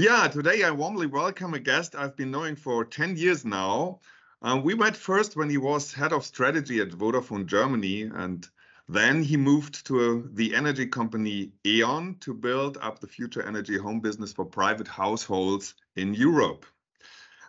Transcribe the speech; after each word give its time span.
Yeah, 0.00 0.28
today 0.28 0.62
I 0.62 0.70
warmly 0.70 1.06
welcome 1.06 1.52
a 1.52 1.58
guest 1.58 1.94
I've 1.94 2.16
been 2.16 2.30
knowing 2.30 2.56
for 2.56 2.86
10 2.86 3.18
years 3.18 3.44
now. 3.44 4.00
Um, 4.40 4.62
we 4.62 4.74
met 4.74 4.96
first 4.96 5.36
when 5.36 5.50
he 5.50 5.58
was 5.58 5.92
head 5.92 6.14
of 6.14 6.24
strategy 6.24 6.80
at 6.80 6.88
Vodafone 6.88 7.44
Germany, 7.44 8.04
and 8.04 8.48
then 8.88 9.22
he 9.22 9.36
moved 9.36 9.86
to 9.88 10.00
a, 10.00 10.22
the 10.32 10.54
energy 10.54 10.86
company 10.86 11.52
E.ON 11.66 12.16
to 12.20 12.32
build 12.32 12.78
up 12.80 12.98
the 12.98 13.06
future 13.06 13.42
energy 13.42 13.76
home 13.76 14.00
business 14.00 14.32
for 14.32 14.46
private 14.46 14.88
households 14.88 15.74
in 15.96 16.14
Europe. 16.14 16.64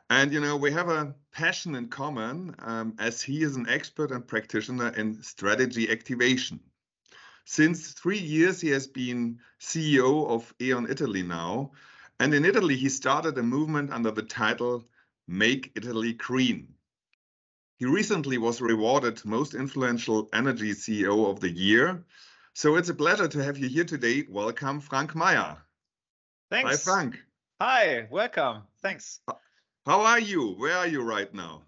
And 0.09 0.33
you 0.33 0.41
know, 0.41 0.57
we 0.57 0.73
have 0.73 0.89
a 0.89 1.15
passion 1.31 1.75
in 1.75 1.87
common 1.87 2.53
um, 2.59 2.95
as 2.99 3.21
he 3.21 3.43
is 3.43 3.55
an 3.55 3.69
expert 3.69 4.11
and 4.11 4.27
practitioner 4.27 4.89
in 4.97 5.23
strategy 5.23 5.89
activation. 5.89 6.59
Since 7.45 7.93
three 7.93 8.19
years, 8.19 8.59
he 8.59 8.71
has 8.71 8.87
been 8.87 9.39
CEO 9.61 10.27
of 10.27 10.53
E.ON 10.61 10.91
Italy 10.91 11.23
now, 11.23 11.71
and 12.21 12.35
in 12.35 12.45
Italy, 12.45 12.75
he 12.75 12.87
started 12.87 13.35
a 13.39 13.41
movement 13.41 13.91
under 13.91 14.11
the 14.11 14.21
title 14.21 14.83
Make 15.27 15.71
Italy 15.73 16.13
Green. 16.13 16.67
He 17.77 17.85
recently 17.85 18.37
was 18.37 18.61
rewarded 18.61 19.25
Most 19.25 19.55
Influential 19.55 20.29
Energy 20.31 20.73
CEO 20.73 21.31
of 21.31 21.39
the 21.39 21.49
Year. 21.49 22.05
So 22.53 22.75
it's 22.75 22.89
a 22.89 22.93
pleasure 22.93 23.27
to 23.27 23.43
have 23.43 23.57
you 23.57 23.67
here 23.67 23.85
today. 23.85 24.23
Welcome, 24.29 24.81
Frank 24.81 25.15
Meyer. 25.15 25.57
Thanks. 26.51 26.69
Hi, 26.69 26.77
Frank. 26.77 27.19
Hi, 27.59 28.07
welcome. 28.11 28.61
Thanks. 28.83 29.21
How 29.87 30.01
are 30.01 30.19
you? 30.19 30.51
Where 30.59 30.77
are 30.77 30.87
you 30.87 31.01
right 31.01 31.33
now? 31.33 31.63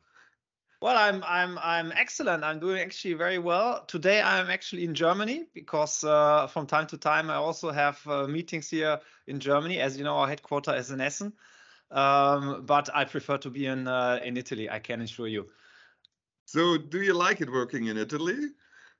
Well, 0.83 0.97
I'm 0.97 1.23
I'm 1.25 1.57
I'm 1.59 1.93
excellent. 1.93 2.43
I'm 2.43 2.59
doing 2.59 2.81
actually 2.81 3.13
very 3.13 3.39
well. 3.39 3.85
Today 3.85 4.21
I'm 4.21 4.49
actually 4.49 4.83
in 4.83 4.93
Germany 4.93 5.45
because 5.53 6.03
uh, 6.03 6.47
from 6.47 6.67
time 6.67 6.87
to 6.87 6.97
time 6.97 7.29
I 7.29 7.35
also 7.35 7.71
have 7.71 8.05
uh, 8.05 8.27
meetings 8.27 8.69
here 8.69 8.99
in 9.25 9.39
Germany. 9.39 9.79
As 9.79 9.97
you 9.97 10.03
know, 10.03 10.17
our 10.17 10.27
headquarters 10.27 10.87
is 10.87 10.91
in 10.91 10.99
Essen, 10.99 11.31
um, 11.89 12.65
but 12.65 12.89
I 12.93 13.05
prefer 13.05 13.37
to 13.37 13.49
be 13.49 13.65
in 13.65 13.87
uh, 13.87 14.19
in 14.25 14.35
Italy. 14.35 14.69
I 14.69 14.79
can 14.79 14.99
assure 14.99 15.29
you. 15.29 15.47
So, 16.47 16.77
do 16.77 17.01
you 17.01 17.13
like 17.13 17.39
it 17.39 17.49
working 17.49 17.85
in 17.85 17.95
Italy? 17.97 18.49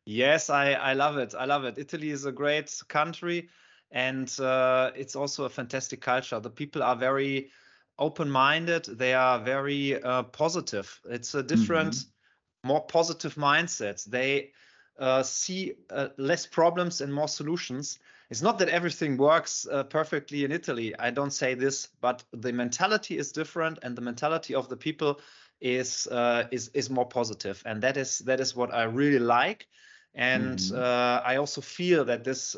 Yes, 0.06 0.50
I 0.50 0.76
I 0.76 0.94
love 0.94 1.18
it. 1.18 1.36
I 1.38 1.44
love 1.44 1.66
it. 1.66 1.78
Italy 1.78 2.12
is 2.12 2.24
a 2.24 2.32
great 2.32 2.82
country, 2.88 3.50
and 3.92 4.34
uh, 4.40 4.92
it's 4.96 5.18
also 5.18 5.44
a 5.44 5.50
fantastic 5.50 6.00
culture. 6.00 6.40
The 6.40 6.50
people 6.50 6.82
are 6.82 6.96
very 6.96 7.52
open-minded 8.00 8.86
they 8.86 9.14
are 9.14 9.40
very 9.40 10.02
uh, 10.02 10.24
positive. 10.24 11.00
It's 11.10 11.36
a 11.36 11.44
different 11.44 11.94
mm-hmm. 11.94 12.68
more 12.68 12.86
positive 12.86 13.36
mindset. 13.36 14.04
They 14.06 14.52
uh, 15.00 15.24
see 15.24 15.74
uh, 15.90 16.10
less 16.18 16.46
problems 16.48 17.02
and 17.02 17.14
more 17.14 17.28
solutions. 17.28 18.00
It's 18.30 18.42
not 18.42 18.58
that 18.60 18.70
everything 18.70 19.18
works 19.18 19.68
uh, 19.72 19.84
perfectly 19.84 20.44
in 20.44 20.52
italy. 20.52 20.96
I 20.98 21.12
don't 21.12 21.34
say 21.34 21.54
this 21.54 21.90
but 22.02 22.24
the 22.32 22.52
mentality 22.52 23.18
is 23.18 23.32
different 23.32 23.80
and 23.84 23.96
the 23.96 24.02
mentality 24.02 24.56
of 24.56 24.70
the 24.70 24.78
people 24.78 25.20
is 25.62 26.08
uh, 26.08 26.48
is 26.52 26.70
is 26.70 26.90
more 26.90 27.08
positive. 27.08 27.62
And 27.66 27.82
that 27.84 27.98
is 27.98 28.20
that 28.20 28.40
is 28.40 28.56
what 28.56 28.74
i 28.74 28.84
really 28.84 29.20
like. 29.20 29.68
And 30.16 30.58
mm-hmm. 30.58 30.76
Uh, 30.76 31.22
i 31.26 31.36
also 31.36 31.62
feel 31.62 32.06
that 32.06 32.24
this 32.24 32.56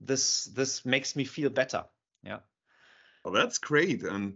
this 0.00 0.44
this 0.44 0.84
makes 0.84 1.14
me 1.16 1.24
feel 1.24 1.50
better. 1.50 1.84
Yeah 2.22 2.38
well, 3.26 3.34
that's 3.34 3.58
great. 3.58 4.04
And, 4.04 4.34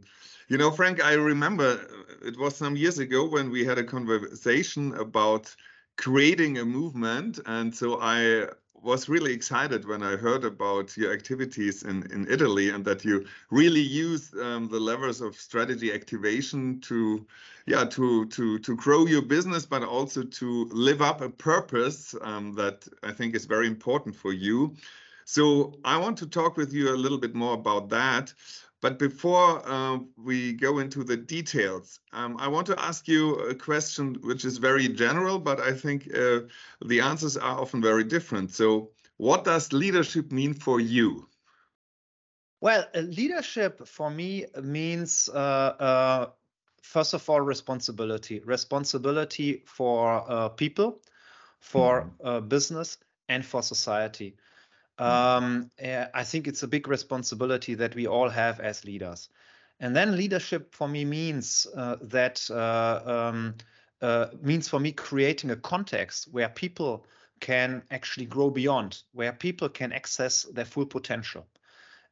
you 0.49 0.59
know, 0.59 0.73
Frank, 0.73 1.01
I 1.03 1.13
remember 1.13 1.65
uh, 1.65 2.27
it 2.27 2.37
was 2.37 2.57
some 2.57 2.75
years 2.75 2.99
ago 2.99 3.25
when 3.25 3.49
we 3.49 3.65
had 3.65 3.79
a 3.79 3.85
conversation 3.85 4.95
about 4.95 5.55
creating 5.97 6.59
a 6.59 6.65
movement. 6.65 7.39
And 7.47 7.73
so 7.73 8.01
I 8.01 8.49
was 8.75 9.09
really 9.09 9.33
excited 9.33 9.87
when 9.87 10.03
I 10.03 10.17
heard 10.17 10.45
about 10.45 10.97
your 10.97 11.13
activities 11.13 11.85
in, 11.85 12.11
in 12.11 12.27
Italy 12.29 12.71
and 12.71 12.85
that 12.85 13.05
you 13.05 13.27
really 13.53 13.81
use 13.81 14.34
um, 14.43 14.67
the 14.67 14.81
levers 14.81 15.21
of 15.21 15.37
strategy 15.37 15.93
activation 15.93 16.81
to, 16.81 17.25
yeah, 17.67 17.84
to 17.84 18.27
to 18.27 18.59
to 18.59 18.75
grow 18.75 19.06
your 19.06 19.23
business, 19.23 19.67
but 19.67 19.84
also 19.84 20.25
to 20.25 20.65
live 20.73 21.00
up 21.00 21.21
a 21.21 21.29
purpose 21.29 22.17
um, 22.23 22.55
that 22.56 22.89
I 23.05 23.12
think 23.12 23.37
is 23.37 23.45
very 23.45 23.69
important 23.69 24.17
for 24.17 24.33
you. 24.33 24.75
So 25.27 25.79
I 25.84 25.97
want 25.97 26.19
to 26.19 26.27
talk 26.27 26.56
with 26.56 26.73
you 26.73 26.93
a 26.93 26.99
little 26.99 27.19
bit 27.19 27.37
more 27.37 27.55
about 27.55 27.89
that. 27.91 28.34
But 28.81 28.99
before 28.99 29.63
uh, 29.69 29.99
we 30.17 30.55
go 30.55 30.79
into 30.79 31.05
the 31.05 31.17
details, 31.17 32.01
um, 32.13 32.37
I 32.39 32.49
want 32.49 32.67
to 32.69 32.81
ask 32.81 33.07
you 33.07 33.35
a 33.35 33.55
question 33.55 34.17
which 34.23 34.45
is 34.45 34.57
very 34.57 34.89
general, 34.89 35.39
but 35.39 35.61
I 35.61 35.73
think 35.75 36.09
uh, 36.15 36.41
the 36.85 37.01
answers 37.01 37.37
are 37.37 37.61
often 37.61 37.83
very 37.83 38.05
different. 38.05 38.53
So, 38.53 38.91
what 39.19 39.45
does 39.45 39.73
leadership 39.75 40.33
mean 40.33 40.55
for 40.55 40.81
you? 40.81 41.29
Well, 42.63 42.87
uh, 42.95 43.01
leadership 43.01 43.87
for 43.87 44.11
me 44.11 44.47
means, 44.63 45.29
uh, 45.29 45.37
uh, 45.37 46.27
first 46.83 47.12
of 47.12 47.29
all, 47.29 47.41
responsibility 47.43 48.41
responsibility 48.41 49.62
for 49.67 50.25
uh, 50.27 50.49
people, 50.49 51.03
for 51.59 52.11
mm. 52.25 52.49
business, 52.49 52.97
and 53.29 53.45
for 53.45 53.62
society. 53.62 54.37
Um, 55.00 55.71
eh, 55.78 56.06
I 56.12 56.25
think 56.25 56.47
it's 56.47 56.62
a 56.62 56.69
big 56.69 56.87
responsibility 56.87 57.75
that 57.75 57.94
we 57.94 58.06
all 58.06 58.28
have 58.28 58.61
as 58.61 58.84
leaders. 58.84 59.28
And 59.81 59.97
then 59.97 60.16
leadership 60.16 60.75
for 60.75 60.87
me 60.87 61.05
means 61.06 61.66
uh, 61.75 61.97
that 62.03 62.49
uh, 62.50 63.00
um, 63.06 63.55
uh, 64.03 64.27
means 64.43 64.69
for 64.69 64.78
me 64.78 64.93
creating 64.93 65.50
a 65.50 65.56
context 65.56 66.28
where 66.31 66.50
people 66.50 67.06
can 67.41 67.83
actually 67.91 68.27
grow 68.27 68.50
beyond, 68.50 69.03
where 69.12 69.33
people 69.33 69.71
can 69.71 69.93
access 69.93 70.43
their 70.43 70.66
full 70.66 70.84
potential, 70.84 71.47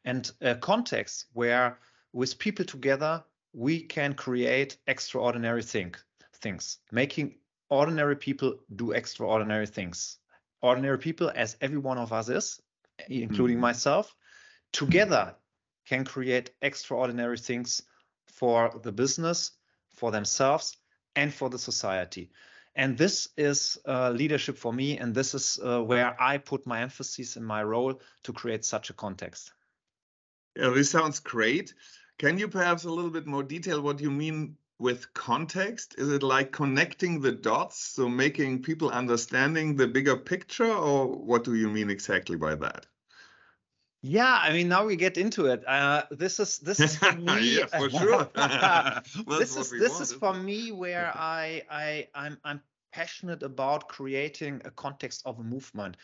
and 0.06 0.30
a 0.40 0.54
context 0.54 1.26
where 1.34 1.78
with 2.14 2.38
people 2.38 2.64
together 2.64 3.22
we 3.52 3.82
can 3.82 4.14
create 4.14 4.78
extraordinary 4.86 5.62
thing, 5.62 5.94
things, 6.36 6.78
making 6.90 7.34
ordinary 7.68 8.16
people 8.16 8.54
do 8.76 8.92
extraordinary 8.92 9.66
things. 9.66 10.16
Ordinary 10.62 10.98
people, 10.98 11.30
as 11.34 11.56
every 11.60 11.78
one 11.78 11.98
of 11.98 12.12
us 12.12 12.28
is, 12.30 12.60
including 13.08 13.56
mm-hmm. 13.56 13.62
myself, 13.62 14.14
together 14.72 15.34
can 15.86 16.04
create 16.04 16.50
extraordinary 16.60 17.38
things 17.38 17.82
for 18.26 18.78
the 18.82 18.92
business, 18.92 19.52
for 19.94 20.10
themselves, 20.10 20.76
and 21.16 21.32
for 21.32 21.50
the 21.50 21.58
society. 21.58 22.30
And 22.74 22.96
this 22.96 23.28
is 23.36 23.78
uh, 23.86 24.10
leadership 24.10 24.56
for 24.56 24.72
me, 24.72 24.98
and 24.98 25.14
this 25.14 25.34
is 25.34 25.58
uh, 25.62 25.82
where 25.82 26.14
I 26.20 26.38
put 26.38 26.66
my 26.66 26.82
emphasis 26.82 27.36
in 27.36 27.44
my 27.44 27.62
role 27.62 28.00
to 28.24 28.32
create 28.32 28.64
such 28.64 28.90
a 28.90 28.92
context. 28.92 29.52
Yeah, 30.54 30.70
this 30.70 30.90
sounds 30.90 31.20
great. 31.20 31.74
Can 32.18 32.38
you 32.38 32.48
perhaps 32.48 32.84
a 32.84 32.90
little 32.90 33.10
bit 33.10 33.26
more 33.26 33.42
detail 33.42 33.80
what 33.80 34.00
you 34.00 34.10
mean 34.10 34.56
with 34.78 35.12
context? 35.14 35.94
Is 35.98 36.10
it 36.10 36.22
like 36.22 36.52
connecting 36.52 37.20
the 37.20 37.32
dots, 37.32 37.78
so 37.78 38.08
making 38.08 38.62
people 38.62 38.90
understanding 38.90 39.76
the 39.76 39.88
bigger 39.88 40.16
picture, 40.16 40.72
or 40.72 41.06
what 41.06 41.44
do 41.44 41.54
you 41.54 41.68
mean 41.68 41.90
exactly 41.90 42.36
by 42.36 42.54
that? 42.56 42.86
Yeah, 44.00 44.38
I 44.40 44.52
mean 44.52 44.68
now 44.68 44.86
we 44.86 44.94
get 44.94 45.18
into 45.18 45.46
it. 45.46 45.66
Uh, 45.66 46.04
this 46.10 46.38
is 46.38 46.58
this 46.58 46.78
is 46.78 46.96
for 46.96 47.12
me. 47.16 47.58
yeah, 47.58 47.66
for 47.66 47.90
sure. 47.90 48.28
this 49.38 49.56
is 49.56 49.70
this 49.70 49.90
want, 49.90 50.02
is 50.02 50.12
for 50.12 50.34
me 50.34 50.70
where 50.70 51.12
I 51.14 51.62
I 51.68 52.08
I'm 52.14 52.38
I'm 52.44 52.60
passionate 52.92 53.42
about 53.42 53.88
creating 53.88 54.62
a 54.64 54.70
context 54.70 55.22
of 55.26 55.40
a 55.40 55.42
movement. 55.42 55.96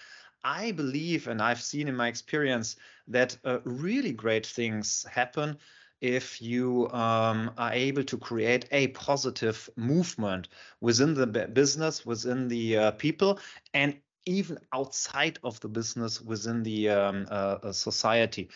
I 0.42 0.72
believe, 0.72 1.28
and 1.28 1.40
I've 1.40 1.62
seen 1.62 1.88
in 1.88 1.96
my 1.96 2.08
experience, 2.08 2.76
that 3.08 3.38
uh, 3.44 3.60
really 3.64 4.12
great 4.12 4.46
things 4.46 5.06
happen 5.10 5.56
if 6.04 6.42
you 6.42 6.86
um, 6.90 7.50
are 7.56 7.72
able 7.72 8.04
to 8.04 8.18
create 8.18 8.66
a 8.70 8.88
positive 8.88 9.70
movement 9.74 10.48
within 10.82 11.14
the 11.14 11.26
business, 11.26 12.04
within 12.04 12.46
the 12.48 12.76
uh, 12.76 12.90
people, 12.90 13.38
and 13.72 13.96
even 14.26 14.58
outside 14.74 15.38
of 15.42 15.58
the 15.60 15.68
business 15.68 16.20
within 16.20 16.62
the 16.62 16.90
um, 16.90 17.26
uh, 17.30 17.56
uh, 17.62 17.72
society. 17.72 18.50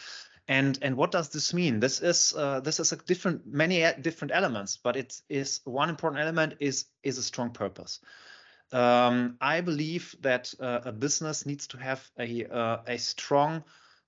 And 0.47 0.79
and 0.83 0.95
what 0.95 1.11
does 1.11 1.31
this 1.31 1.55
mean? 1.55 1.81
This 1.81 2.03
is 2.03 2.35
uh, 2.37 2.61
this 2.61 2.81
is 2.81 2.93
a 2.93 2.97
different 2.97 3.47
many 3.47 3.83
different 4.03 4.33
elements, 4.35 4.77
but 4.77 4.97
it 4.97 5.19
is 5.31 5.61
one 5.65 5.89
important 5.89 6.21
element 6.21 6.55
is 6.61 6.85
is 7.03 7.17
a 7.17 7.23
strong 7.23 7.51
purpose. 7.51 8.01
Um, 8.73 9.37
I 9.41 9.63
believe 9.63 10.15
that 10.21 10.53
uh, 10.61 10.81
a 10.85 10.93
business 10.93 11.47
needs 11.47 11.67
to 11.69 11.79
have 11.79 12.11
a 12.19 12.45
uh, 12.45 12.83
a 12.87 12.99
strong 12.99 13.65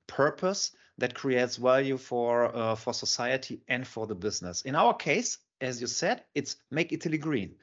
purpose 0.06 0.72
that 1.00 1.14
creates 1.14 1.56
value 1.56 1.96
for 1.96 2.54
uh, 2.54 2.74
for 2.76 2.92
society 2.92 3.60
and 3.68 3.86
for 3.86 4.06
the 4.06 4.14
business. 4.14 4.62
In 4.62 4.74
our 4.74 4.94
case, 4.94 5.38
as 5.60 5.80
you 5.80 5.86
said, 5.86 6.22
it's 6.34 6.56
make 6.70 6.92
Italy 6.92 7.18
green. 7.18 7.56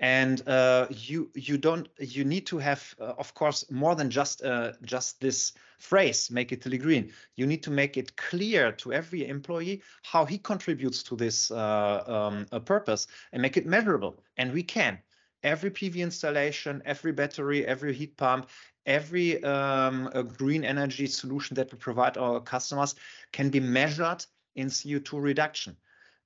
And 0.00 0.46
uh, 0.48 0.86
you 0.90 1.30
you 1.34 1.58
don't 1.58 1.86
you 1.98 2.24
need 2.24 2.46
to 2.46 2.58
have 2.58 2.94
uh, 2.98 3.12
of 3.18 3.34
course 3.34 3.70
more 3.70 3.94
than 3.94 4.10
just 4.10 4.42
uh, 4.42 4.72
just 4.82 5.20
this 5.20 5.52
phrase 5.78 6.30
make 6.30 6.52
italy 6.52 6.78
green. 6.78 7.12
You 7.36 7.46
need 7.46 7.62
to 7.64 7.70
make 7.70 7.98
it 7.98 8.16
clear 8.16 8.72
to 8.72 8.92
every 8.92 9.28
employee 9.28 9.82
how 10.02 10.24
he 10.24 10.38
contributes 10.38 11.02
to 11.04 11.16
this 11.16 11.50
uh, 11.50 12.02
um, 12.06 12.64
purpose 12.64 13.08
and 13.32 13.42
make 13.42 13.58
it 13.58 13.66
measurable. 13.66 14.22
And 14.38 14.52
we 14.52 14.62
can 14.62 14.98
every 15.42 15.70
pv 15.70 15.96
installation 15.96 16.82
every 16.84 17.12
battery 17.12 17.66
every 17.66 17.92
heat 17.92 18.16
pump 18.16 18.48
every 18.86 19.42
um, 19.44 20.10
green 20.36 20.64
energy 20.64 21.06
solution 21.06 21.54
that 21.54 21.70
we 21.72 21.78
provide 21.78 22.16
our 22.16 22.40
customers 22.40 22.94
can 23.32 23.50
be 23.50 23.60
measured 23.60 24.24
in 24.54 24.68
CO2 24.68 25.22
reduction. 25.22 25.76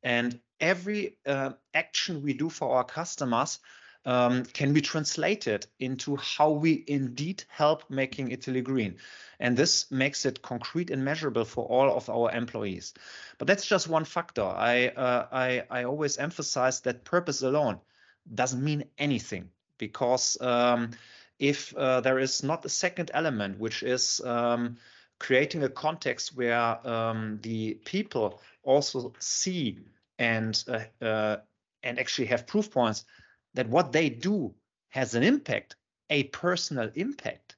And 0.02 0.40
every 0.60 1.18
uh, 1.26 1.52
action 1.72 2.22
we 2.22 2.34
do 2.34 2.48
for 2.48 2.76
our 2.76 2.84
customers 2.84 3.58
um, 4.06 4.44
can 4.44 4.74
be 4.74 4.82
translated 4.82 5.66
into 5.78 6.16
how 6.16 6.50
we 6.50 6.84
indeed 6.86 7.44
help 7.48 7.88
making 7.88 8.30
Italy 8.30 8.60
green. 8.60 8.96
And 9.40 9.56
this 9.56 9.90
makes 9.90 10.26
it 10.26 10.42
concrete 10.42 10.90
and 10.90 11.04
measurable 11.04 11.46
for 11.46 11.64
all 11.64 11.96
of 11.96 12.10
our 12.10 12.30
employees. 12.30 12.92
But 13.38 13.46
that's 13.48 13.66
just 13.66 13.88
one 13.88 14.04
factor. 14.04 14.44
I, 14.44 14.88
uh, 14.88 15.26
I, 15.32 15.64
I 15.70 15.84
always 15.84 16.18
emphasize 16.18 16.80
that 16.80 17.04
purpose 17.04 17.42
alone 17.42 17.80
doesn't 18.32 18.62
mean 18.62 18.84
anything 18.98 19.50
because 19.78 20.36
um, 20.40 20.90
if 21.38 21.74
uh, 21.76 22.00
there 22.00 22.18
is 22.18 22.42
not 22.42 22.64
a 22.64 22.68
second 22.68 23.10
element, 23.14 23.58
which 23.58 23.82
is 23.82 24.20
um, 24.24 24.76
creating 25.18 25.62
a 25.62 25.68
context 25.68 26.36
where 26.36 26.86
um, 26.86 27.38
the 27.42 27.74
people 27.84 28.40
also 28.62 29.12
see 29.18 29.78
and 30.18 30.64
uh, 30.68 31.04
uh, 31.04 31.36
and 31.82 31.98
actually 31.98 32.26
have 32.26 32.46
proof 32.46 32.70
points 32.70 33.04
that 33.54 33.68
what 33.68 33.92
they 33.92 34.08
do 34.08 34.54
has 34.88 35.14
an 35.14 35.22
impact, 35.22 35.76
a 36.10 36.24
personal 36.24 36.90
impact, 36.94 37.56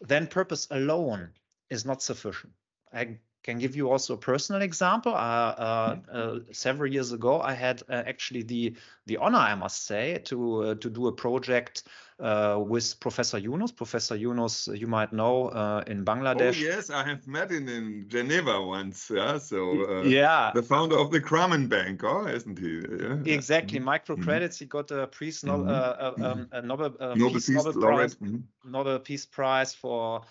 then 0.00 0.26
purpose 0.26 0.66
alone 0.70 1.30
is 1.70 1.84
not 1.84 2.02
sufficient. 2.02 2.52
I 2.92 3.18
can 3.42 3.58
give 3.58 3.74
you 3.74 3.90
also 3.90 4.14
a 4.14 4.16
personal 4.16 4.62
example. 4.62 5.12
Uh, 5.14 5.16
uh, 5.16 5.96
uh, 6.12 6.38
several 6.52 6.92
years 6.92 7.12
ago, 7.12 7.40
I 7.40 7.54
had 7.54 7.82
uh, 7.88 8.02
actually 8.06 8.42
the 8.42 8.74
the 9.06 9.16
honor, 9.16 9.38
I 9.38 9.54
must 9.54 9.84
say, 9.84 10.18
to 10.24 10.62
uh, 10.62 10.74
to 10.76 10.88
do 10.88 11.08
a 11.08 11.12
project 11.12 11.84
uh, 12.20 12.62
with 12.64 13.00
Professor 13.00 13.38
Yunus. 13.38 13.72
Professor 13.72 14.14
Yunus, 14.14 14.68
you 14.68 14.86
might 14.86 15.12
know 15.12 15.48
in 15.88 16.04
Bangladesh. 16.04 16.56
Oh 16.56 16.74
yes, 16.74 16.90
I 16.90 17.02
have 17.08 17.26
met 17.26 17.50
him 17.50 17.68
in 17.68 18.04
Geneva 18.08 18.62
once. 18.62 19.10
Yeah, 19.12 19.38
so 19.38 20.02
yeah, 20.02 20.52
the 20.54 20.62
founder 20.62 20.96
of 20.96 21.10
the 21.10 21.20
Grameen 21.20 21.68
Bank, 21.68 22.04
oh, 22.04 22.26
isn't 22.26 22.58
he? 22.58 22.82
Yeah. 23.00 23.34
Exactly, 23.34 23.80
mm-hmm. 23.80 23.88
microcredits. 23.88 24.54
Mm-hmm. 24.54 24.64
He 24.64 24.66
got 24.66 24.90
a 24.92 25.08
Peace 25.08 25.42
no, 25.42 25.58
mm-hmm. 25.58 26.24
um, 26.24 26.48
a 26.52 26.62
Nobel, 26.62 26.94
Nobel 27.00 27.30
Peace, 27.30 27.46
Peace 27.46 27.56
Nobel 27.56 27.72
Prize, 27.72 28.14
mm-hmm. 28.14 28.38
Nobel 28.70 29.00
Peace 29.00 29.26
Prize 29.26 29.74
for 29.74 30.22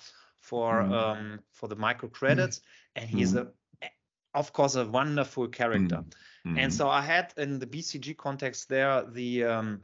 for 0.42 0.82
mm. 0.82 0.92
um, 0.92 1.40
for 1.54 1.70
the 1.70 1.76
microcredits, 1.76 2.60
mm. 2.60 2.62
And 2.96 3.10
he's 3.10 3.34
mm. 3.34 3.48
a 3.82 3.88
of 4.34 4.54
course 4.54 4.76
a 4.76 4.86
wonderful 4.86 5.48
character. 5.48 6.04
Mm. 6.46 6.58
And 6.58 6.74
so 6.74 6.90
I 6.90 7.02
had 7.02 7.34
in 7.38 7.60
the 7.60 7.68
BCG 7.68 8.16
context 8.18 8.70
there 8.70 9.04
the 9.04 9.44
um, 9.44 9.82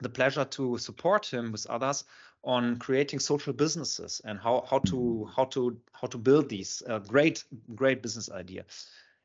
the 0.00 0.08
pleasure 0.08 0.44
to 0.44 0.78
support 0.78 1.26
him 1.26 1.52
with 1.52 1.66
others 1.66 2.04
on 2.44 2.76
creating 2.76 3.18
social 3.18 3.52
businesses 3.52 4.20
and 4.24 4.38
how 4.38 4.64
how 4.68 4.78
to 4.80 4.96
mm. 4.96 5.34
how 5.34 5.44
to 5.46 5.78
how 5.92 6.06
to 6.08 6.18
build 6.18 6.48
these 6.48 6.82
uh, 6.88 6.98
great 6.98 7.44
great 7.74 8.02
business 8.02 8.30
idea 8.30 8.64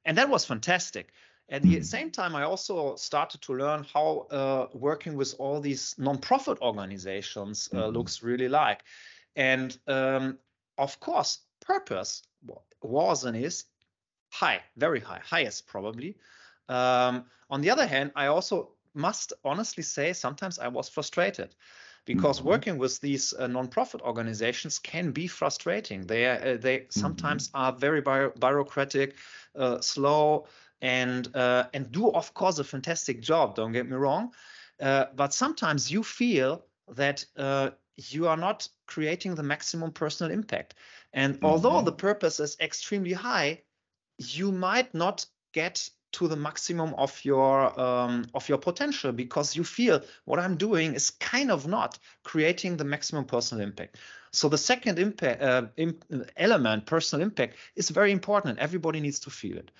and 0.06 0.18
that 0.18 0.28
was 0.28 0.46
fantastic 0.46 1.14
at 1.50 1.62
the 1.62 1.76
mm. 1.76 1.86
same 1.86 2.10
time 2.10 2.36
i 2.36 2.42
also 2.42 2.96
started 2.96 3.40
to 3.40 3.54
learn 3.54 3.86
how 3.94 4.26
uh, 4.32 4.66
working 4.74 5.16
with 5.16 5.36
all 5.38 5.62
these 5.62 5.94
non-profit 6.00 6.58
organizations 6.62 7.70
uh, 7.72 7.76
mm-hmm. 7.76 7.96
looks 7.96 8.24
really 8.24 8.50
like 8.50 8.82
and 9.36 9.78
um, 9.88 10.38
of 10.78 11.00
course, 11.00 11.40
purpose 11.62 12.24
was 12.84 13.26
and 13.26 13.36
is 13.38 13.66
high, 14.30 14.62
very 14.78 15.00
high, 15.00 15.22
highest 15.24 15.68
probably. 15.68 16.18
Um, 16.70 17.26
on 17.50 17.62
the 17.62 17.70
other 17.70 17.86
hand, 17.86 18.12
I 18.16 18.28
also 18.28 18.70
must 18.94 19.34
honestly 19.44 19.84
say 19.84 20.14
sometimes 20.14 20.60
I 20.60 20.68
was 20.68 20.90
frustrated 20.90 21.56
because 22.06 22.40
mm-hmm. 22.40 22.50
working 22.50 22.78
with 22.78 23.00
these 23.00 23.34
uh, 23.34 23.48
non-profit 23.48 24.02
organizations 24.02 24.80
can 24.80 25.12
be 25.12 25.28
frustrating. 25.28 26.06
They 26.06 26.28
uh, 26.28 26.58
they 26.58 26.80
mm-hmm. 26.80 27.00
sometimes 27.00 27.50
are 27.54 27.72
very 27.72 28.02
bi- 28.02 28.30
bureaucratic, 28.40 29.16
uh, 29.56 29.82
slow, 29.82 30.48
and 30.82 31.34
uh, 31.36 31.66
and 31.74 31.92
do 31.92 32.10
of 32.10 32.34
course 32.34 32.60
a 32.60 32.64
fantastic 32.64 33.22
job. 33.22 33.56
Don't 33.56 33.72
get 33.72 33.90
me 33.90 33.96
wrong, 33.96 34.34
uh, 34.82 35.06
but 35.16 35.34
sometimes 35.34 35.92
you 35.92 36.04
feel 36.04 36.66
that 36.90 37.26
uh, 37.38 37.72
you 37.98 38.28
are 38.28 38.38
not 38.38 38.68
creating 38.88 39.36
the 39.36 39.44
maximum 39.44 39.92
personal 39.92 40.32
impact. 40.32 40.76
And 41.14 41.36
mm-hmm. 41.36 41.46
although 41.46 41.82
the 41.82 41.92
purpose 41.92 42.40
is 42.40 42.58
extremely 42.60 43.14
high, 43.14 43.62
you 44.18 44.52
might 44.52 44.94
not 44.94 45.26
get 45.54 45.90
to 46.14 46.28
the 46.28 46.36
maximum 46.36 46.94
of 46.94 47.26
your 47.26 47.80
um, 47.80 48.26
of 48.34 48.48
your 48.48 48.60
potential 48.60 49.12
because 49.12 49.56
you 49.56 49.64
feel 49.64 50.02
what 50.26 50.40
I'm 50.40 50.58
doing 50.58 50.94
is 50.94 51.10
kind 51.10 51.52
of 51.52 51.68
not 51.68 51.98
creating 52.24 52.78
the 52.78 52.84
maximum 52.84 53.26
personal 53.26 53.64
impact. 53.64 53.98
So 54.32 54.48
the 54.50 54.58
second 54.58 55.00
impact 55.00 55.42
uh, 55.42 55.68
imp- 55.78 56.06
element, 56.38 56.86
personal 56.86 57.24
impact, 57.24 57.56
is 57.76 57.90
very 57.90 58.12
important. 58.12 58.60
Everybody 58.60 59.00
needs 59.00 59.20
to 59.22 59.30
feel 59.30 59.58
it. 59.58 59.72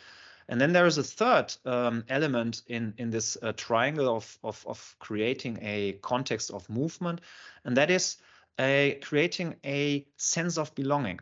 And 0.50 0.60
then 0.60 0.74
there 0.74 0.86
is 0.86 0.98
a 0.98 1.04
third 1.04 1.56
um, 1.66 2.04
element 2.10 2.64
in, 2.68 2.94
in 2.98 3.10
this 3.10 3.38
uh, 3.42 3.54
triangle 3.54 4.14
of, 4.14 4.38
of, 4.44 4.64
of 4.68 4.96
creating 5.00 5.60
a 5.62 5.94
context 6.02 6.52
of 6.52 6.70
movement, 6.70 7.22
and 7.64 7.78
that 7.78 7.90
is 7.90 8.18
a, 8.60 9.00
creating 9.02 9.56
a 9.66 10.06
sense 10.18 10.58
of 10.58 10.74
belonging, 10.76 11.20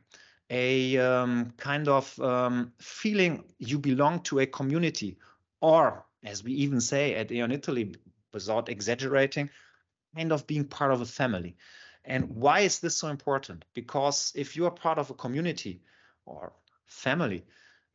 a 0.49 0.97
um, 0.97 1.53
kind 1.57 1.87
of 1.87 2.19
um, 2.19 2.73
feeling 2.79 3.43
you 3.57 3.79
belong 3.79 4.19
to 4.21 4.39
a 4.39 4.45
community, 4.45 5.17
or 5.61 6.05
as 6.23 6.43
we 6.43 6.51
even 6.53 6.81
say 6.81 7.15
at 7.15 7.31
E.ON 7.31 7.51
Italy, 7.51 7.95
without 8.33 8.69
exaggerating, 8.69 9.49
kind 10.15 10.31
of 10.31 10.47
being 10.47 10.65
part 10.65 10.91
of 10.91 11.01
a 11.01 11.05
family. 11.05 11.55
And 12.03 12.29
why 12.35 12.61
is 12.61 12.79
this 12.79 12.95
so 12.95 13.07
important? 13.07 13.65
Because 13.73 14.31
if 14.35 14.55
you 14.55 14.65
are 14.65 14.71
part 14.71 14.97
of 14.97 15.09
a 15.09 15.13
community 15.13 15.81
or 16.25 16.53
family, 16.85 17.43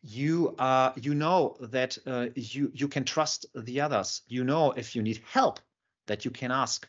you 0.02 0.54
uh, 0.58 0.92
you 0.96 1.14
know 1.14 1.56
that 1.60 1.98
uh, 2.06 2.28
you 2.34 2.70
you 2.72 2.88
can 2.88 3.04
trust 3.04 3.46
the 3.54 3.80
others. 3.80 4.22
You 4.28 4.44
know 4.44 4.72
if 4.72 4.94
you 4.94 5.02
need 5.02 5.20
help 5.28 5.58
that 6.06 6.24
you 6.24 6.30
can 6.30 6.52
ask, 6.52 6.88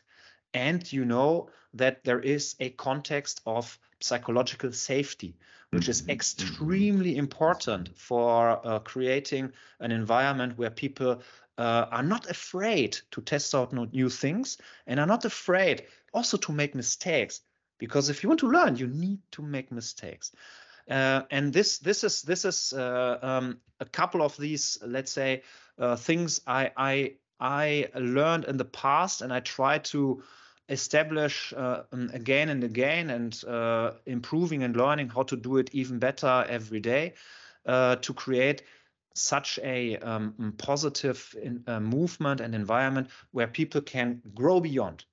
and 0.54 0.90
you 0.92 1.04
know 1.04 1.50
that 1.74 2.04
there 2.04 2.20
is 2.20 2.54
a 2.60 2.70
context 2.70 3.40
of 3.46 3.78
psychological 4.00 4.72
safety, 4.72 5.36
which 5.70 5.88
is 5.88 6.02
mm-hmm. 6.02 6.12
extremely 6.12 7.16
important 7.16 7.96
for 7.96 8.60
uh, 8.66 8.78
creating 8.80 9.52
an 9.80 9.92
environment 9.92 10.56
where 10.56 10.70
people 10.70 11.20
uh, 11.58 11.86
are 11.90 12.02
not 12.02 12.30
afraid 12.30 12.98
to 13.10 13.20
test 13.20 13.54
out 13.54 13.72
new 13.72 14.08
things 14.08 14.58
and 14.86 15.00
are 15.00 15.06
not 15.06 15.24
afraid 15.24 15.84
also 16.14 16.36
to 16.36 16.52
make 16.52 16.74
mistakes. 16.74 17.40
Because 17.78 18.08
if 18.08 18.22
you 18.22 18.28
want 18.28 18.40
to 18.40 18.50
learn, 18.50 18.76
you 18.76 18.86
need 18.86 19.20
to 19.32 19.42
make 19.42 19.70
mistakes. 19.70 20.32
Uh, 20.90 21.22
and 21.30 21.52
this 21.52 21.78
this 21.78 22.02
is 22.02 22.22
this 22.22 22.44
is 22.44 22.72
uh, 22.72 23.18
um, 23.20 23.58
a 23.78 23.84
couple 23.84 24.22
of 24.22 24.36
these 24.38 24.78
let's 24.86 25.12
say 25.12 25.42
uh, 25.78 25.96
things 25.96 26.40
I 26.46 26.70
I 26.76 27.12
I 27.40 27.88
learned 27.94 28.44
in 28.44 28.56
the 28.56 28.64
past 28.64 29.22
and 29.22 29.32
I 29.32 29.40
try 29.40 29.78
to 29.78 30.22
establish 30.68 31.52
uh, 31.56 31.82
um, 31.92 32.10
again 32.12 32.48
and 32.48 32.62
again 32.62 33.10
and 33.10 33.44
uh, 33.44 33.92
improving 34.06 34.62
and 34.62 34.76
learning 34.76 35.08
how 35.08 35.22
to 35.24 35.36
do 35.36 35.56
it 35.56 35.70
even 35.72 35.98
better 35.98 36.44
every 36.48 36.80
day 36.80 37.14
uh, 37.66 37.96
to 37.96 38.12
create 38.12 38.62
such 39.14 39.58
a 39.62 39.96
um, 39.98 40.54
positive 40.58 41.34
in, 41.42 41.64
movement 41.82 42.40
and 42.40 42.54
environment 42.54 43.08
where 43.32 43.46
people 43.46 43.80
can 43.80 44.20
grow 44.34 44.60
beyond 44.60 45.04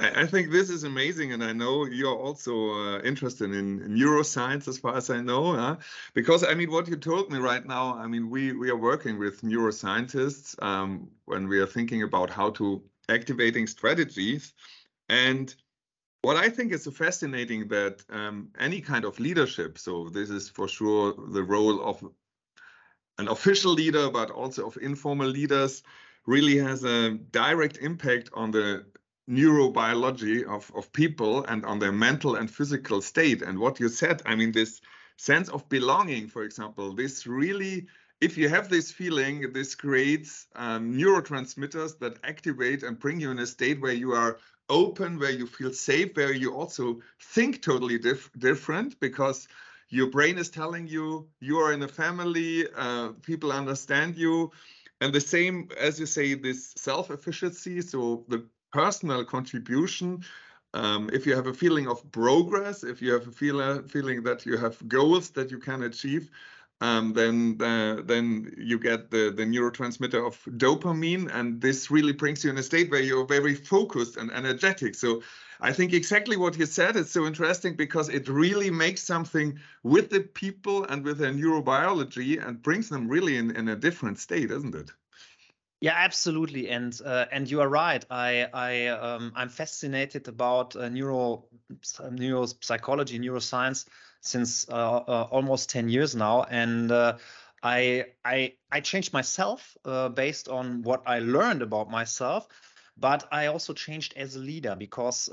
I 0.00 0.26
think 0.26 0.50
this 0.50 0.70
is 0.70 0.82
amazing, 0.82 1.32
and 1.32 1.44
I 1.44 1.52
know 1.52 1.84
you're 1.84 2.16
also 2.16 2.70
uh, 2.72 3.00
interested 3.02 3.54
in 3.54 3.78
neuroscience, 3.80 4.66
as 4.66 4.78
far 4.78 4.96
as 4.96 5.08
I 5.08 5.20
know. 5.20 5.54
Huh? 5.54 5.76
Because 6.14 6.42
I 6.42 6.54
mean, 6.54 6.72
what 6.72 6.88
you 6.88 6.96
told 6.96 7.30
me 7.30 7.38
right 7.38 7.64
now, 7.64 7.94
I 7.94 8.08
mean, 8.08 8.28
we 8.28 8.52
we 8.52 8.70
are 8.70 8.76
working 8.76 9.20
with 9.20 9.42
neuroscientists 9.42 10.60
um, 10.60 11.08
when 11.26 11.46
we 11.46 11.60
are 11.60 11.66
thinking 11.66 12.02
about 12.02 12.28
how 12.28 12.50
to 12.50 12.82
activating 13.08 13.68
strategies, 13.68 14.52
and 15.08 15.54
what 16.22 16.36
I 16.36 16.48
think 16.48 16.72
is 16.72 16.88
fascinating 16.88 17.68
that 17.68 18.02
um, 18.10 18.48
any 18.58 18.80
kind 18.80 19.04
of 19.04 19.20
leadership. 19.20 19.78
So 19.78 20.08
this 20.08 20.28
is 20.28 20.48
for 20.48 20.66
sure 20.66 21.14
the 21.32 21.44
role 21.44 21.80
of 21.84 22.02
an 23.18 23.28
official 23.28 23.74
leader, 23.74 24.10
but 24.10 24.32
also 24.32 24.66
of 24.66 24.76
informal 24.78 25.28
leaders 25.28 25.84
really 26.26 26.58
has 26.58 26.82
a 26.82 27.10
direct 27.10 27.78
impact 27.78 28.30
on 28.34 28.50
the 28.50 28.84
neurobiology 29.28 30.44
of, 30.44 30.72
of 30.74 30.92
people 30.92 31.44
and 31.44 31.64
on 31.64 31.78
their 31.78 31.92
mental 31.92 32.36
and 32.36 32.50
physical 32.50 33.02
state. 33.02 33.42
And 33.42 33.58
what 33.58 33.78
you 33.78 33.88
said, 33.88 34.22
I 34.24 34.34
mean, 34.34 34.52
this 34.52 34.80
sense 35.16 35.48
of 35.48 35.68
belonging, 35.68 36.28
for 36.28 36.44
example, 36.44 36.94
this 36.94 37.26
really, 37.26 37.86
if 38.20 38.38
you 38.38 38.48
have 38.48 38.68
this 38.68 38.90
feeling, 38.90 39.52
this 39.52 39.74
creates 39.74 40.46
um, 40.56 40.94
neurotransmitters 40.94 41.98
that 41.98 42.18
activate 42.24 42.82
and 42.82 42.98
bring 42.98 43.20
you 43.20 43.30
in 43.30 43.38
a 43.38 43.46
state 43.46 43.80
where 43.80 43.92
you 43.92 44.12
are 44.12 44.38
open, 44.70 45.18
where 45.18 45.30
you 45.30 45.46
feel 45.46 45.72
safe, 45.72 46.16
where 46.16 46.32
you 46.32 46.54
also 46.54 47.00
think 47.20 47.62
totally 47.62 47.98
dif- 47.98 48.30
different 48.38 48.98
because 49.00 49.48
your 49.90 50.08
brain 50.08 50.38
is 50.38 50.50
telling 50.50 50.86
you 50.86 51.26
you 51.40 51.58
are 51.58 51.72
in 51.72 51.82
a 51.82 51.88
family, 51.88 52.66
uh, 52.76 53.10
people 53.22 53.52
understand 53.52 54.16
you. 54.16 54.50
And 55.00 55.12
the 55.12 55.20
same, 55.20 55.68
as 55.78 55.98
you 56.00 56.06
say, 56.06 56.34
this 56.34 56.74
self 56.76 57.10
efficacy. 57.10 57.80
So 57.80 58.24
the 58.28 58.44
personal 58.72 59.24
contribution, 59.24 60.24
um, 60.74 61.08
if 61.12 61.26
you 61.26 61.34
have 61.34 61.46
a 61.46 61.54
feeling 61.54 61.88
of 61.88 62.10
progress, 62.12 62.84
if 62.84 63.00
you 63.00 63.12
have 63.12 63.26
a 63.26 63.32
feel, 63.32 63.82
feeling 63.88 64.22
that 64.24 64.44
you 64.44 64.56
have 64.56 64.86
goals 64.88 65.30
that 65.30 65.50
you 65.50 65.58
can 65.58 65.82
achieve, 65.82 66.30
um, 66.80 67.12
then 67.12 67.60
uh, 67.60 68.02
then 68.04 68.54
you 68.56 68.78
get 68.78 69.10
the 69.10 69.30
the 69.30 69.44
neurotransmitter 69.44 70.24
of 70.24 70.40
dopamine, 70.58 71.28
and 71.34 71.60
this 71.60 71.90
really 71.90 72.12
brings 72.12 72.44
you 72.44 72.50
in 72.50 72.58
a 72.58 72.62
state 72.62 72.90
where 72.90 73.00
you're 73.00 73.26
very 73.26 73.54
focused 73.54 74.16
and 74.16 74.30
energetic. 74.30 74.94
So 74.94 75.22
I 75.60 75.72
think 75.72 75.92
exactly 75.92 76.36
what 76.36 76.56
you 76.56 76.66
said 76.66 76.94
is 76.94 77.10
so 77.10 77.26
interesting 77.26 77.74
because 77.74 78.08
it 78.08 78.28
really 78.28 78.70
makes 78.70 79.02
something 79.02 79.58
with 79.82 80.10
the 80.10 80.20
people 80.20 80.84
and 80.84 81.04
with 81.04 81.18
their 81.18 81.32
neurobiology 81.32 82.46
and 82.46 82.62
brings 82.62 82.88
them 82.88 83.08
really 83.08 83.38
in, 83.38 83.56
in 83.56 83.68
a 83.68 83.76
different 83.76 84.20
state, 84.20 84.52
isn't 84.52 84.74
it? 84.74 84.92
Yeah, 85.80 85.94
absolutely, 85.94 86.70
and 86.70 87.00
uh, 87.04 87.26
and 87.30 87.48
you 87.48 87.60
are 87.60 87.68
right. 87.68 88.04
I 88.10 88.48
I 88.52 88.86
um, 88.88 89.32
I'm 89.36 89.48
fascinated 89.48 90.26
about 90.26 90.74
uh, 90.74 90.88
neuro 90.88 91.44
neuropsychology, 92.00 93.20
neuroscience 93.20 93.86
since 94.20 94.68
uh, 94.68 94.72
uh 94.72 95.28
almost 95.30 95.70
ten 95.70 95.88
years 95.88 96.16
now, 96.16 96.42
and 96.42 96.90
uh, 96.90 97.18
I 97.62 98.06
I 98.24 98.54
I 98.72 98.80
changed 98.80 99.12
myself 99.12 99.76
uh, 99.84 100.08
based 100.08 100.48
on 100.48 100.82
what 100.82 101.04
I 101.06 101.20
learned 101.20 101.62
about 101.62 101.88
myself, 101.88 102.48
but 102.96 103.28
I 103.30 103.46
also 103.46 103.72
changed 103.72 104.14
as 104.16 104.34
a 104.34 104.40
leader 104.40 104.74
because 104.74 105.28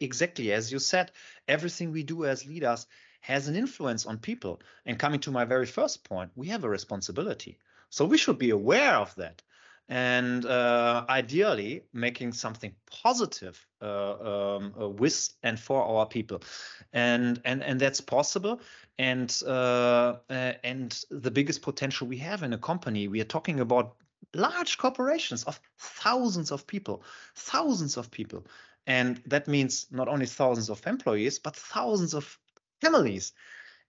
exactly 0.00 0.52
as 0.52 0.70
you 0.70 0.78
said, 0.78 1.12
everything 1.48 1.92
we 1.92 2.02
do 2.02 2.26
as 2.26 2.44
leaders 2.44 2.86
has 3.20 3.48
an 3.48 3.56
influence 3.56 4.04
on 4.04 4.18
people. 4.18 4.60
And 4.84 4.98
coming 4.98 5.20
to 5.20 5.30
my 5.30 5.46
very 5.46 5.66
first 5.66 6.04
point, 6.04 6.30
we 6.36 6.48
have 6.48 6.64
a 6.64 6.68
responsibility. 6.68 7.58
So 7.90 8.04
we 8.04 8.18
should 8.18 8.38
be 8.38 8.50
aware 8.50 8.94
of 8.96 9.14
that. 9.16 9.42
And 9.88 10.44
uh, 10.44 11.04
ideally 11.08 11.84
making 11.92 12.32
something 12.32 12.74
positive 12.90 13.64
uh, 13.80 14.56
um, 14.56 14.74
uh, 14.80 14.88
with 14.88 15.32
and 15.44 15.60
for 15.60 15.80
our 15.84 16.06
people. 16.06 16.42
And 16.92 17.40
and 17.44 17.62
and 17.62 17.78
that's 17.78 18.00
possible. 18.00 18.60
And 18.98 19.30
uh, 19.46 20.16
uh, 20.28 20.52
and 20.64 21.04
the 21.10 21.30
biggest 21.30 21.62
potential 21.62 22.08
we 22.08 22.16
have 22.18 22.42
in 22.42 22.52
a 22.52 22.58
company 22.58 23.06
we 23.06 23.20
are 23.20 23.24
talking 23.24 23.60
about 23.60 23.94
large 24.34 24.76
corporations 24.76 25.44
of 25.44 25.60
thousands 25.78 26.50
of 26.50 26.66
people 26.66 27.04
thousands 27.36 27.96
of 27.96 28.10
people. 28.10 28.44
And 28.88 29.22
that 29.26 29.46
means 29.46 29.86
not 29.90 30.08
only 30.08 30.26
thousands 30.26 30.68
of 30.68 30.84
employees 30.84 31.38
but 31.38 31.54
thousands 31.54 32.12
of 32.12 32.38
families 32.80 33.32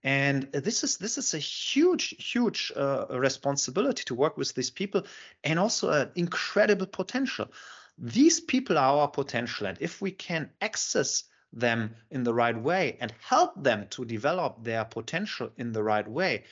and 0.08 0.44
this 0.54 0.86
is 0.86 0.96
this 0.98 1.18
is 1.18 1.34
a 1.34 1.38
huge 1.38 2.16
huge 2.18 2.72
uh, 2.78 3.08
responsibility 3.10 4.06
to 4.06 4.16
work 4.16 4.38
with 4.38 4.54
these 4.56 4.70
people 4.70 5.04
and 5.44 5.60
also 5.60 5.90
an 5.90 6.10
incredible 6.16 6.86
potential. 6.86 7.48
These 7.98 8.40
people 8.40 8.78
are 8.78 9.00
our 9.00 9.10
potential. 9.10 9.68
And 9.68 9.78
if 9.82 10.02
we 10.02 10.12
can 10.12 10.50
access 10.62 11.26
them 11.52 11.94
in 12.10 12.24
the 12.24 12.34
right 12.34 12.58
way 12.58 12.96
and 13.02 13.14
help 13.20 13.62
them 13.62 13.86
to 13.90 14.06
develop 14.06 14.64
their 14.64 14.86
potential 14.86 15.50
in 15.58 15.74
the 15.74 15.84
right 15.84 16.08
way 16.08 16.46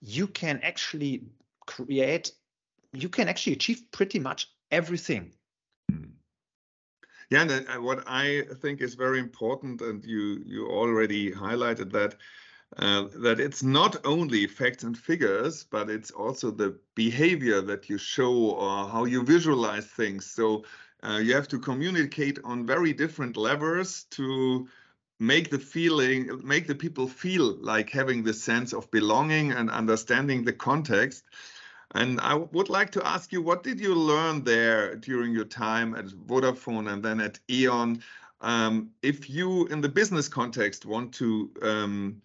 you 0.00 0.26
can 0.26 0.58
actually 0.62 1.22
create 1.66 2.32
you 2.92 3.08
can 3.08 3.28
actually 3.28 3.52
achieve 3.52 3.82
pretty 3.92 4.18
much 4.18 4.50
everything. 4.70 5.32
Yeah 7.30 7.42
and 7.42 7.50
uh, 7.52 7.80
what 7.88 8.00
i 8.06 8.42
think 8.62 8.80
is 8.80 8.94
very 8.94 9.18
important 9.18 9.80
and 9.80 10.04
you 10.04 10.42
you 10.52 10.68
already 10.68 11.32
highlighted 11.32 11.90
that 11.92 12.14
uh, 12.78 13.04
that 13.16 13.40
it's 13.40 13.62
not 13.62 14.04
only 14.04 14.46
facts 14.46 14.84
and 14.84 14.96
figures, 14.96 15.64
but 15.64 15.88
it's 15.88 16.10
also 16.10 16.50
the 16.50 16.78
behavior 16.94 17.62
that 17.62 17.88
you 17.88 17.96
show 17.96 18.34
or 18.50 18.88
how 18.88 19.04
you 19.04 19.22
visualize 19.22 19.86
things. 19.86 20.26
So 20.26 20.64
uh, 21.02 21.20
you 21.22 21.34
have 21.34 21.48
to 21.48 21.58
communicate 21.58 22.38
on 22.44 22.66
very 22.66 22.92
different 22.92 23.36
levels 23.36 24.04
to 24.10 24.68
make 25.18 25.50
the 25.50 25.58
feeling, 25.58 26.40
make 26.44 26.66
the 26.66 26.74
people 26.74 27.08
feel 27.08 27.56
like 27.60 27.88
having 27.88 28.22
the 28.22 28.34
sense 28.34 28.74
of 28.74 28.90
belonging 28.90 29.52
and 29.52 29.70
understanding 29.70 30.44
the 30.44 30.52
context. 30.52 31.24
And 31.94 32.20
I 32.20 32.34
would 32.34 32.68
like 32.68 32.90
to 32.92 33.06
ask 33.06 33.32
you, 33.32 33.40
what 33.40 33.62
did 33.62 33.80
you 33.80 33.94
learn 33.94 34.44
there 34.44 34.96
during 34.96 35.32
your 35.32 35.44
time 35.44 35.94
at 35.94 36.06
Vodafone 36.06 36.92
and 36.92 37.02
then 37.02 37.20
at 37.20 37.38
E.ON? 37.48 38.02
Um, 38.42 38.90
if 39.02 39.30
you, 39.30 39.66
in 39.68 39.80
the 39.80 39.88
business 39.88 40.28
context, 40.28 40.84
want 40.84 41.14
to 41.14 41.50
um, 41.62 42.20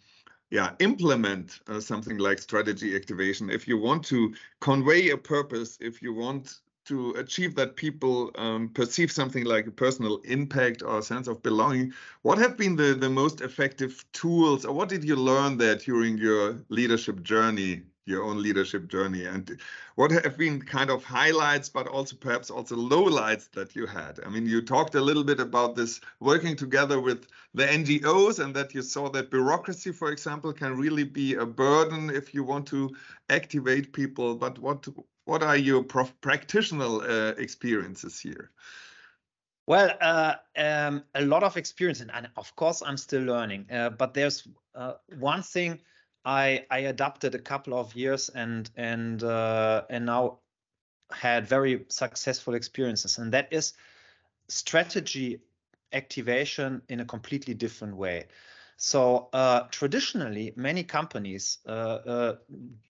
yeah 0.51 0.73
implement 0.79 1.59
uh, 1.67 1.79
something 1.79 2.17
like 2.17 2.39
strategy 2.39 2.95
activation. 2.95 3.49
If 3.49 3.67
you 3.67 3.77
want 3.77 4.05
to 4.05 4.35
convey 4.59 5.09
a 5.09 5.17
purpose 5.17 5.77
if 5.81 6.01
you 6.01 6.13
want 6.13 6.59
to 6.85 7.11
achieve 7.11 7.55
that 7.55 7.75
people 7.75 8.31
um, 8.35 8.69
perceive 8.69 9.11
something 9.11 9.45
like 9.45 9.67
a 9.67 9.71
personal 9.71 10.17
impact 10.25 10.81
or 10.83 10.99
a 10.99 11.03
sense 11.03 11.27
of 11.27 11.41
belonging 11.43 11.93
what 12.23 12.37
have 12.37 12.57
been 12.57 12.75
the, 12.75 12.95
the 12.95 13.09
most 13.09 13.41
effective 13.41 14.03
tools 14.13 14.65
or 14.65 14.73
what 14.73 14.89
did 14.89 15.03
you 15.03 15.15
learn 15.15 15.57
there 15.57 15.75
during 15.75 16.17
your 16.17 16.59
leadership 16.69 17.21
journey 17.21 17.83
your 18.05 18.23
own 18.23 18.41
leadership 18.41 18.87
journey. 18.87 19.25
And 19.25 19.59
what 19.95 20.11
have 20.11 20.37
been 20.37 20.61
kind 20.61 20.89
of 20.89 21.03
highlights 21.03 21.69
but 21.69 21.87
also 21.87 22.15
perhaps 22.15 22.49
also 22.49 22.75
lowlights 22.75 23.51
that 23.51 23.75
you 23.75 23.85
had? 23.85 24.19
I 24.25 24.29
mean 24.29 24.45
you 24.45 24.61
talked 24.61 24.95
a 24.95 25.01
little 25.01 25.23
bit 25.23 25.39
about 25.39 25.75
this 25.75 26.01
working 26.19 26.55
together 26.55 26.99
with 26.99 27.27
the 27.53 27.65
ngos 27.65 28.39
and 28.43 28.55
that 28.55 28.73
you 28.73 28.81
saw 28.81 29.09
that 29.09 29.29
bureaucracy 29.29 29.91
for 29.91 30.11
example 30.11 30.53
can 30.53 30.77
really 30.77 31.03
be 31.03 31.35
a 31.35 31.45
burden 31.45 32.09
if 32.09 32.33
you 32.33 32.43
want 32.43 32.67
to 32.67 32.95
activate 33.29 33.93
people. 33.93 34.35
But 34.35 34.57
what 34.59 34.87
what 35.25 35.43
are 35.43 35.57
your 35.57 35.83
practitioner 35.83 37.03
uh, 37.03 37.33
experiences 37.37 38.19
here? 38.19 38.51
Well, 39.67 39.95
uh, 40.01 40.33
um, 40.57 41.03
a 41.13 41.23
lot 41.23 41.43
of 41.43 41.55
experience, 41.55 42.01
and, 42.01 42.11
and, 42.11 42.27
of 42.35 42.53
course, 42.55 42.81
I'm 42.83 42.97
still 42.97 43.21
learning. 43.21 43.67
Uh, 43.71 43.91
but 43.91 44.13
there's 44.13 44.47
uh, 44.73 44.93
one 45.19 45.43
thing 45.43 45.79
I 46.25 46.65
I 46.69 46.79
adapted 46.79 47.35
a 47.35 47.39
couple 47.39 47.73
of 47.73 47.95
years 47.95 48.29
and 48.29 48.69
and 48.75 49.23
uh, 49.23 49.83
and 49.89 50.05
now 50.05 50.39
had 51.11 51.47
very 51.47 51.85
successful 51.89 52.53
experiences, 52.53 53.17
and 53.17 53.33
that 53.33 53.51
is 53.51 53.73
strategy 54.47 55.41
activation 55.93 56.81
in 56.89 56.99
a 56.99 57.05
completely 57.05 57.53
different 57.53 57.95
way. 57.95 58.27
So 58.77 59.29
uh, 59.31 59.67
traditionally, 59.69 60.53
many 60.55 60.83
companies 60.83 61.59
uh, 61.67 61.69
uh, 61.69 62.35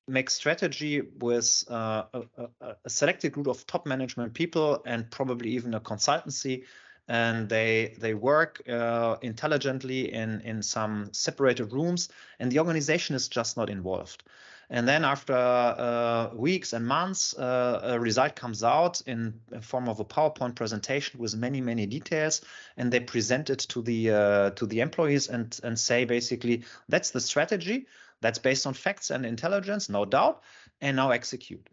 make 0.08 0.30
strategy 0.30 1.02
with 1.02 1.66
uh, 1.70 2.04
a, 2.14 2.48
a, 2.62 2.90
selected 2.90 3.34
group 3.34 3.48
of 3.48 3.68
top 3.68 3.86
management 3.86 4.34
people 4.34 4.82
and 4.86 5.12
probably 5.12 5.50
even 5.50 5.74
a 5.74 5.82
consultancy 5.82 6.64
and 7.08 7.50
they 7.50 7.96
they 8.00 8.14
work 8.14 8.62
uh, 8.70 9.18
intelligently 9.22 10.14
in 10.14 10.42
in 10.42 10.62
some 10.62 11.10
separated 11.14 11.72
rooms 11.74 12.10
and 12.40 12.52
the 12.52 12.60
organization 12.60 13.16
is 13.16 13.28
just 13.28 13.58
not 13.58 13.70
involved. 13.70 14.24
And 14.70 14.88
then 14.88 15.04
after 15.04 15.34
uh, 15.34 16.30
weeks 16.34 16.72
and 16.72 16.88
months 16.88 17.38
uh, 17.38 17.82
a 17.84 18.00
result 18.00 18.38
comes 18.38 18.64
out 18.64 19.02
in, 19.06 19.42
in 19.52 19.60
form 19.62 19.90
of 19.90 20.00
a 20.00 20.06
powerpoint 20.06 20.56
presentation 20.56 21.20
with 21.20 21.36
many 21.36 21.60
many 21.60 21.86
details 21.86 22.42
and 22.78 22.92
they 22.92 23.02
present 23.02 23.50
it 23.50 23.60
to 23.70 23.82
the 23.82 24.12
uh, 24.12 24.50
to 24.52 24.66
the 24.66 24.80
employees 24.80 25.28
and 25.28 25.60
and 25.64 25.78
say 25.78 26.06
basically 26.06 26.64
that's 26.88 27.12
the 27.12 27.20
strategy. 27.20 27.88
That's 28.22 28.40
based 28.40 28.68
on 28.68 28.76
facts 28.76 29.10
and 29.10 29.26
intelligence 29.26 29.90
no 29.90 30.06
doubt 30.06 30.44
and 30.80 30.96
now 30.96 31.10
execute 31.10 31.68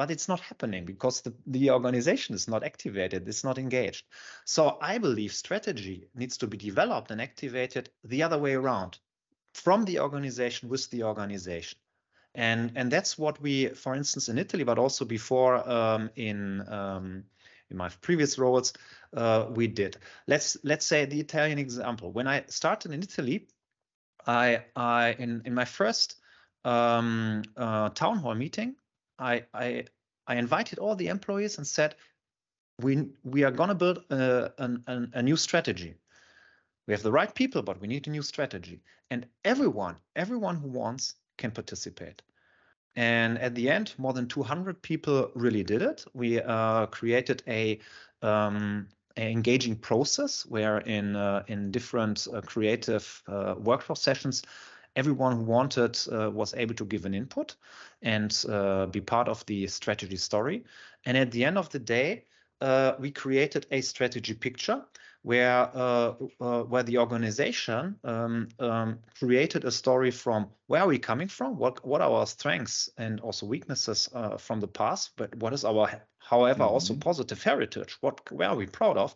but 0.00 0.10
it's 0.10 0.28
not 0.28 0.40
happening 0.40 0.86
because 0.86 1.20
the, 1.20 1.34
the 1.46 1.70
organization 1.70 2.34
is 2.34 2.48
not 2.48 2.64
activated, 2.64 3.28
it's 3.28 3.44
not 3.44 3.58
engaged. 3.58 4.06
So 4.46 4.78
I 4.80 4.96
believe 4.96 5.30
strategy 5.34 6.08
needs 6.14 6.38
to 6.38 6.46
be 6.46 6.56
developed 6.56 7.10
and 7.10 7.20
activated 7.20 7.90
the 8.02 8.22
other 8.22 8.38
way 8.38 8.54
around 8.54 8.98
from 9.52 9.84
the 9.84 10.00
organization 10.00 10.70
with 10.70 10.88
the 10.88 11.02
organization. 11.02 11.78
And, 12.34 12.72
and 12.76 12.90
that's 12.90 13.18
what 13.18 13.42
we, 13.42 13.66
for 13.74 13.94
instance, 13.94 14.30
in 14.30 14.38
Italy, 14.38 14.64
but 14.64 14.78
also 14.78 15.04
before 15.04 15.68
um, 15.68 16.08
in 16.16 16.66
um, 16.72 17.24
in 17.68 17.76
my 17.76 17.90
previous 18.00 18.38
roles, 18.38 18.72
uh, 19.14 19.48
we 19.50 19.66
did. 19.66 19.98
Let's 20.26 20.56
let's 20.64 20.86
say 20.86 21.04
the 21.04 21.20
Italian 21.20 21.58
example. 21.58 22.10
When 22.10 22.26
I 22.26 22.44
started 22.48 22.92
in 22.92 23.02
Italy, 23.02 23.48
I 24.26 24.64
I 24.74 25.14
in 25.18 25.42
in 25.44 25.52
my 25.52 25.66
first 25.66 26.16
um, 26.64 27.42
uh, 27.54 27.90
town 27.90 28.16
hall 28.16 28.34
meeting, 28.34 28.76
I, 29.20 29.44
I, 29.54 29.84
I 30.26 30.36
invited 30.36 30.78
all 30.78 30.96
the 30.96 31.08
employees 31.08 31.58
and 31.58 31.66
said, 31.66 31.94
we, 32.80 33.08
we 33.24 33.44
are 33.44 33.50
going 33.50 33.68
to 33.68 33.74
build 33.74 34.04
a, 34.10 34.52
a, 34.58 35.08
a 35.14 35.22
new 35.22 35.36
strategy. 35.36 35.94
We 36.86 36.94
have 36.94 37.02
the 37.02 37.12
right 37.12 37.32
people, 37.32 37.62
but 37.62 37.80
we 37.80 37.86
need 37.86 38.06
a 38.08 38.10
new 38.10 38.22
strategy. 38.22 38.80
And 39.10 39.26
everyone, 39.44 39.96
everyone 40.16 40.56
who 40.56 40.68
wants 40.68 41.14
can 41.36 41.50
participate. 41.50 42.22
And 42.96 43.38
at 43.38 43.54
the 43.54 43.70
end, 43.70 43.94
more 43.98 44.12
than 44.12 44.26
200 44.26 44.82
people 44.82 45.30
really 45.34 45.62
did 45.62 45.82
it. 45.82 46.04
We 46.14 46.40
uh, 46.40 46.86
created 46.86 47.42
a 47.46 47.78
um, 48.22 48.88
engaging 49.16 49.76
process 49.76 50.44
where 50.46 50.78
in 50.78 51.16
uh, 51.16 51.44
in 51.46 51.70
different 51.70 52.26
uh, 52.32 52.40
creative 52.40 53.22
uh, 53.28 53.54
workshop 53.58 53.98
sessions 53.98 54.42
everyone 54.96 55.36
who 55.36 55.42
wanted 55.42 55.98
uh, 56.12 56.30
was 56.30 56.54
able 56.54 56.74
to 56.74 56.84
give 56.84 57.04
an 57.06 57.14
input 57.14 57.56
and 58.02 58.44
uh, 58.48 58.86
be 58.86 59.00
part 59.00 59.28
of 59.28 59.44
the 59.46 59.66
strategy 59.66 60.16
story. 60.16 60.64
And 61.04 61.16
at 61.16 61.30
the 61.30 61.44
end 61.44 61.58
of 61.58 61.68
the 61.70 61.78
day, 61.78 62.24
uh, 62.60 62.92
we 62.98 63.10
created 63.10 63.66
a 63.70 63.80
strategy 63.80 64.34
picture 64.34 64.84
where 65.22 65.70
uh, 65.74 66.14
uh, 66.40 66.62
where 66.62 66.82
the 66.82 66.98
organization 66.98 67.96
um, 68.04 68.48
um, 68.58 68.98
created 69.18 69.64
a 69.64 69.70
story 69.70 70.10
from 70.10 70.48
where 70.66 70.82
are 70.82 70.88
we 70.88 70.98
coming 70.98 71.28
from, 71.28 71.56
what 71.58 71.84
what 71.86 72.00
are 72.00 72.10
our 72.10 72.26
strengths 72.26 72.88
and 72.96 73.20
also 73.20 73.46
weaknesses 73.46 74.08
uh, 74.14 74.36
from 74.36 74.60
the 74.60 74.68
past, 74.68 75.12
but 75.16 75.34
what 75.36 75.52
is 75.52 75.64
our, 75.64 75.90
however, 76.18 76.64
mm-hmm. 76.64 76.72
also 76.72 76.94
positive 76.94 77.42
heritage. 77.42 77.96
What 78.00 78.30
where 78.32 78.48
are 78.48 78.56
we 78.56 78.66
proud 78.66 78.96
of? 78.96 79.14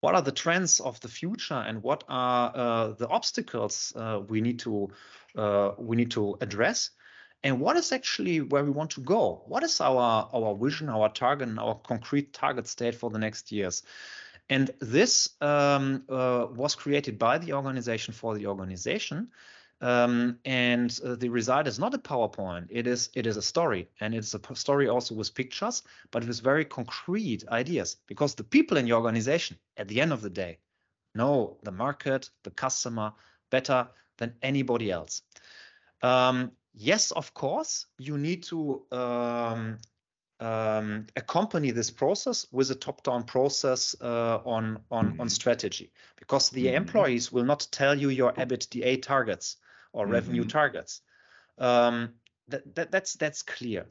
What 0.00 0.14
are 0.14 0.22
the 0.22 0.32
trends 0.32 0.80
of 0.80 1.00
the 1.00 1.08
future, 1.08 1.54
and 1.54 1.82
what 1.82 2.04
are 2.08 2.52
uh, 2.54 2.88
the 2.92 3.08
obstacles 3.08 3.92
uh, 3.96 4.20
we 4.28 4.40
need 4.40 4.58
to 4.60 4.90
uh, 5.36 5.72
we 5.78 5.96
need 5.96 6.10
to 6.12 6.36
address? 6.40 6.90
and 7.44 7.60
what 7.60 7.76
is 7.76 7.92
actually 7.92 8.40
where 8.40 8.64
we 8.64 8.70
want 8.70 8.90
to 8.90 9.02
go 9.02 9.42
what 9.46 9.62
is 9.62 9.78
our 9.82 10.26
our 10.32 10.56
vision 10.56 10.88
our 10.88 11.10
target 11.10 11.46
and 11.46 11.60
our 11.60 11.74
concrete 11.74 12.32
target 12.32 12.66
state 12.66 12.94
for 12.94 13.10
the 13.10 13.18
next 13.18 13.52
years 13.52 13.82
and 14.48 14.70
this 14.80 15.30
um, 15.40 16.04
uh, 16.08 16.46
was 16.50 16.74
created 16.74 17.18
by 17.18 17.38
the 17.38 17.52
organization 17.52 18.14
for 18.14 18.36
the 18.36 18.46
organization. 18.46 19.28
Um, 19.80 20.38
and 20.44 20.98
uh, 21.04 21.16
the 21.16 21.28
result 21.28 21.66
is 21.66 21.78
not 21.78 21.94
a 21.94 21.98
PowerPoint. 21.98 22.68
It 22.70 22.86
is 22.86 23.10
it 23.14 23.26
is 23.26 23.36
a 23.36 23.42
story, 23.42 23.88
and 24.00 24.14
it's 24.14 24.34
a 24.34 24.40
story 24.54 24.88
also 24.88 25.14
with 25.14 25.34
pictures, 25.34 25.82
but 26.10 26.26
with 26.26 26.40
very 26.40 26.64
concrete 26.64 27.44
ideas. 27.48 27.96
Because 28.06 28.34
the 28.34 28.44
people 28.44 28.78
in 28.78 28.86
your 28.86 28.96
organization, 28.98 29.58
at 29.76 29.88
the 29.88 30.00
end 30.00 30.12
of 30.12 30.22
the 30.22 30.30
day, 30.30 30.58
know 31.14 31.58
the 31.62 31.72
market, 31.72 32.30
the 32.42 32.50
customer 32.50 33.12
better 33.50 33.88
than 34.16 34.34
anybody 34.42 34.90
else. 34.90 35.22
Um, 36.02 36.52
yes, 36.74 37.10
of 37.10 37.34
course, 37.34 37.86
you 37.98 38.16
need 38.16 38.44
to 38.44 38.82
um, 38.92 39.78
um, 40.40 41.06
accompany 41.16 41.70
this 41.70 41.90
process 41.90 42.46
with 42.50 42.70
a 42.70 42.74
top-down 42.74 43.24
process 43.24 43.94
uh, 44.00 44.38
on 44.44 44.78
on 44.90 45.12
mm-hmm. 45.12 45.20
on 45.20 45.28
strategy 45.28 45.92
because 46.16 46.50
the 46.50 46.66
mm-hmm. 46.66 46.76
employees 46.76 47.32
will 47.32 47.44
not 47.44 47.66
tell 47.70 47.94
you 47.98 48.08
your 48.10 48.32
EBITDA 48.32 49.02
targets 49.02 49.56
or 49.96 50.04
mm-hmm. 50.04 50.12
revenue 50.12 50.44
targets. 50.44 51.00
Um, 51.58 52.14
that, 52.48 52.74
that, 52.76 52.90
that's 52.92 53.14
that's 53.14 53.42
clear, 53.42 53.86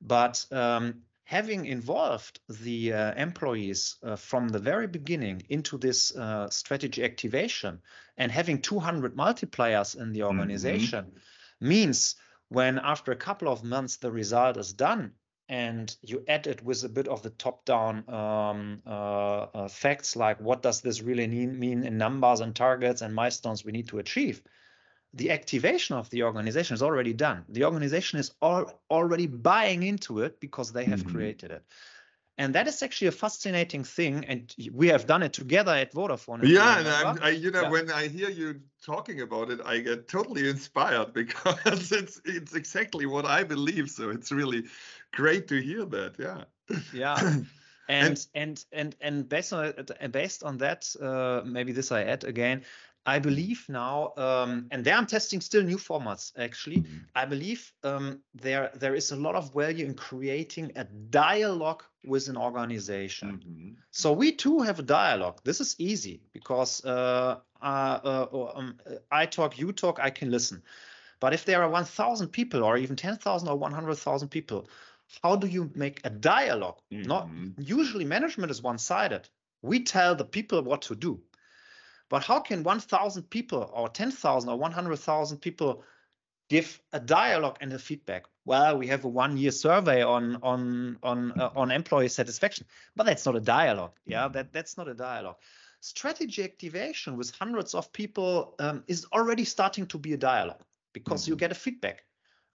but 0.00 0.46
um, 0.50 1.02
having 1.24 1.66
involved 1.66 2.40
the 2.48 2.92
uh, 2.94 3.14
employees 3.14 3.96
uh, 4.02 4.16
from 4.16 4.48
the 4.48 4.58
very 4.58 4.86
beginning 4.86 5.42
into 5.50 5.76
this 5.76 6.16
uh, 6.16 6.48
strategy 6.48 7.04
activation 7.04 7.80
and 8.16 8.32
having 8.32 8.62
200 8.62 9.14
multipliers 9.14 10.00
in 10.00 10.12
the 10.12 10.20
mm-hmm. 10.20 10.38
organization 10.38 11.12
means 11.60 12.14
when 12.48 12.78
after 12.78 13.12
a 13.12 13.16
couple 13.16 13.48
of 13.48 13.62
months 13.62 13.96
the 13.98 14.10
result 14.10 14.56
is 14.56 14.72
done 14.72 15.12
and 15.50 15.96
you 16.02 16.24
add 16.28 16.46
it 16.46 16.62
with 16.62 16.84
a 16.84 16.88
bit 16.88 17.08
of 17.08 17.22
the 17.22 17.30
top-down 17.30 18.04
um, 18.08 18.82
uh, 18.86 18.90
uh, 18.90 19.68
facts, 19.68 20.14
like 20.14 20.40
what 20.40 20.62
does 20.62 20.80
this 20.82 21.02
really 21.02 21.26
mean, 21.26 21.58
mean 21.58 21.84
in 21.84 21.96
numbers 21.98 22.40
and 22.40 22.54
targets 22.54 23.02
and 23.02 23.14
milestones 23.14 23.64
we 23.64 23.72
need 23.72 23.88
to 23.88 23.98
achieve, 23.98 24.42
the 25.14 25.30
activation 25.30 25.96
of 25.96 26.10
the 26.10 26.22
organization 26.22 26.74
is 26.74 26.82
already 26.82 27.12
done. 27.12 27.44
The 27.48 27.64
organization 27.64 28.18
is 28.18 28.32
all, 28.42 28.80
already 28.90 29.26
buying 29.26 29.82
into 29.82 30.20
it 30.20 30.40
because 30.40 30.72
they 30.72 30.84
have 30.84 31.00
mm-hmm. 31.00 31.16
created 31.16 31.50
it. 31.50 31.64
And 32.38 32.54
that 32.54 32.68
is 32.68 32.84
actually 32.84 33.08
a 33.08 33.12
fascinating 33.12 33.82
thing, 33.82 34.24
and 34.26 34.54
we 34.72 34.86
have 34.88 35.08
done 35.08 35.24
it 35.24 35.32
together 35.32 35.72
at 35.72 35.92
Vodafone. 35.92 36.46
Yeah, 36.46 36.78
and 36.78 37.18
I, 37.20 37.30
you 37.30 37.50
know, 37.50 37.62
yeah. 37.62 37.70
when 37.70 37.90
I 37.90 38.06
hear 38.06 38.30
you 38.30 38.60
talking 38.80 39.22
about 39.22 39.50
it, 39.50 39.60
I 39.64 39.80
get 39.80 40.06
totally 40.06 40.48
inspired 40.48 41.12
because 41.22 41.90
it's 41.90 42.20
it's 42.24 42.54
exactly 42.54 43.06
what 43.06 43.26
I 43.26 43.42
believe. 43.42 43.90
So 43.90 44.10
it's 44.10 44.30
really 44.30 44.66
great 45.12 45.48
to 45.48 45.60
hear 45.60 45.84
that. 45.86 46.14
Yeah. 46.18 46.44
Yeah. 46.92 47.34
And, 47.90 48.26
and 48.34 48.62
and 48.70 48.94
and 49.00 49.26
based 49.26 49.54
on 49.54 49.72
based 50.10 50.42
on 50.42 50.58
that, 50.58 50.94
uh, 51.00 51.40
maybe 51.46 51.72
this 51.72 51.90
I 51.90 52.02
add 52.02 52.22
again. 52.24 52.66
I 53.08 53.18
believe 53.18 53.64
now, 53.68 54.12
um, 54.18 54.66
and 54.70 54.84
there 54.84 54.94
I'm 54.94 55.06
testing 55.06 55.40
still 55.40 55.62
new 55.62 55.78
formats. 55.78 56.32
Actually, 56.36 56.80
mm-hmm. 56.82 56.98
I 57.14 57.24
believe 57.24 57.72
um, 57.82 58.20
there 58.34 58.70
there 58.74 58.94
is 58.94 59.12
a 59.12 59.16
lot 59.16 59.34
of 59.34 59.54
value 59.54 59.86
in 59.86 59.94
creating 59.94 60.72
a 60.76 60.84
dialogue 60.84 61.82
with 62.04 62.28
an 62.28 62.36
organization. 62.36 63.28
Mm-hmm. 63.30 63.68
So 63.90 64.12
we 64.12 64.32
too 64.32 64.60
have 64.60 64.78
a 64.78 64.82
dialogue. 64.82 65.40
This 65.42 65.58
is 65.60 65.74
easy 65.78 66.20
because 66.34 66.84
uh, 66.84 67.38
uh, 67.62 67.98
uh, 68.04 68.52
um, 68.54 68.78
I 69.10 69.24
talk, 69.24 69.58
you 69.58 69.72
talk, 69.72 69.98
I 70.00 70.10
can 70.10 70.30
listen. 70.30 70.62
But 71.20 71.32
if 71.32 71.44
there 71.44 71.62
are 71.62 71.70
1,000 71.70 72.28
people, 72.28 72.62
or 72.62 72.76
even 72.76 72.94
10,000 72.94 73.48
or 73.48 73.56
100,000 73.56 74.28
people, 74.28 74.68
how 75.22 75.34
do 75.36 75.46
you 75.46 75.70
make 75.74 76.00
a 76.04 76.10
dialogue? 76.10 76.78
Mm-hmm. 76.92 77.08
Not 77.08 77.28
usually 77.56 78.04
management 78.04 78.50
is 78.50 78.62
one-sided. 78.62 79.28
We 79.62 79.82
tell 79.84 80.14
the 80.14 80.24
people 80.24 80.62
what 80.62 80.82
to 80.82 80.94
do. 80.94 81.20
But 82.08 82.24
how 82.24 82.40
can 82.40 82.62
1,000 82.62 83.22
people 83.24 83.70
or 83.72 83.88
10,000 83.88 84.48
or 84.48 84.56
100,000 84.56 85.38
people 85.38 85.84
give 86.48 86.80
a 86.92 87.00
dialogue 87.00 87.58
and 87.60 87.72
a 87.72 87.78
feedback? 87.78 88.24
Well, 88.44 88.78
we 88.78 88.86
have 88.86 89.04
a 89.04 89.08
one-year 89.08 89.50
survey 89.50 90.02
on 90.02 90.38
on 90.42 90.98
on 91.02 91.38
uh, 91.38 91.50
on 91.54 91.70
employee 91.70 92.08
satisfaction, 92.08 92.66
but 92.96 93.04
that's 93.04 93.26
not 93.26 93.36
a 93.36 93.40
dialogue. 93.40 93.92
Yeah, 94.06 94.28
that 94.28 94.54
that's 94.54 94.78
not 94.78 94.88
a 94.88 94.94
dialogue. 94.94 95.36
Strategy 95.80 96.42
activation 96.42 97.18
with 97.18 97.30
hundreds 97.30 97.74
of 97.74 97.92
people 97.92 98.54
um, 98.58 98.84
is 98.86 99.06
already 99.12 99.44
starting 99.44 99.86
to 99.88 99.98
be 99.98 100.14
a 100.14 100.16
dialogue 100.16 100.62
because 100.94 101.22
mm-hmm. 101.22 101.32
you 101.32 101.36
get 101.36 101.52
a 101.52 101.54
feedback 101.54 102.04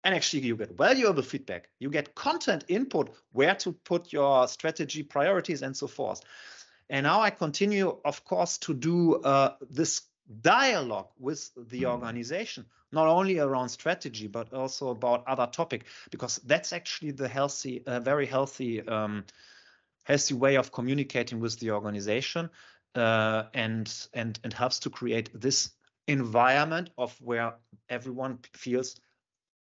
and 0.04 0.14
actually 0.14 0.42
you 0.42 0.56
get 0.56 0.76
valuable 0.76 1.22
feedback 1.22 1.68
you 1.78 1.90
get 1.90 2.14
content 2.14 2.64
input 2.68 3.10
where 3.32 3.54
to 3.54 3.72
put 3.72 4.12
your 4.12 4.48
strategy 4.48 5.02
priorities 5.02 5.62
and 5.62 5.76
so 5.76 5.86
forth 5.86 6.22
and 6.90 7.04
now 7.04 7.20
i 7.20 7.30
continue 7.30 7.96
of 8.04 8.24
course 8.24 8.58
to 8.58 8.74
do 8.74 9.16
uh, 9.22 9.54
this 9.70 10.02
dialogue 10.40 11.08
with 11.18 11.50
the 11.68 11.82
mm. 11.82 11.90
organization 11.90 12.64
not 12.92 13.06
only 13.06 13.38
around 13.38 13.68
strategy 13.68 14.26
but 14.26 14.52
also 14.52 14.90
about 14.90 15.26
other 15.26 15.46
topic 15.46 15.84
because 16.10 16.36
that's 16.44 16.72
actually 16.72 17.10
the 17.10 17.28
healthy 17.28 17.82
uh, 17.86 18.00
very 18.00 18.26
healthy 18.26 18.86
um, 18.88 19.24
healthy 20.04 20.34
way 20.34 20.56
of 20.56 20.72
communicating 20.72 21.40
with 21.40 21.58
the 21.58 21.70
organization 21.70 22.48
uh, 22.94 23.44
and 23.54 24.06
and 24.14 24.38
and 24.44 24.52
helps 24.52 24.78
to 24.78 24.90
create 24.90 25.28
this 25.34 25.70
environment 26.08 26.90
of 26.98 27.16
where 27.20 27.54
everyone 27.88 28.38
feels 28.52 29.00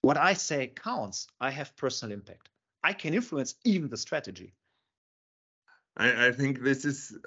what 0.02 0.18
I 0.18 0.34
say 0.34 0.68
counts. 0.68 1.28
I 1.40 1.52
have 1.52 1.76
personal 1.76 2.14
impact. 2.14 2.50
I 2.84 2.94
can 2.94 3.14
influence 3.14 3.56
even 3.64 3.90
the 3.90 3.98
strategy. 3.98 4.54
I, 5.98 6.28
I 6.28 6.32
think 6.32 6.62
this 6.62 6.86
is 6.86 7.18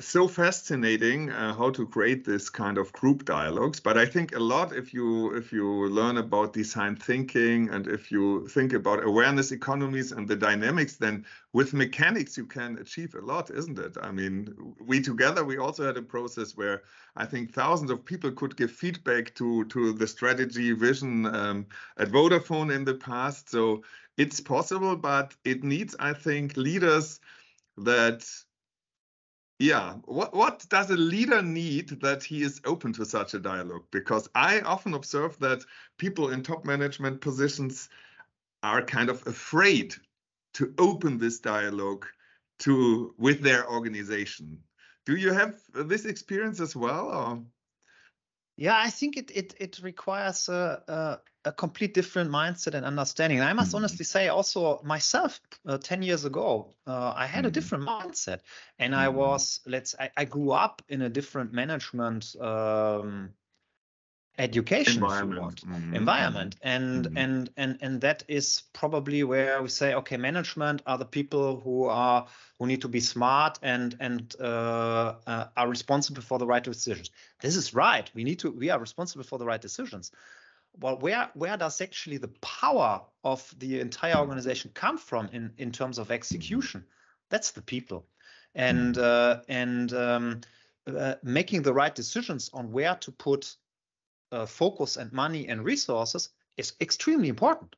so 0.00 0.26
fascinating 0.26 1.30
uh, 1.30 1.54
how 1.54 1.70
to 1.70 1.86
create 1.86 2.24
this 2.24 2.50
kind 2.50 2.76
of 2.76 2.92
group 2.92 3.24
dialogues. 3.24 3.78
But 3.78 3.96
i 3.96 4.04
think 4.04 4.34
a 4.34 4.40
lot 4.40 4.74
if 4.74 4.92
you 4.92 5.34
if 5.36 5.52
you 5.52 5.86
learn 5.88 6.18
about 6.18 6.52
design 6.52 6.96
thinking 6.96 7.68
and 7.70 7.86
if 7.86 8.10
you 8.10 8.48
think 8.48 8.72
about 8.72 9.04
awareness 9.04 9.52
economies 9.52 10.10
and 10.12 10.26
the 10.26 10.34
dynamics 10.34 10.96
then 10.96 11.24
with 11.52 11.72
mechanics 11.72 12.36
you 12.36 12.46
can 12.46 12.78
achieve 12.78 13.14
a 13.14 13.20
lot 13.20 13.50
isn't 13.50 13.78
it? 13.78 13.96
I 14.02 14.10
mean 14.10 14.74
we 14.80 15.00
together 15.00 15.44
we 15.44 15.58
also 15.58 15.86
had 15.86 15.96
a 15.96 16.02
process 16.02 16.56
where 16.56 16.82
i 17.16 17.24
think 17.24 17.52
thousands 17.52 17.90
of 17.90 18.04
people 18.04 18.32
could 18.32 18.56
give 18.56 18.72
feedback 18.72 19.34
to 19.36 19.64
to 19.66 19.92
the 19.92 20.06
strategy 20.06 20.72
vision 20.72 21.26
um, 21.26 21.66
at 21.96 22.08
vodafone 22.08 22.74
in 22.74 22.84
the 22.84 22.94
past. 22.94 23.50
So 23.50 23.84
it's 24.16 24.40
possible 24.40 24.96
but 24.96 25.34
it 25.44 25.62
needs 25.62 25.94
i 26.00 26.12
think 26.12 26.56
leaders 26.56 27.20
that 27.78 28.24
yeah 29.58 29.94
what 30.04 30.34
what 30.34 30.64
does 30.68 30.90
a 30.90 30.96
leader 30.96 31.40
need 31.42 31.88
that 32.00 32.22
he 32.22 32.42
is 32.42 32.60
open 32.64 32.92
to 32.92 33.04
such 33.04 33.34
a 33.34 33.38
dialogue 33.38 33.84
because 33.90 34.28
i 34.34 34.60
often 34.60 34.94
observe 34.94 35.38
that 35.38 35.64
people 35.98 36.30
in 36.30 36.42
top 36.42 36.64
management 36.64 37.20
positions 37.20 37.88
are 38.62 38.82
kind 38.82 39.08
of 39.08 39.26
afraid 39.26 39.94
to 40.54 40.74
open 40.78 41.18
this 41.18 41.38
dialogue 41.38 42.06
to 42.58 43.14
with 43.18 43.40
their 43.40 43.68
organization 43.70 44.58
do 45.06 45.16
you 45.16 45.32
have 45.32 45.60
this 45.74 46.04
experience 46.04 46.60
as 46.60 46.76
well 46.76 47.08
or? 47.08 47.42
Yeah 48.56 48.78
i 48.78 48.90
think 48.90 49.16
it 49.16 49.30
it, 49.34 49.54
it 49.58 49.80
requires 49.82 50.48
a, 50.48 50.82
a, 50.88 51.18
a 51.44 51.52
complete 51.52 51.94
different 51.94 52.30
mindset 52.30 52.74
and 52.74 52.86
understanding. 52.86 53.40
And 53.40 53.48
I 53.48 53.52
must 53.52 53.70
mm-hmm. 53.70 53.78
honestly 53.78 54.04
say, 54.04 54.28
also 54.28 54.80
myself, 54.84 55.40
uh, 55.66 55.78
ten 55.78 56.02
years 56.02 56.24
ago, 56.24 56.72
uh, 56.86 57.12
I 57.16 57.26
had 57.26 57.40
mm-hmm. 57.40 57.48
a 57.48 57.50
different 57.50 57.84
mindset, 57.84 58.40
and 58.78 58.92
mm-hmm. 58.92 59.02
I 59.02 59.08
was 59.08 59.60
let's 59.66 59.94
I, 59.98 60.10
I, 60.16 60.24
grew 60.24 60.52
up 60.52 60.82
in 60.88 61.02
a 61.02 61.08
different 61.08 61.52
management 61.52 62.36
um, 62.40 63.30
education 64.42 65.02
environment, 65.02 65.62
mm-hmm. 65.64 65.94
environment. 65.94 66.56
and 66.62 67.06
mm-hmm. 67.06 67.16
and 67.16 67.50
and 67.56 67.78
and 67.80 68.00
that 68.00 68.24
is 68.28 68.62
probably 68.72 69.22
where 69.24 69.62
we 69.62 69.68
say, 69.68 69.94
okay, 69.94 70.16
management 70.16 70.82
are 70.86 70.98
the 70.98 71.04
people 71.04 71.60
who 71.60 71.84
are 71.84 72.26
who 72.58 72.66
need 72.66 72.82
to 72.82 72.88
be 72.88 73.00
smart 73.00 73.58
and 73.62 73.96
and 74.00 74.34
uh, 74.40 75.14
uh, 75.26 75.46
are 75.56 75.68
responsible 75.68 76.22
for 76.22 76.38
the 76.38 76.46
right 76.46 76.64
decisions. 76.64 77.10
This 77.40 77.56
is 77.56 77.74
right. 77.74 78.10
We 78.14 78.24
need 78.24 78.40
to. 78.40 78.50
We 78.50 78.70
are 78.70 78.78
responsible 78.78 79.24
for 79.24 79.38
the 79.38 79.46
right 79.46 79.60
decisions 79.60 80.12
well 80.80 80.96
where 80.98 81.28
where 81.34 81.56
does 81.56 81.80
actually 81.80 82.16
the 82.16 82.32
power 82.40 83.02
of 83.24 83.54
the 83.58 83.80
entire 83.80 84.16
organization 84.16 84.70
come 84.72 84.96
from 84.96 85.28
in 85.32 85.52
in 85.58 85.70
terms 85.70 85.98
of 85.98 86.10
execution 86.10 86.82
that's 87.28 87.50
the 87.50 87.60
people 87.60 88.06
and 88.54 88.98
uh, 88.98 89.40
and 89.48 89.92
um, 89.92 90.40
uh, 90.86 91.14
making 91.22 91.62
the 91.62 91.72
right 91.72 91.94
decisions 91.94 92.50
on 92.52 92.70
where 92.72 92.94
to 92.96 93.10
put 93.12 93.56
uh, 94.32 94.46
focus 94.46 94.96
and 94.96 95.12
money 95.12 95.48
and 95.48 95.64
resources 95.64 96.30
is 96.56 96.72
extremely 96.80 97.28
important. 97.28 97.76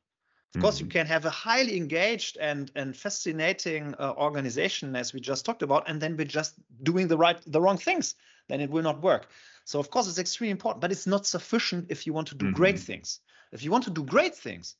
Of 0.55 0.61
course, 0.61 0.79
you 0.79 0.85
mm-hmm. 0.85 0.99
can 0.99 1.07
have 1.07 1.25
a 1.25 1.29
highly 1.29 1.75
engaged 1.75 2.37
and 2.37 2.71
and 2.75 2.95
fascinating 2.95 3.93
uh, 3.99 4.13
organization, 4.17 4.95
as 4.95 5.13
we 5.13 5.19
just 5.19 5.45
talked 5.45 5.63
about, 5.63 5.89
and 5.89 6.01
then 6.01 6.15
we're 6.15 6.25
just 6.25 6.55
doing 6.81 7.09
the 7.09 7.17
right 7.17 7.37
the 7.45 7.59
wrong 7.59 7.77
things. 7.77 8.15
Then 8.47 8.61
it 8.61 8.69
will 8.69 8.83
not 8.83 9.01
work. 9.01 9.27
So 9.65 9.79
of 9.79 9.89
course, 9.89 10.07
it's 10.07 10.19
extremely 10.19 10.51
important, 10.51 10.81
but 10.81 10.91
it's 10.91 11.07
not 11.07 11.25
sufficient 11.25 11.87
if 11.89 12.07
you 12.07 12.13
want 12.13 12.27
to 12.29 12.35
do 12.35 12.45
mm-hmm. 12.45 12.55
great 12.55 12.79
things. 12.79 13.19
If 13.51 13.63
you 13.63 13.71
want 13.71 13.83
to 13.83 13.89
do 13.89 14.03
great 14.05 14.35
things, 14.35 14.75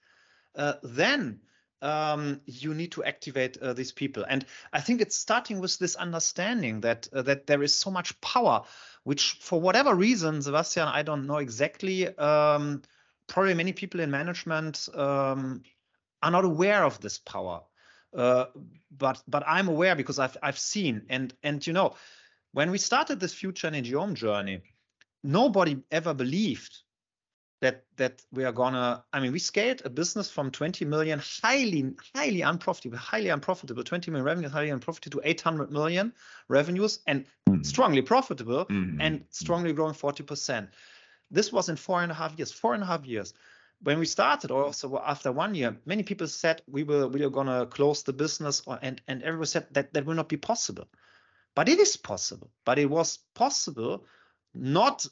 uh, 0.55 0.75
then 0.81 1.41
um, 1.81 2.41
you 2.45 2.73
need 2.73 2.91
to 2.93 3.03
activate 3.03 3.57
uh, 3.57 3.73
these 3.73 3.91
people. 3.91 4.25
And 4.27 4.45
I 4.73 4.81
think 4.81 5.01
it's 5.01 5.15
starting 5.15 5.59
with 5.59 5.77
this 5.77 5.95
understanding 5.95 6.81
that 6.81 7.07
uh, 7.13 7.21
that 7.23 7.47
there 7.47 7.63
is 7.63 7.75
so 7.75 7.91
much 7.91 8.19
power, 8.21 8.63
which 9.03 9.37
for 9.41 9.59
whatever 9.59 9.93
reason, 9.93 10.41
Sebastian, 10.41 10.87
I 10.87 11.03
don't 11.03 11.27
know 11.27 11.37
exactly. 11.37 12.07
Um, 12.17 12.81
probably 13.27 13.53
many 13.53 13.73
people 13.73 13.99
in 13.99 14.11
management 14.11 14.87
um, 14.93 15.63
are 16.21 16.31
not 16.31 16.45
aware 16.45 16.83
of 16.83 16.99
this 17.01 17.17
power. 17.17 17.61
Uh, 18.15 18.45
but 18.97 19.21
but 19.27 19.43
I'm 19.45 19.67
aware 19.67 19.95
because 19.95 20.19
I've 20.19 20.37
I've 20.41 20.57
seen 20.57 21.01
and 21.09 21.33
and 21.43 21.65
you 21.67 21.73
know 21.73 21.95
when 22.53 22.71
we 22.71 22.77
started 22.77 23.19
this 23.19 23.33
future 23.33 23.67
energy 23.67 23.91
home 23.91 24.15
journey, 24.15 24.61
nobody 25.21 25.77
ever 25.91 26.13
believed 26.13 26.77
that 27.65 27.83
that 27.97 28.21
we 28.31 28.43
are 28.43 28.51
gonna 28.51 29.03
i 29.11 29.19
mean 29.19 29.31
we 29.31 29.39
scaled 29.39 29.81
a 29.85 29.89
business 29.89 30.29
from 30.29 30.51
20 30.51 30.85
million 30.85 31.19
highly 31.43 31.93
highly 32.15 32.41
unprofitable 32.41 32.97
highly 32.97 33.29
unprofitable 33.29 33.83
20 33.83 34.11
million 34.11 34.25
revenue 34.25 34.49
highly 34.49 34.69
unprofitable 34.69 35.19
to 35.19 35.27
800 35.27 35.71
million 35.71 36.13
revenues 36.47 36.99
and 37.07 37.25
mm-hmm. 37.49 37.63
strongly 37.63 38.01
profitable 38.01 38.65
mm-hmm. 38.65 39.01
and 39.01 39.23
strongly 39.29 39.73
growing 39.73 39.93
40% 39.93 40.67
this 41.31 41.51
was 41.51 41.69
in 41.69 41.75
four 41.75 42.01
and 42.01 42.11
a 42.11 42.15
half 42.15 42.37
years 42.37 42.51
four 42.51 42.73
and 42.73 42.83
a 42.83 42.85
half 42.85 43.05
years. 43.05 43.33
When 43.81 43.99
we 43.99 44.05
started 44.05 44.51
or 44.51 44.63
also 44.63 44.97
after 44.97 45.31
one 45.31 45.53
year 45.55 45.77
many 45.85 46.03
people 46.03 46.27
said 46.27 46.61
we 46.67 46.83
were 46.83 47.07
we 47.07 47.23
are 47.23 47.29
gonna 47.29 47.65
close 47.65 48.03
the 48.03 48.13
business 48.13 48.61
or, 48.65 48.79
and 48.81 49.01
and 49.07 49.21
everyone 49.23 49.47
said 49.47 49.67
that 49.71 49.93
that 49.93 50.05
will 50.05 50.15
not 50.15 50.29
be 50.29 50.37
possible. 50.37 50.87
But 51.55 51.69
it 51.69 51.79
is 51.79 51.97
possible. 51.97 52.51
But 52.65 52.79
it 52.79 52.89
was 52.89 53.19
possible 53.33 54.05
not 54.53 55.05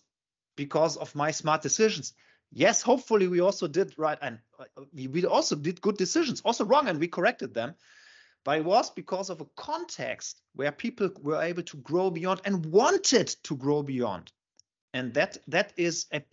because 0.56 0.98
of 0.98 1.16
my 1.16 1.32
smart 1.32 1.62
decisions 1.62 2.14
yes, 2.54 2.82
hopefully 2.82 3.28
we 3.28 3.42
also 3.42 3.68
did 3.68 3.94
right 3.98 4.18
and 4.22 4.40
uh, 4.60 4.84
we, 4.94 5.26
also 5.26 5.56
did 5.56 5.82
good 5.82 5.98
decisions, 5.98 6.42
also 6.42 6.66
wrong, 6.66 6.88
and 6.88 7.00
we 7.00 7.08
corrected 7.08 7.54
them. 7.54 7.76
But 8.46 8.60
it 8.60 8.66
was 8.66 8.90
because 8.90 9.30
of 9.30 9.42
a 9.42 9.48
context 9.56 10.42
where 10.54 10.72
people 10.72 11.10
were 11.22 11.42
able 11.42 11.64
to 11.64 11.78
grow 11.78 12.10
beyond 12.10 12.42
and 12.46 12.66
wanted 12.66 13.28
to 13.44 13.56
grow 13.56 13.84
beyond. 13.84 14.32
And 14.94 15.14
that 15.16 15.38
that 15.48 15.74
is 15.76 16.06
a, 16.14 16.24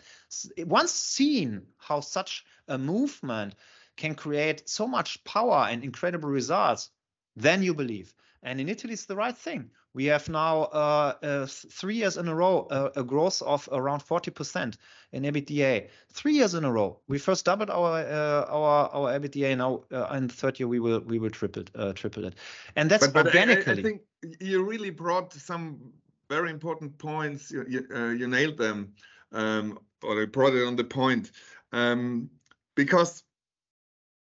once 0.64 0.92
seen 0.92 1.62
how 1.78 2.00
such 2.00 2.44
a 2.68 2.76
movement 2.76 3.54
can 3.96 4.14
create 4.14 4.68
so 4.68 4.86
much 4.86 5.22
power 5.24 5.66
and 5.70 5.82
incredible 5.82 6.28
results, 6.28 6.90
then 7.36 7.62
you 7.62 7.74
believe. 7.74 8.12
And 8.42 8.60
in 8.60 8.68
Italy, 8.68 8.94
it's 8.94 9.04
the 9.04 9.16
right 9.16 9.36
thing. 9.36 9.70
We 9.92 10.06
have 10.06 10.28
now 10.28 10.62
uh, 10.62 11.14
uh, 11.22 11.46
three 11.46 11.96
years 11.96 12.16
in 12.16 12.28
a 12.28 12.34
row 12.34 12.66
uh, 12.70 12.90
a 12.96 13.02
growth 13.02 13.42
of 13.42 13.68
around 13.72 14.00
40% 14.00 14.76
in 15.12 15.24
EBITDA. 15.24 15.88
Three 16.12 16.34
years 16.34 16.54
in 16.54 16.64
a 16.64 16.72
row. 16.72 17.00
We 17.08 17.18
first 17.18 17.44
doubled 17.44 17.70
our 17.70 17.98
uh, 17.98 18.46
our 18.48 18.88
our 18.94 19.18
EBITDA. 19.18 19.56
Now 19.56 19.82
uh, 19.92 20.14
in 20.14 20.28
the 20.28 20.34
third 20.34 20.60
year 20.60 20.68
we 20.68 20.78
will 20.78 21.00
we 21.00 21.18
will 21.18 21.30
triple 21.30 21.64
uh, 21.74 21.92
triple 21.92 22.24
it, 22.24 22.34
and 22.76 22.90
that's 22.90 23.06
but, 23.06 23.12
but 23.14 23.26
organically. 23.26 23.74
I, 23.74 23.78
I, 23.78 23.82
think 23.82 24.02
you 24.40 24.62
really 24.64 24.90
brought 24.90 25.32
some 25.32 25.92
very 26.28 26.50
important 26.50 26.96
points. 26.98 27.50
You 27.50 27.64
you, 27.68 28.12
you 28.12 28.28
nailed 28.28 28.58
them, 28.58 28.92
um, 29.32 29.78
or 30.04 30.20
you 30.20 30.28
brought 30.28 30.54
it 30.54 30.64
on 30.64 30.76
the 30.76 30.84
point, 30.84 31.32
um, 31.72 32.30
because 32.76 33.24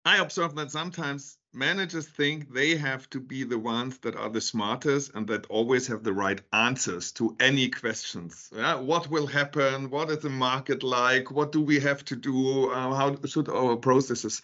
I 0.05 0.17
observe 0.17 0.55
that 0.55 0.71
sometimes 0.71 1.37
managers 1.53 2.07
think 2.07 2.53
they 2.53 2.75
have 2.75 3.09
to 3.09 3.19
be 3.19 3.43
the 3.43 3.59
ones 3.59 3.97
that 3.99 4.15
are 4.15 4.29
the 4.29 4.41
smartest 4.41 5.11
and 5.13 5.27
that 5.27 5.45
always 5.47 5.87
have 5.87 6.03
the 6.03 6.13
right 6.13 6.41
answers 6.53 7.11
to 7.13 7.35
any 7.39 7.69
questions. 7.69 8.49
Yeah? 8.55 8.75
What 8.75 9.09
will 9.09 9.27
happen? 9.27 9.89
What 9.89 10.09
is 10.09 10.19
the 10.19 10.29
market 10.29 10.83
like? 10.83 11.31
What 11.31 11.51
do 11.51 11.61
we 11.61 11.79
have 11.79 12.05
to 12.05 12.15
do? 12.15 12.71
Uh, 12.71 12.93
how 12.93 13.17
should 13.25 13.49
our 13.49 13.75
processes 13.75 14.41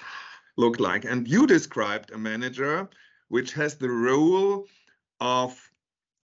look 0.58 0.80
like? 0.80 1.06
And 1.06 1.28
you 1.28 1.48
described 1.48 2.12
a 2.12 2.18
manager 2.18 2.90
which 3.30 3.54
has 3.54 3.76
the 3.76 3.90
role 3.90 4.66
of 5.20 5.58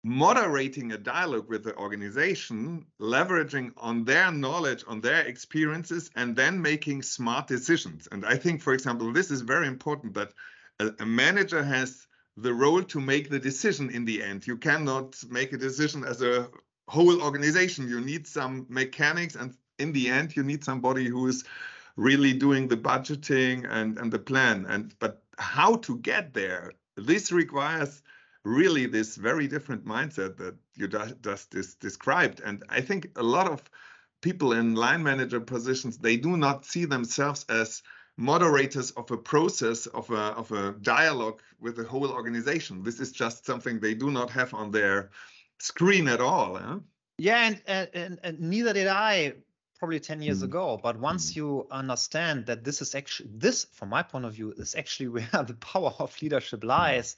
moderating 0.04 0.92
a 0.92 0.98
dialogue 0.98 1.48
with 1.48 1.64
the 1.64 1.76
organization, 1.76 2.86
leveraging 3.00 3.72
on 3.76 4.04
their 4.04 4.30
knowledge, 4.30 4.84
on 4.86 5.00
their 5.00 5.22
experiences, 5.22 6.10
and 6.14 6.36
then 6.36 6.62
making 6.62 7.02
smart 7.02 7.48
decisions. 7.48 8.06
And 8.12 8.24
I 8.24 8.36
think, 8.36 8.62
for 8.62 8.72
example, 8.72 9.12
this 9.12 9.32
is 9.32 9.40
very 9.40 9.66
important 9.66 10.14
that 10.14 10.32
a, 10.80 10.90
a 11.00 11.06
manager 11.06 11.62
has 11.62 12.06
the 12.36 12.52
role 12.52 12.82
to 12.82 13.00
make 13.00 13.30
the 13.30 13.38
decision 13.38 13.90
in 13.90 14.04
the 14.04 14.22
end. 14.22 14.46
You 14.46 14.56
cannot 14.56 15.16
make 15.28 15.52
a 15.52 15.58
decision 15.58 16.04
as 16.04 16.22
a 16.22 16.48
whole 16.88 17.22
organization. 17.22 17.88
You 17.88 18.00
need 18.00 18.26
some 18.26 18.66
mechanics, 18.68 19.34
and 19.34 19.54
in 19.78 19.92
the 19.92 20.08
end, 20.08 20.36
you 20.36 20.42
need 20.42 20.64
somebody 20.64 21.06
who 21.06 21.26
is 21.26 21.44
really 21.96 22.34
doing 22.34 22.68
the 22.68 22.76
budgeting 22.76 23.66
and, 23.68 23.98
and 23.98 24.12
the 24.12 24.18
plan. 24.18 24.66
And 24.68 24.94
but 24.98 25.22
how 25.38 25.76
to 25.76 25.98
get 25.98 26.34
there? 26.34 26.72
This 26.96 27.32
requires 27.32 28.02
really 28.44 28.86
this 28.86 29.16
very 29.16 29.48
different 29.48 29.84
mindset 29.84 30.36
that 30.36 30.54
you 30.74 30.88
just, 30.88 31.50
just 31.52 31.80
described. 31.80 32.40
And 32.44 32.62
I 32.68 32.80
think 32.80 33.10
a 33.16 33.22
lot 33.22 33.50
of 33.50 33.62
people 34.22 34.52
in 34.52 34.74
line 34.74 35.02
manager 35.02 35.40
positions 35.40 35.98
they 35.98 36.16
do 36.16 36.36
not 36.36 36.64
see 36.64 36.84
themselves 36.84 37.44
as 37.48 37.82
moderators 38.16 38.90
of 38.92 39.11
a 39.11 39.16
process 39.16 39.87
of 39.87 40.11
a 40.11 40.35
of 40.37 40.50
a 40.52 40.72
dialogue 40.81 41.40
with 41.61 41.76
the 41.76 41.85
whole 41.85 42.11
organization. 42.11 42.83
This 42.83 43.00
is 43.00 43.12
just 43.12 43.44
something 43.44 43.79
they 43.79 43.94
do 43.94 44.11
not 44.11 44.31
have 44.31 44.55
on 44.55 44.70
their 44.70 45.11
screen 45.59 46.09
at 46.09 46.20
all. 46.20 46.57
Eh? 46.57 46.79
Yeah, 47.18 47.55
and, 47.66 47.88
and, 47.94 48.18
and 48.22 48.40
neither 48.40 48.72
did 48.72 48.88
I 48.88 49.35
probably 49.79 50.00
10 50.00 50.22
years 50.22 50.40
mm. 50.40 50.44
ago 50.44 50.81
but 50.83 50.98
once 50.98 51.33
mm. 51.33 51.37
you 51.37 51.66
understand 51.70 52.46
that 52.46 52.64
this 52.64 52.81
is 52.81 52.94
actually 52.94 53.29
this 53.35 53.66
from 53.72 53.90
my 53.90 54.02
point 54.02 54.24
of 54.24 54.33
view 54.33 54.52
is 54.57 54.74
actually 54.74 55.09
where 55.16 55.44
the 55.46 55.55
power 55.55 55.92
of 55.98 56.16
leadership 56.22 56.64
lies 56.64 57.16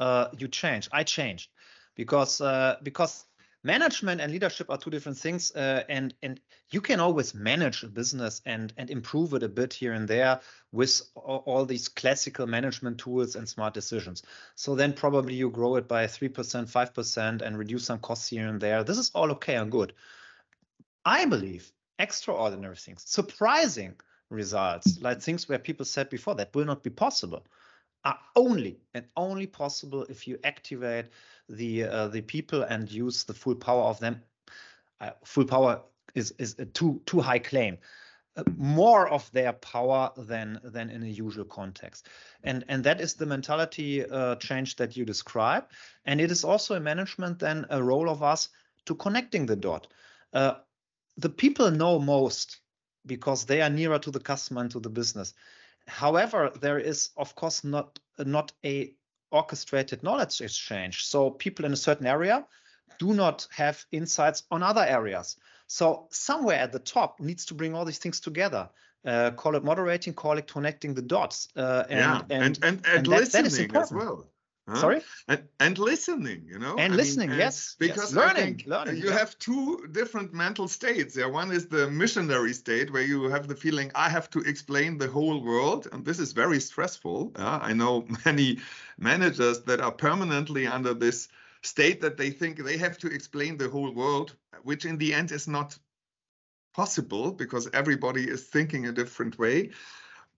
uh, 0.00 0.26
you 0.36 0.48
change 0.48 0.88
i 0.90 1.04
changed 1.04 1.50
because 1.94 2.40
uh, 2.40 2.76
because 2.82 3.24
management 3.64 4.20
and 4.20 4.30
leadership 4.30 4.68
are 4.70 4.76
two 4.76 4.90
different 4.90 5.18
things 5.18 5.50
uh, 5.56 5.82
and 5.88 6.14
and 6.22 6.38
you 6.70 6.80
can 6.80 7.00
always 7.00 7.34
manage 7.34 7.82
a 7.82 7.88
business 7.88 8.42
and 8.44 8.72
and 8.76 8.90
improve 8.90 9.32
it 9.32 9.42
a 9.42 9.48
bit 9.48 9.72
here 9.72 9.94
and 9.94 10.06
there 10.06 10.40
with 10.70 11.00
all, 11.14 11.42
all, 11.46 11.64
these 11.64 11.88
classical 11.88 12.46
management 12.46 12.98
tools 12.98 13.36
and 13.36 13.48
smart 13.48 13.72
decisions. 13.72 14.22
So 14.54 14.74
then 14.74 14.92
probably 14.92 15.34
you 15.34 15.50
grow 15.50 15.76
it 15.76 15.88
by 15.88 16.06
3% 16.06 16.30
5% 16.30 17.42
and 17.42 17.58
reduce 17.58 17.84
some 17.86 17.98
costs 18.00 18.28
here 18.28 18.46
and 18.46 18.60
there. 18.60 18.84
This 18.84 18.98
is 18.98 19.10
all 19.14 19.30
okay 19.32 19.56
and 19.56 19.70
good. 19.70 19.94
I 21.04 21.24
believe 21.24 21.72
extraordinary 21.98 22.76
things 22.76 23.02
surprising 23.06 23.94
results 24.28 25.00
like 25.00 25.22
things 25.22 25.48
where 25.48 25.58
people 25.58 25.86
said 25.86 26.10
before 26.10 26.34
that 26.34 26.54
will 26.54 26.64
not 26.64 26.82
be 26.82 26.90
possible 26.90 27.46
are 28.04 28.18
only 28.36 28.78
and 28.94 29.06
only 29.16 29.46
possible 29.46 30.04
if 30.08 30.28
you 30.28 30.38
activate 30.44 31.06
the 31.48 31.84
uh, 31.84 32.08
the 32.08 32.20
people 32.22 32.62
and 32.62 32.90
use 32.90 33.24
the 33.24 33.34
full 33.34 33.54
power 33.54 33.82
of 33.82 33.98
them. 33.98 34.22
Uh, 35.00 35.10
full 35.24 35.44
power 35.44 35.80
is 36.14 36.34
is 36.38 36.56
a 36.58 36.66
too 36.66 37.00
too 37.06 37.20
high 37.20 37.38
claim. 37.38 37.78
Uh, 38.36 38.42
more 38.56 39.08
of 39.08 39.30
their 39.30 39.52
power 39.52 40.10
than 40.16 40.60
than 40.64 40.90
in 40.90 41.02
a 41.02 41.06
usual 41.06 41.44
context, 41.44 42.08
and 42.42 42.64
and 42.68 42.82
that 42.84 43.00
is 43.00 43.14
the 43.14 43.26
mentality 43.26 44.04
uh, 44.04 44.34
change 44.36 44.76
that 44.76 44.96
you 44.96 45.04
describe, 45.04 45.64
and 46.04 46.20
it 46.20 46.30
is 46.30 46.44
also 46.44 46.74
a 46.74 46.80
management 46.80 47.38
then 47.38 47.64
a 47.70 47.82
role 47.82 48.10
of 48.10 48.22
us 48.22 48.48
to 48.86 48.94
connecting 48.94 49.46
the 49.46 49.56
dot. 49.56 49.86
Uh, 50.32 50.54
the 51.16 51.28
people 51.28 51.70
know 51.70 52.00
most 52.00 52.58
because 53.06 53.44
they 53.44 53.62
are 53.62 53.70
nearer 53.70 53.98
to 53.98 54.10
the 54.10 54.20
customer 54.20 54.62
and 54.62 54.70
to 54.70 54.80
the 54.80 54.90
business 54.90 55.34
However, 55.86 56.50
there 56.60 56.78
is 56.78 57.10
of 57.16 57.34
course 57.34 57.64
not 57.64 57.98
not 58.18 58.52
a 58.64 58.94
orchestrated 59.30 60.02
knowledge 60.02 60.40
exchange. 60.40 61.04
So 61.04 61.30
people 61.30 61.64
in 61.64 61.72
a 61.72 61.76
certain 61.76 62.06
area 62.06 62.46
do 62.98 63.12
not 63.14 63.48
have 63.50 63.84
insights 63.90 64.44
on 64.50 64.62
other 64.62 64.84
areas. 64.84 65.36
So 65.66 66.08
somewhere 66.10 66.58
at 66.58 66.72
the 66.72 66.78
top 66.78 67.20
needs 67.20 67.44
to 67.46 67.54
bring 67.54 67.74
all 67.74 67.84
these 67.84 67.98
things 67.98 68.20
together. 68.20 68.68
Uh, 69.04 69.32
call 69.32 69.54
it 69.54 69.64
moderating, 69.64 70.14
call 70.14 70.38
it 70.38 70.46
connecting 70.46 70.94
the 70.94 71.02
dots. 71.02 71.48
Uh, 71.56 71.84
and, 71.90 71.98
yeah, 71.98 72.20
and, 72.30 72.32
and, 72.32 72.58
and, 72.62 72.86
and, 72.86 72.86
and 72.86 73.06
listening 73.06 73.68
that, 73.68 73.72
that 73.72 73.82
as 73.82 73.92
well. 73.92 74.26
Huh? 74.66 74.76
Sorry, 74.76 75.02
and, 75.28 75.42
and 75.60 75.78
listening, 75.78 76.46
you 76.48 76.58
know, 76.58 76.76
and 76.76 76.94
I 76.94 76.96
listening, 76.96 77.30
mean, 77.30 77.38
yes, 77.38 77.76
because 77.78 78.14
yes. 78.14 78.14
learning, 78.14 78.62
learning. 78.64 78.96
You 78.96 79.08
yeah. 79.08 79.18
have 79.18 79.38
two 79.38 79.86
different 79.92 80.32
mental 80.32 80.68
states. 80.68 81.14
Yeah, 81.14 81.26
one 81.26 81.52
is 81.52 81.68
the 81.68 81.90
missionary 81.90 82.54
state 82.54 82.90
where 82.90 83.02
you 83.02 83.24
have 83.24 83.46
the 83.46 83.56
feeling 83.56 83.90
I 83.94 84.08
have 84.08 84.30
to 84.30 84.40
explain 84.40 84.96
the 84.96 85.08
whole 85.08 85.44
world, 85.44 85.88
and 85.92 86.02
this 86.02 86.18
is 86.18 86.32
very 86.32 86.60
stressful. 86.60 87.32
Yeah, 87.36 87.58
I 87.60 87.74
know 87.74 88.06
many 88.24 88.58
managers 88.98 89.60
that 89.64 89.82
are 89.82 89.92
permanently 89.92 90.66
under 90.66 90.94
this 90.94 91.28
state 91.62 92.00
that 92.00 92.16
they 92.16 92.30
think 92.30 92.64
they 92.64 92.78
have 92.78 92.96
to 92.98 93.08
explain 93.08 93.58
the 93.58 93.68
whole 93.68 93.92
world, 93.92 94.34
which 94.62 94.86
in 94.86 94.96
the 94.96 95.12
end 95.12 95.30
is 95.30 95.46
not 95.46 95.76
possible 96.74 97.32
because 97.32 97.68
everybody 97.72 98.24
is 98.24 98.44
thinking 98.44 98.86
a 98.86 98.92
different 98.92 99.38
way. 99.38 99.70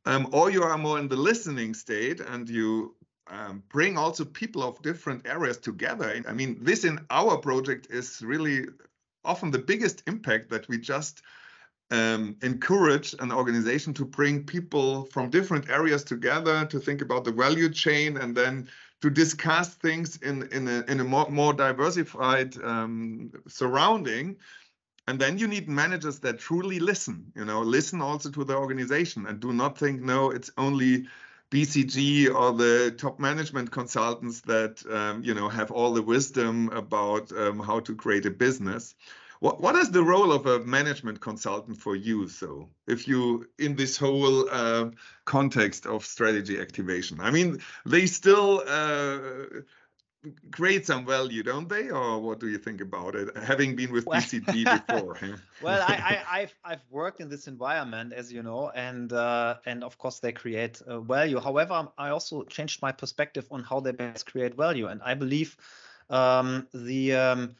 Um, 0.04 0.28
or 0.32 0.50
you 0.50 0.62
are 0.62 0.78
more 0.78 0.98
in 0.98 1.08
the 1.08 1.16
listening 1.16 1.74
state 1.74 2.20
and 2.20 2.48
you 2.48 2.94
um, 3.28 3.62
bring 3.68 3.96
also 3.98 4.24
people 4.24 4.62
of 4.62 4.80
different 4.82 5.26
areas 5.26 5.58
together. 5.58 6.22
I 6.28 6.32
mean, 6.32 6.58
this 6.60 6.84
in 6.84 7.04
our 7.10 7.36
project 7.38 7.88
is 7.90 8.22
really 8.22 8.66
often 9.24 9.50
the 9.50 9.58
biggest 9.58 10.02
impact 10.06 10.50
that 10.50 10.68
we 10.68 10.78
just 10.78 11.22
um, 11.90 12.36
encourage 12.42 13.14
an 13.20 13.32
organization 13.32 13.94
to 13.94 14.04
bring 14.04 14.44
people 14.44 15.06
from 15.06 15.30
different 15.30 15.68
areas 15.68 16.02
together 16.04 16.66
to 16.66 16.80
think 16.80 17.00
about 17.02 17.24
the 17.24 17.32
value 17.32 17.68
chain 17.68 18.16
and 18.16 18.36
then 18.36 18.68
to 19.02 19.10
discuss 19.10 19.74
things 19.74 20.16
in 20.16 20.48
in 20.52 20.66
a, 20.66 20.84
in 20.88 21.00
a 21.00 21.04
more, 21.04 21.28
more 21.30 21.52
diversified 21.52 22.56
um, 22.62 23.30
surrounding 23.46 24.36
and 25.06 25.20
then 25.20 25.38
you 25.38 25.46
need 25.46 25.68
managers 25.68 26.18
that 26.20 26.40
truly 26.40 26.80
listen 26.80 27.30
you 27.36 27.44
know 27.44 27.60
listen 27.60 28.00
also 28.00 28.30
to 28.30 28.42
the 28.42 28.56
organization 28.56 29.26
and 29.26 29.38
do 29.38 29.52
not 29.52 29.78
think 29.78 30.00
no 30.00 30.30
it's 30.30 30.50
only 30.58 31.06
BCG 31.50 32.34
or 32.34 32.52
the 32.52 32.90
top 32.98 33.20
management 33.20 33.70
consultants 33.70 34.40
that 34.42 34.84
um, 34.90 35.22
you 35.22 35.34
know 35.34 35.48
have 35.48 35.70
all 35.70 35.92
the 35.92 36.02
wisdom 36.02 36.68
about 36.70 37.30
um, 37.32 37.60
how 37.60 37.80
to 37.80 37.94
create 37.94 38.26
a 38.26 38.30
business. 38.30 38.94
What 39.40 39.60
what 39.60 39.76
is 39.76 39.90
the 39.90 40.02
role 40.02 40.32
of 40.32 40.46
a 40.46 40.60
management 40.60 41.20
consultant 41.20 41.80
for 41.80 41.94
you? 41.94 42.28
So, 42.28 42.68
if 42.86 43.06
you 43.06 43.48
in 43.58 43.76
this 43.76 43.96
whole 43.96 44.48
uh, 44.50 44.90
context 45.24 45.86
of 45.86 46.04
strategy 46.04 46.58
activation, 46.58 47.20
I 47.20 47.30
mean, 47.30 47.60
they 47.84 48.06
still 48.06 48.62
uh, 48.66 49.60
create 50.50 50.86
some 50.86 51.06
value, 51.06 51.42
don't 51.42 51.68
they? 51.68 51.90
Or 51.90 52.20
what 52.20 52.40
do 52.40 52.48
you 52.48 52.58
think 52.58 52.80
about 52.80 53.14
it? 53.14 53.36
Having 53.36 53.76
been 53.76 53.92
with 53.92 54.06
BCG 54.06 54.64
before. 54.86 55.18
well, 55.62 55.82
I, 55.82 56.22
I, 56.28 56.40
have 56.40 56.54
I've 56.64 56.84
worked 56.90 57.20
in 57.20 57.28
this 57.28 57.46
environment, 57.46 58.12
as 58.12 58.32
you 58.32 58.42
know, 58.42 58.70
and 58.74 59.12
uh, 59.12 59.56
and 59.66 59.84
of 59.84 59.98
course 59.98 60.20
they 60.20 60.32
create 60.32 60.80
uh, 60.82 61.00
value. 61.00 61.40
However, 61.40 61.88
I 61.98 62.10
also 62.10 62.44
changed 62.44 62.82
my 62.82 62.92
perspective 62.92 63.46
on 63.50 63.62
how 63.62 63.80
they 63.80 63.92
best 63.92 64.26
create 64.26 64.54
value, 64.54 64.86
and 64.86 65.00
I 65.02 65.14
believe 65.14 65.56
um, 66.10 66.66
the 66.72 67.14
um, 67.14 67.56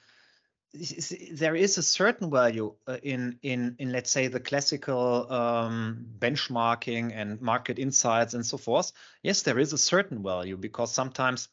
there 1.32 1.56
is 1.56 1.78
a 1.78 1.82
certain 1.82 2.30
value 2.30 2.74
uh, 2.86 2.98
in 3.02 3.38
in 3.42 3.76
in 3.78 3.92
let's 3.92 4.10
say 4.10 4.28
the 4.28 4.40
classical 4.40 5.32
um, 5.32 6.06
benchmarking 6.18 7.12
and 7.14 7.40
market 7.40 7.78
insights 7.78 8.34
and 8.34 8.44
so 8.44 8.56
forth. 8.56 8.92
Yes, 9.22 9.42
there 9.42 9.58
is 9.58 9.72
a 9.72 9.78
certain 9.78 10.22
value 10.22 10.56
because 10.56 10.92
sometimes 10.92 11.48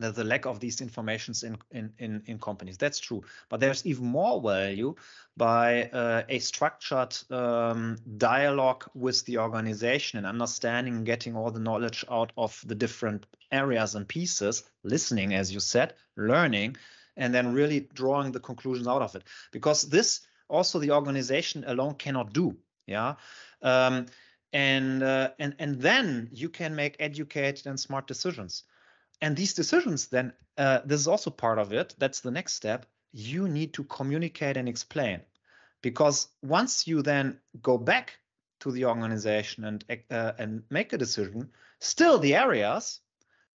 a 0.00 0.24
lack 0.24 0.46
of 0.46 0.60
these 0.60 0.80
informations 0.80 1.42
in, 1.42 1.56
in, 1.70 1.92
in, 1.98 2.22
in 2.26 2.38
companies. 2.38 2.76
That's 2.76 2.98
true. 2.98 3.22
But 3.48 3.60
there's 3.60 3.86
even 3.86 4.06
more 4.06 4.40
value 4.40 4.94
by 5.36 5.84
uh, 5.84 6.22
a 6.28 6.38
structured 6.40 7.16
um, 7.30 7.96
dialogue 8.16 8.84
with 8.94 9.24
the 9.24 9.38
organization 9.38 10.18
and 10.18 10.26
understanding, 10.26 11.04
getting 11.04 11.36
all 11.36 11.50
the 11.50 11.60
knowledge 11.60 12.04
out 12.10 12.32
of 12.36 12.60
the 12.66 12.74
different 12.74 13.26
areas 13.52 13.94
and 13.94 14.06
pieces, 14.06 14.64
listening, 14.82 15.34
as 15.34 15.52
you 15.52 15.60
said, 15.60 15.94
learning, 16.16 16.76
and 17.16 17.32
then 17.32 17.52
really 17.52 17.88
drawing 17.94 18.32
the 18.32 18.40
conclusions 18.40 18.88
out 18.88 19.02
of 19.02 19.14
it. 19.14 19.22
Because 19.52 19.82
this 19.82 20.20
also 20.48 20.78
the 20.78 20.90
organization 20.90 21.64
alone 21.66 21.94
cannot 21.94 22.32
do. 22.32 22.56
Yeah. 22.86 23.14
Um, 23.62 24.06
and 24.52 25.02
uh, 25.02 25.30
and 25.38 25.56
and 25.58 25.80
then 25.80 26.28
you 26.32 26.48
can 26.48 26.76
make 26.76 26.96
educated 27.00 27.66
and 27.66 27.78
smart 27.78 28.06
decisions 28.06 28.64
and 29.20 29.36
these 29.36 29.54
decisions 29.54 30.08
then 30.08 30.32
uh, 30.58 30.80
this 30.84 31.00
is 31.00 31.08
also 31.08 31.30
part 31.30 31.58
of 31.58 31.72
it 31.72 31.94
that's 31.98 32.20
the 32.20 32.30
next 32.30 32.54
step. 32.54 32.86
You 33.12 33.48
need 33.48 33.74
to 33.74 33.84
communicate 33.84 34.56
and 34.56 34.68
explain. 34.68 35.20
Because 35.82 36.28
once 36.42 36.86
you 36.86 37.02
then 37.02 37.38
go 37.62 37.78
back 37.78 38.18
to 38.60 38.72
the 38.72 38.86
organization 38.86 39.64
and 39.64 39.84
uh, 40.10 40.32
and 40.38 40.62
make 40.70 40.92
a 40.92 40.98
decision 40.98 41.50
still 41.80 42.18
the 42.18 42.34
areas 42.34 43.00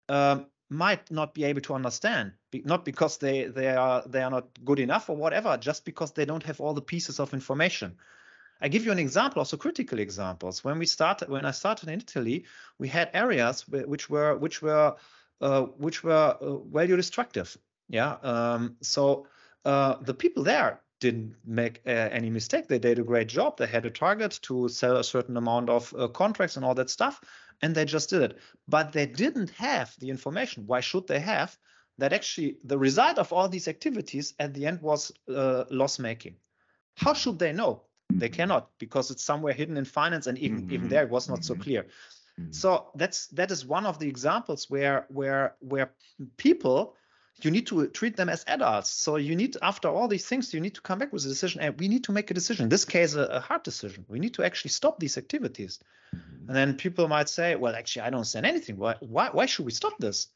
um, 0.08 0.46
might 0.68 1.10
not 1.10 1.32
be 1.32 1.44
able 1.44 1.62
to 1.62 1.74
understand 1.74 2.32
not 2.64 2.84
because 2.84 3.18
they 3.18 3.44
they 3.44 3.68
are 3.68 4.02
they 4.06 4.22
are 4.22 4.30
not 4.30 4.46
good 4.64 4.78
enough 4.78 5.08
or 5.08 5.16
whatever 5.16 5.56
just 5.56 5.84
because 5.84 6.12
they 6.12 6.24
don't 6.24 6.42
have 6.42 6.60
all 6.60 6.74
the 6.74 6.82
pieces 6.82 7.20
of 7.20 7.34
information. 7.34 7.96
I 8.60 8.68
give 8.68 8.84
you 8.84 8.92
an 8.92 8.98
example, 8.98 9.38
also 9.38 9.56
critical 9.56 10.00
examples. 10.00 10.64
When 10.64 10.80
we 10.80 10.86
started, 10.86 11.28
when 11.28 11.44
I 11.44 11.52
started 11.52 11.88
in 11.88 12.00
Italy, 12.00 12.44
we 12.78 12.88
had 12.88 13.08
areas 13.14 13.68
which 13.68 14.10
were 14.10 14.36
which 14.36 14.62
were 14.62 14.96
which 15.40 16.02
were 16.04 16.36
uh, 16.40 16.56
value 16.56 16.96
destructive. 16.96 17.56
Yeah. 17.88 18.16
Um, 18.22 18.76
so 18.82 19.26
uh, 19.64 19.96
the 20.02 20.14
people 20.14 20.42
there 20.42 20.80
didn't 21.00 21.36
make 21.44 21.80
uh, 21.86 21.90
any 21.90 22.30
mistake. 22.30 22.68
They 22.68 22.78
did 22.78 22.98
a 22.98 23.04
great 23.04 23.28
job. 23.28 23.56
They 23.56 23.66
had 23.66 23.86
a 23.86 23.90
target 23.90 24.38
to 24.42 24.68
sell 24.68 24.96
a 24.96 25.04
certain 25.04 25.36
amount 25.36 25.70
of 25.70 25.94
uh, 25.96 26.08
contracts 26.08 26.56
and 26.56 26.64
all 26.64 26.74
that 26.74 26.90
stuff, 26.90 27.20
and 27.62 27.74
they 27.74 27.84
just 27.84 28.10
did 28.10 28.22
it. 28.22 28.38
But 28.66 28.92
they 28.92 29.06
didn't 29.06 29.50
have 29.50 29.94
the 30.00 30.10
information. 30.10 30.66
Why 30.66 30.80
should 30.80 31.06
they 31.06 31.20
have? 31.20 31.56
That 31.98 32.12
actually 32.12 32.58
the 32.62 32.78
result 32.78 33.18
of 33.18 33.32
all 33.32 33.48
these 33.48 33.68
activities 33.68 34.34
at 34.38 34.54
the 34.54 34.66
end 34.66 34.80
was 34.82 35.12
uh, 35.28 35.64
loss 35.70 35.98
making. 35.98 36.36
How 36.94 37.12
should 37.12 37.38
they 37.38 37.52
know? 37.52 37.82
They 38.10 38.28
cannot 38.28 38.70
because 38.78 39.10
it's 39.10 39.24
somewhere 39.24 39.52
hidden 39.52 39.76
in 39.76 39.84
finance, 39.84 40.26
and 40.26 40.38
even 40.38 40.62
mm-hmm. 40.62 40.72
even 40.72 40.88
there 40.88 41.02
it 41.02 41.10
was 41.10 41.28
not 41.28 41.44
so 41.44 41.54
mm-hmm. 41.54 41.62
clear. 41.62 41.86
Mm. 42.38 42.54
So 42.54 42.90
that's 42.94 43.26
that 43.28 43.50
is 43.50 43.66
one 43.66 43.86
of 43.86 43.98
the 43.98 44.08
examples 44.08 44.70
where 44.70 45.06
where 45.08 45.56
where 45.60 45.92
people 46.36 46.94
you 47.40 47.50
need 47.52 47.68
to 47.68 47.86
treat 47.88 48.16
them 48.16 48.28
as 48.28 48.44
adults. 48.48 48.90
So 48.90 49.16
you 49.16 49.36
need 49.36 49.56
after 49.62 49.88
all 49.88 50.08
these 50.08 50.26
things 50.26 50.52
you 50.52 50.60
need 50.60 50.74
to 50.74 50.80
come 50.80 50.98
back 50.98 51.12
with 51.12 51.24
a 51.24 51.28
decision 51.28 51.60
and 51.60 51.78
we 51.78 51.88
need 51.88 52.04
to 52.04 52.12
make 52.12 52.30
a 52.30 52.34
decision. 52.34 52.64
In 52.64 52.68
this 52.68 52.84
case 52.84 53.14
a, 53.14 53.22
a 53.22 53.40
hard 53.40 53.62
decision. 53.62 54.04
We 54.08 54.18
need 54.18 54.34
to 54.34 54.44
actually 54.44 54.70
stop 54.70 54.98
these 54.98 55.18
activities. 55.18 55.78
Mm-hmm. 56.14 56.48
And 56.48 56.56
then 56.56 56.74
people 56.76 57.08
might 57.08 57.28
say, 57.28 57.54
well 57.56 57.74
actually 57.74 58.02
I 58.02 58.10
don't 58.10 58.18
understand 58.18 58.46
anything. 58.46 58.76
Why 58.76 58.96
why 59.00 59.30
why 59.30 59.46
should 59.46 59.66
we 59.66 59.72
stop 59.72 59.98
this? 59.98 60.28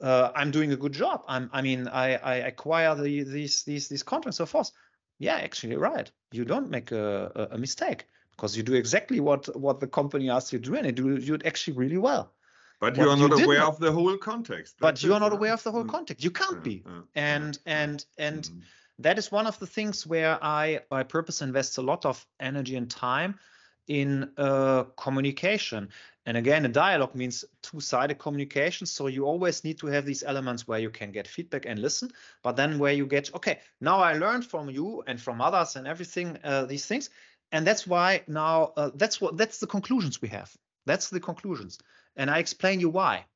Uh, 0.00 0.32
I'm 0.34 0.50
doing 0.50 0.72
a 0.72 0.76
good 0.76 0.92
job. 0.92 1.22
I'm, 1.28 1.48
I 1.52 1.62
mean, 1.62 1.86
I, 1.86 2.16
I 2.16 2.34
acquire 2.34 2.92
the, 2.96 3.22
these 3.22 3.62
these 3.62 3.86
these 3.86 4.02
contracts 4.02 4.38
so 4.38 4.46
forth. 4.46 4.72
Yeah, 5.20 5.36
actually, 5.36 5.76
right. 5.76 6.10
You 6.32 6.44
don't 6.44 6.70
make 6.70 6.90
a, 6.90 7.30
a, 7.36 7.54
a 7.54 7.58
mistake 7.58 8.06
because 8.36 8.56
you 8.56 8.62
do 8.62 8.74
exactly 8.74 9.20
what 9.20 9.54
what 9.56 9.80
the 9.80 9.86
company 9.86 10.30
asks 10.30 10.52
you 10.52 10.58
to 10.58 10.70
do 10.70 10.76
and 10.76 10.86
you 10.86 10.92
do, 10.92 11.16
you 11.16 11.34
it 11.34 11.46
actually 11.46 11.74
really 11.76 11.98
well. 11.98 12.32
But 12.80 12.96
you 12.96 13.08
are 13.08 13.16
not 13.16 13.38
you 13.38 13.44
aware 13.44 13.60
not, 13.60 13.74
of 13.74 13.78
the 13.78 13.92
whole 13.92 14.16
context. 14.16 14.74
But 14.80 15.04
you 15.04 15.14
are 15.14 15.20
not 15.20 15.32
aware 15.32 15.52
of 15.52 15.62
the 15.62 15.70
whole 15.70 15.84
context. 15.84 16.24
You 16.24 16.32
can't 16.32 16.64
be. 16.64 16.82
and 17.14 17.56
and 17.64 18.04
and 18.18 18.42
mm. 18.42 18.60
that 18.98 19.18
is 19.18 19.30
one 19.30 19.46
of 19.46 19.56
the 19.60 19.68
things 19.68 20.04
where 20.04 20.36
i 20.42 20.80
by 20.90 21.04
purpose 21.04 21.42
invest 21.42 21.78
a 21.78 21.82
lot 21.82 22.04
of 22.04 22.26
energy 22.40 22.74
and 22.74 22.90
time 22.90 23.38
in 23.86 24.30
uh, 24.36 24.84
communication. 24.96 25.90
And 26.26 26.36
again 26.36 26.64
a 26.64 26.68
dialogue 26.68 27.14
means 27.14 27.44
two-sided 27.62 28.18
communication. 28.18 28.86
So 28.86 29.06
you 29.06 29.26
always 29.26 29.62
need 29.62 29.78
to 29.78 29.86
have 29.86 30.04
these 30.04 30.24
elements 30.24 30.66
where 30.66 30.80
you 30.80 30.90
can 30.90 31.12
get 31.12 31.28
feedback 31.28 31.66
and 31.66 31.78
listen 31.78 32.10
but 32.42 32.56
then 32.56 32.80
where 32.80 32.92
you 32.92 33.06
get 33.06 33.34
okay 33.34 33.60
now 33.80 33.98
i 33.98 34.12
learned 34.14 34.44
from 34.44 34.70
you 34.70 35.02
and 35.06 35.20
from 35.20 35.40
others 35.40 35.76
and 35.76 35.86
everything 35.86 36.38
uh, 36.44 36.64
these 36.64 36.86
things 36.86 37.10
and 37.52 37.66
that's 37.66 37.86
why 37.86 38.22
now 38.26 38.72
uh, 38.76 38.90
that's 38.94 39.20
what 39.20 39.36
that's 39.36 39.58
the 39.58 39.66
conclusions 39.66 40.20
we 40.20 40.28
have. 40.28 40.50
That's 40.86 41.10
the 41.10 41.20
conclusions. 41.20 41.78
And 42.16 42.30
i 42.30 42.38
explain 42.38 42.80
you 42.80 42.88
why. 42.88 43.26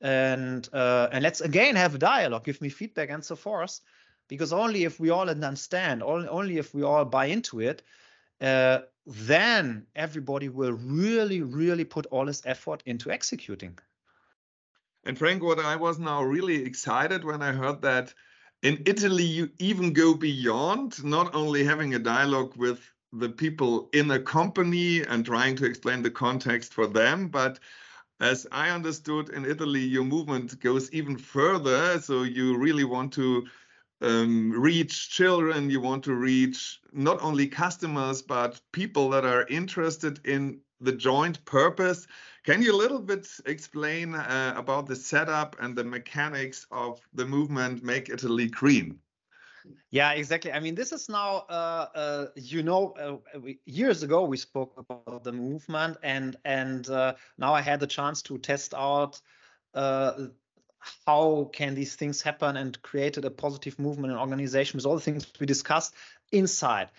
And 0.00 0.68
uh, 0.72 1.08
and 1.12 1.22
let's 1.22 1.40
again 1.40 1.76
have 1.76 1.94
a 1.94 1.98
dialogue. 1.98 2.44
Give 2.44 2.60
me 2.60 2.70
feedback 2.70 3.10
and 3.10 3.24
so 3.24 3.36
forth. 3.36 3.80
Because 4.28 4.52
only 4.52 4.84
if 4.84 4.98
we 4.98 5.10
all 5.10 5.28
understand 5.28 6.02
only, 6.02 6.28
only 6.28 6.58
if 6.58 6.74
we 6.74 6.82
all 6.82 7.04
buy 7.04 7.26
into 7.26 7.60
it 7.60 7.82
uh, 8.40 8.80
then 9.06 9.86
everybody 9.94 10.48
will 10.48 10.72
really 10.72 11.42
really 11.42 11.84
put 11.84 12.06
all 12.06 12.26
his 12.26 12.42
effort 12.46 12.82
into 12.86 13.10
executing. 13.10 13.78
And 15.04 15.18
frank 15.18 15.42
what 15.42 15.58
i 15.58 15.76
was 15.76 15.98
now 15.98 16.22
really 16.22 16.64
excited 16.64 17.24
when 17.24 17.42
i 17.42 17.52
heard 17.52 17.82
that 17.82 18.14
in 18.62 18.82
italy 18.86 19.24
you 19.24 19.50
even 19.58 19.92
go 19.92 20.14
beyond 20.14 21.04
not 21.04 21.34
only 21.34 21.64
having 21.64 21.94
a 21.94 21.98
dialogue 21.98 22.54
with 22.56 22.80
the 23.12 23.28
people 23.28 23.90
in 23.92 24.10
a 24.10 24.18
company 24.18 25.02
and 25.02 25.24
trying 25.24 25.56
to 25.56 25.66
explain 25.66 26.02
the 26.02 26.10
context 26.10 26.72
for 26.72 26.86
them. 26.86 27.28
But 27.28 27.58
as 28.20 28.46
I 28.52 28.70
understood 28.70 29.30
in 29.30 29.44
Italy, 29.44 29.80
your 29.80 30.04
movement 30.04 30.58
goes 30.60 30.90
even 30.92 31.18
further. 31.18 32.00
So 32.00 32.22
you 32.22 32.56
really 32.56 32.84
want 32.84 33.12
to 33.14 33.46
um, 34.00 34.52
reach 34.52 35.10
children, 35.10 35.70
you 35.70 35.80
want 35.80 36.04
to 36.04 36.14
reach 36.14 36.80
not 36.92 37.22
only 37.22 37.46
customers, 37.46 38.22
but 38.22 38.60
people 38.72 39.10
that 39.10 39.24
are 39.24 39.46
interested 39.48 40.20
in 40.26 40.60
the 40.80 40.92
joint 40.92 41.44
purpose. 41.44 42.06
Can 42.44 42.60
you 42.62 42.74
a 42.74 42.76
little 42.76 42.98
bit 42.98 43.28
explain 43.46 44.14
uh, 44.14 44.54
about 44.56 44.86
the 44.86 44.96
setup 44.96 45.56
and 45.60 45.76
the 45.76 45.84
mechanics 45.84 46.66
of 46.72 47.00
the 47.14 47.24
movement 47.24 47.84
Make 47.84 48.08
Italy 48.08 48.48
Green? 48.48 48.98
Yeah, 49.90 50.12
exactly. 50.12 50.52
I 50.52 50.60
mean, 50.60 50.74
this 50.74 50.92
is 50.92 51.08
now, 51.08 51.44
uh, 51.48 51.86
uh, 51.94 52.26
you 52.36 52.62
know, 52.62 52.94
uh, 52.98 53.38
we, 53.38 53.60
years 53.66 54.02
ago 54.02 54.24
we 54.24 54.36
spoke 54.36 54.74
about 54.76 55.24
the 55.24 55.32
movement, 55.32 55.98
and 56.02 56.36
and 56.44 56.88
uh, 56.88 57.14
now 57.38 57.54
I 57.54 57.60
had 57.60 57.80
the 57.80 57.86
chance 57.86 58.22
to 58.22 58.38
test 58.38 58.74
out. 58.74 59.20
Uh, 59.74 60.28
how 61.06 61.48
can 61.52 61.74
these 61.74 61.94
things 61.94 62.22
happen 62.22 62.56
and 62.56 62.80
created 62.82 63.24
a 63.24 63.30
positive 63.30 63.78
movement 63.78 64.12
and 64.12 64.20
organization 64.20 64.78
with 64.78 64.86
all 64.86 64.96
the 64.96 65.00
things 65.00 65.26
we 65.38 65.46
discussed 65.46 65.94
inside. 66.32 66.90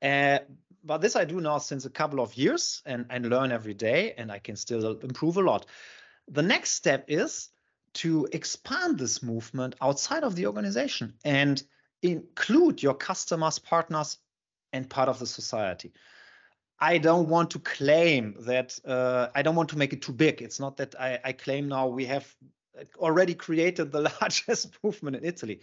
Uh, 0.00 0.38
but 0.84 1.00
this 1.00 1.16
I 1.16 1.24
do 1.24 1.40
now 1.40 1.58
since 1.58 1.84
a 1.84 1.90
couple 1.90 2.20
of 2.20 2.34
years 2.36 2.82
and, 2.86 3.06
and 3.10 3.28
learn 3.28 3.52
every 3.52 3.74
day, 3.74 4.14
and 4.16 4.30
I 4.30 4.38
can 4.38 4.56
still 4.56 4.98
improve 4.98 5.36
a 5.36 5.40
lot. 5.40 5.66
The 6.28 6.42
next 6.42 6.72
step 6.72 7.04
is 7.08 7.48
to 7.94 8.28
expand 8.32 8.98
this 8.98 9.22
movement 9.22 9.74
outside 9.80 10.24
of 10.24 10.34
the 10.34 10.46
organization 10.46 11.14
and 11.24 11.62
include 12.02 12.82
your 12.82 12.94
customers, 12.94 13.58
partners, 13.58 14.18
and 14.72 14.88
part 14.88 15.08
of 15.08 15.18
the 15.18 15.26
society. 15.26 15.92
I 16.80 16.98
don't 16.98 17.28
want 17.28 17.50
to 17.52 17.60
claim 17.60 18.34
that 18.40 18.78
uh, 18.84 19.28
I 19.34 19.42
don't 19.42 19.54
want 19.54 19.68
to 19.70 19.78
make 19.78 19.92
it 19.92 20.02
too 20.02 20.12
big. 20.12 20.42
It's 20.42 20.58
not 20.58 20.76
that 20.78 20.94
I, 20.98 21.20
I 21.24 21.32
claim 21.32 21.68
now 21.68 21.86
we 21.86 22.04
have 22.06 22.34
already 22.96 23.34
created 23.34 23.92
the 23.92 24.00
largest 24.20 24.76
movement 24.82 25.16
in 25.16 25.24
Italy, 25.24 25.60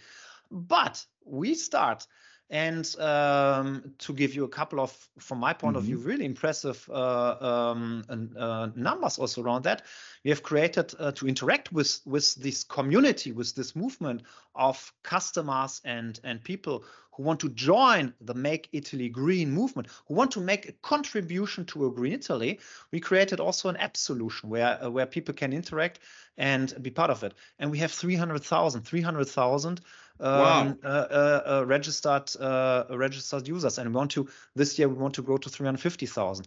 but 0.50 1.04
we 1.24 1.54
start 1.54 2.06
and 2.50 2.98
um, 2.98 3.94
to 3.98 4.12
give 4.12 4.34
you 4.34 4.42
a 4.42 4.48
couple 4.48 4.80
of, 4.80 5.08
from 5.20 5.38
my 5.38 5.52
point 5.52 5.76
mm-hmm. 5.76 5.78
of 5.78 5.84
view, 5.84 5.98
mm-hmm. 5.98 6.08
really 6.08 6.24
impressive 6.24 6.88
uh, 6.92 7.36
um, 7.40 8.04
uh, 8.36 8.68
numbers 8.74 9.18
also 9.18 9.42
around 9.42 9.62
that, 9.62 9.82
we 10.24 10.30
have 10.30 10.42
created 10.42 10.92
uh, 10.98 11.12
to 11.12 11.28
interact 11.28 11.72
with 11.72 12.00
with 12.04 12.34
this 12.34 12.64
community, 12.64 13.30
with 13.30 13.54
this 13.54 13.76
movement 13.76 14.22
of 14.54 14.92
customers 15.04 15.80
and 15.84 16.18
and 16.24 16.42
people 16.42 16.84
who 17.12 17.22
want 17.22 17.40
to 17.40 17.50
join 17.50 18.14
the 18.20 18.34
Make 18.34 18.68
Italy 18.72 19.08
Green 19.08 19.50
movement, 19.50 19.88
who 20.08 20.14
want 20.14 20.30
to 20.32 20.40
make 20.40 20.68
a 20.68 20.72
contribution 20.72 21.64
to 21.66 21.86
a 21.86 21.90
green 21.90 22.12
Italy. 22.12 22.58
We 22.92 23.00
created 23.00 23.40
also 23.40 23.68
an 23.68 23.76
app 23.76 23.96
solution 23.96 24.50
where 24.50 24.82
uh, 24.82 24.90
where 24.90 25.06
people 25.06 25.34
can 25.34 25.52
interact 25.52 26.00
and 26.36 26.74
be 26.82 26.90
part 26.90 27.10
of 27.10 27.22
it. 27.22 27.34
And 27.58 27.70
we 27.70 27.78
have 27.78 27.92
300,000, 27.92 28.82
300,000 28.82 29.80
wow. 29.80 29.84
Um, 30.20 30.78
uh, 30.84 30.86
uh, 30.86 31.42
uh, 31.46 31.66
registered 31.66 32.30
registered 32.90 33.48
users, 33.48 33.78
and 33.78 33.88
we 33.88 33.96
want 33.96 34.10
to 34.12 34.28
this 34.54 34.78
year 34.78 34.86
we 34.88 34.94
want 34.94 35.14
to 35.14 35.22
grow 35.22 35.38
to 35.38 35.48
350,000. 35.48 36.46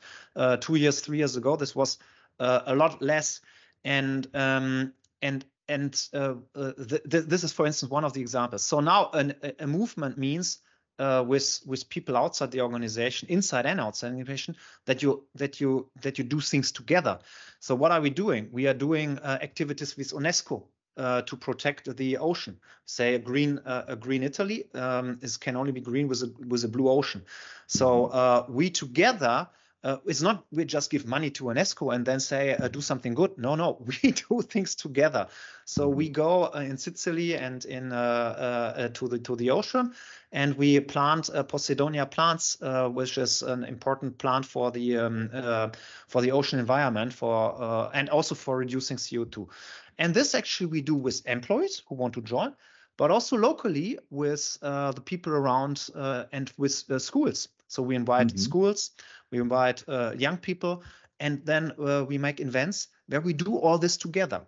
two 0.60 0.76
years, 0.76 1.00
three 1.02 1.18
years 1.18 1.36
ago, 1.36 1.56
this 1.56 1.76
was 1.76 1.98
a 2.40 2.76
lot 2.76 3.02
less, 3.02 3.42
and 3.84 4.28
um, 4.36 4.94
and 5.24 5.44
and 5.68 6.08
uh, 6.14 6.36
uh, 6.56 6.72
th 6.74 7.02
th 7.10 7.26
this 7.26 7.44
is, 7.44 7.54
for 7.54 7.66
instance, 7.66 7.90
one 7.90 8.06
of 8.06 8.14
the 8.14 8.22
examples. 8.22 8.64
So 8.64 8.80
now 8.80 9.10
an, 9.14 9.34
a 9.60 9.66
movement 9.66 10.18
means 10.18 10.60
uh, 11.00 11.24
with 11.26 11.62
with 11.66 11.90
people 11.90 12.16
outside 12.16 12.52
the 12.52 12.62
organization, 12.62 13.30
inside 13.30 13.66
and 13.66 13.80
outside 13.80 14.10
the 14.10 14.18
organization, 14.18 14.56
that 14.86 15.02
you 15.02 15.26
that 15.36 15.60
you 15.60 15.90
that 16.02 16.18
you 16.18 16.24
do 16.26 16.40
things 16.42 16.72
together. 16.72 17.20
So 17.60 17.76
what 17.76 17.92
are 17.92 18.02
we 18.02 18.12
doing? 18.12 18.50
We 18.52 18.68
are 18.68 18.74
doing 18.74 19.20
activities 19.20 19.98
with 19.98 20.12
UNESCO 20.12 20.64
uh, 20.98 21.22
to 21.24 21.36
protect 21.36 21.96
the 21.98 22.18
ocean. 22.18 22.60
Say 22.86 23.16
a 23.16 23.20
green 23.20 23.60
uh, 23.66 23.86
a 23.88 23.96
green 23.96 24.24
Italy 24.24 24.66
um, 24.74 25.18
is 25.22 25.38
can 25.38 25.56
only 25.56 25.72
be 25.72 25.82
green 25.82 26.08
with 26.08 26.22
a 26.22 26.34
with 26.48 26.64
a 26.64 26.68
blue 26.68 26.90
ocean. 26.90 27.24
So 27.68 28.06
mm-hmm. 28.08 28.18
uh, 28.18 28.44
we 28.50 28.70
together. 28.70 29.48
Uh, 29.84 29.98
it's 30.06 30.22
not 30.22 30.46
we 30.54 30.64
just 30.64 30.90
give 30.90 31.06
money 31.06 31.30
to 31.30 31.44
UNESCO 31.44 31.94
and 31.94 32.06
then 32.06 32.18
say 32.22 32.56
uh, 32.56 32.70
do 32.70 32.80
something 32.80 33.14
good. 33.14 33.38
No, 33.38 33.56
no, 33.56 33.84
we 34.04 34.12
do 34.12 34.42
things 34.42 34.76
together. 34.76 35.28
So 35.66 35.90
we 35.90 36.06
mm-hmm. 36.06 36.14
go 36.14 36.44
uh, 36.56 36.60
in 36.60 36.78
Sicily 36.78 37.36
and 37.36 37.66
in 37.66 37.90
to 37.90 39.08
the 39.10 39.20
to 39.24 39.36
the 39.36 39.50
ocean, 39.50 39.94
and 40.32 40.54
we 40.56 40.80
plant 40.80 41.26
Posidonia 41.26 42.10
plants, 42.10 42.58
which 42.94 43.18
is 43.18 43.42
an 43.42 43.66
important 43.66 44.20
plant 44.20 44.46
for 44.46 44.72
the 44.72 45.00
um, 45.00 45.72
for 46.08 46.22
the 46.22 46.32
ocean 46.32 46.60
environment 46.60 47.12
for 47.12 47.92
and 47.94 48.10
also 48.10 48.36
for 48.36 48.56
reducing 48.56 48.96
CO2. 48.96 49.50
And 49.98 50.14
this 50.14 50.36
actually 50.36 50.68
we 50.68 50.82
do 50.82 50.96
with 50.96 51.26
employees 51.28 51.82
who 51.88 51.96
want 51.96 52.14
to 52.14 52.22
join, 52.22 52.54
but 52.98 53.12
also 53.12 53.38
locally 53.38 54.00
with 54.10 54.58
uh, 54.62 54.92
the 54.92 55.02
people 55.02 55.34
around 55.34 55.90
uh, 55.96 56.26
and 56.32 56.52
with 56.58 56.84
uh, 56.90 57.00
schools. 57.00 57.50
So 57.68 57.82
we 57.82 57.96
invite 57.96 58.28
mm-hmm. 58.28 58.38
schools, 58.38 58.92
we 59.32 59.40
invite 59.40 59.84
uh, 59.88 60.14
young 60.18 60.38
people, 60.38 60.84
and 61.20 61.46
then 61.46 61.74
uh, 61.80 62.06
we 62.08 62.18
make 62.18 62.40
events 62.40 62.88
where 63.08 63.22
we 63.22 63.34
do 63.34 63.58
all 63.58 63.78
this 63.78 63.98
together. 63.98 64.42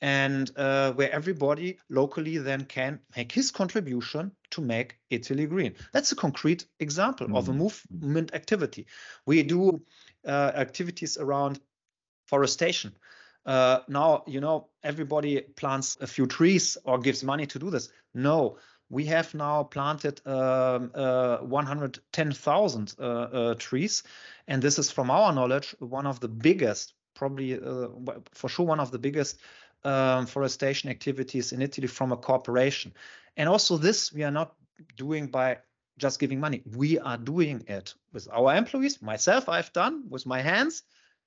And 0.00 0.50
uh, 0.56 0.92
where 0.92 1.10
everybody 1.10 1.78
locally 1.88 2.36
then 2.36 2.66
can 2.66 3.00
make 3.16 3.32
his 3.32 3.50
contribution 3.50 4.32
to 4.50 4.60
make 4.60 4.98
Italy 5.08 5.46
green. 5.46 5.76
That's 5.92 6.12
a 6.12 6.16
concrete 6.16 6.66
example 6.78 7.26
mm-hmm. 7.26 7.36
of 7.36 7.48
a 7.48 7.52
mm-hmm. 7.52 7.60
movement 8.00 8.34
activity. 8.34 8.86
We 9.24 9.42
do 9.44 9.80
activities 10.26 11.16
around 11.16 11.60
forestation. 12.26 12.92
Uh, 13.46 13.80
now, 13.88 14.24
you 14.26 14.40
know, 14.40 14.68
everybody 14.82 15.40
plants 15.40 15.96
a 16.00 16.06
few 16.06 16.26
trees 16.26 16.78
or 16.84 16.98
gives 16.98 17.22
money 17.22 17.46
to 17.46 17.58
do 17.58 17.70
this. 17.70 17.90
No, 18.14 18.58
we 18.88 19.04
have 19.06 19.34
now 19.34 19.64
planted 19.64 20.20
um, 20.26 20.90
uh, 20.94 21.38
110,000 21.38 22.94
uh, 22.98 23.02
uh, 23.02 23.54
trees. 23.54 24.02
And 24.46 24.62
this 24.62 24.78
is, 24.78 24.90
from 24.90 25.10
our 25.10 25.32
knowledge, 25.32 25.74
one 25.78 26.06
of 26.06 26.20
the 26.20 26.28
biggest, 26.28 26.94
probably 27.14 27.54
uh, 27.54 27.88
for 28.32 28.48
sure, 28.48 28.66
one 28.66 28.80
of 28.80 28.90
the 28.90 28.98
biggest 28.98 29.40
um, 29.84 30.26
forestation 30.26 30.90
activities 30.90 31.52
in 31.52 31.60
Italy 31.60 31.86
from 31.86 32.12
a 32.12 32.16
corporation. 32.16 32.92
And 33.36 33.48
also, 33.48 33.76
this 33.76 34.12
we 34.12 34.22
are 34.22 34.30
not 34.30 34.54
doing 34.96 35.26
by 35.26 35.58
just 35.98 36.18
giving 36.18 36.40
money. 36.40 36.62
We 36.74 36.98
are 36.98 37.18
doing 37.18 37.64
it 37.68 37.94
with 38.12 38.28
our 38.32 38.54
employees. 38.54 39.00
Myself, 39.00 39.48
I've 39.48 39.72
done 39.72 40.04
with 40.08 40.26
my 40.26 40.40
hands 40.40 40.82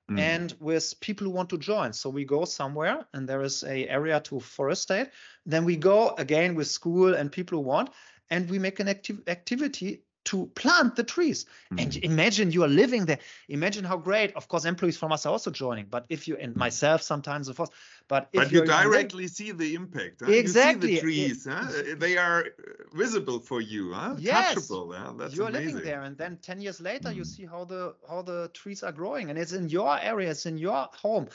mm. 0.09 0.19
and 0.19 0.53
with 0.59 0.99
people 0.99 1.25
who 1.25 1.31
want 1.31 1.49
to 1.49 1.57
join. 1.57 1.93
So 1.93 2.09
we 2.09 2.25
go 2.25 2.45
somewhere 2.45 3.05
and 3.13 3.27
there 3.27 3.41
is 3.41 3.63
a 3.63 3.87
area 3.87 4.19
to 4.21 4.39
forestate. 4.39 5.09
Then 5.45 5.65
we 5.65 5.75
go 5.75 6.15
again 6.17 6.55
with 6.55 6.67
school 6.67 7.13
and 7.13 7.31
people 7.31 7.57
who 7.57 7.63
want, 7.63 7.89
and 8.29 8.49
we 8.49 8.59
make 8.59 8.79
an 8.79 8.87
active 8.87 9.21
activity 9.27 10.03
to 10.27 10.45
plant 10.55 10.95
the 10.95 11.03
trees. 11.03 11.45
Mm-hmm. 11.45 11.79
And 11.79 11.95
imagine 12.03 12.51
you 12.51 12.63
are 12.63 12.73
living 12.83 13.05
there. 13.05 13.19
Imagine 13.47 13.85
how 13.85 13.97
great. 13.97 14.35
Of 14.35 14.47
course, 14.47 14.65
employees 14.65 14.97
from 14.97 15.11
us 15.11 15.25
are 15.25 15.31
also 15.31 15.51
joining, 15.51 15.85
but 15.85 16.05
if 16.09 16.27
you 16.27 16.35
and 16.35 16.53
mm. 16.53 16.57
myself 16.57 17.01
sometimes, 17.01 17.47
of 17.47 17.57
course, 17.57 17.69
but 18.07 18.29
but 18.33 18.51
you 18.51 18.65
directly 18.65 19.27
see 19.27 19.51
the 19.51 19.73
impact. 19.75 20.21
Huh? 20.21 20.31
Exactly. 20.31 20.91
You 20.91 20.95
see 20.95 21.01
the 21.01 21.01
trees. 21.01 21.47
It, 21.47 21.51
huh? 21.51 21.95
They 21.97 22.17
are 22.17 22.45
visible 22.93 23.39
for 23.39 23.61
you. 23.61 23.93
Huh? 23.93 24.15
Yes. 24.19 24.55
Touchable. 24.55 24.93
Yeah? 24.93 25.13
That's 25.17 25.35
You're 25.35 25.47
amazing. 25.47 25.75
living 25.75 25.83
there, 25.83 26.01
and 26.01 26.17
then 26.17 26.37
ten 26.41 26.61
years 26.61 26.81
later, 26.81 27.09
mm. 27.09 27.15
you 27.15 27.25
see 27.25 27.45
how 27.45 27.63
the 27.63 27.95
how 28.09 28.21
the 28.21 28.49
trees 28.53 28.83
are 28.83 28.91
growing, 28.91 29.29
and 29.29 29.39
it's 29.39 29.53
in 29.53 29.69
your 29.69 29.97
area, 29.99 30.31
it's 30.31 30.45
in 30.45 30.57
your 30.57 30.89
home. 30.93 31.27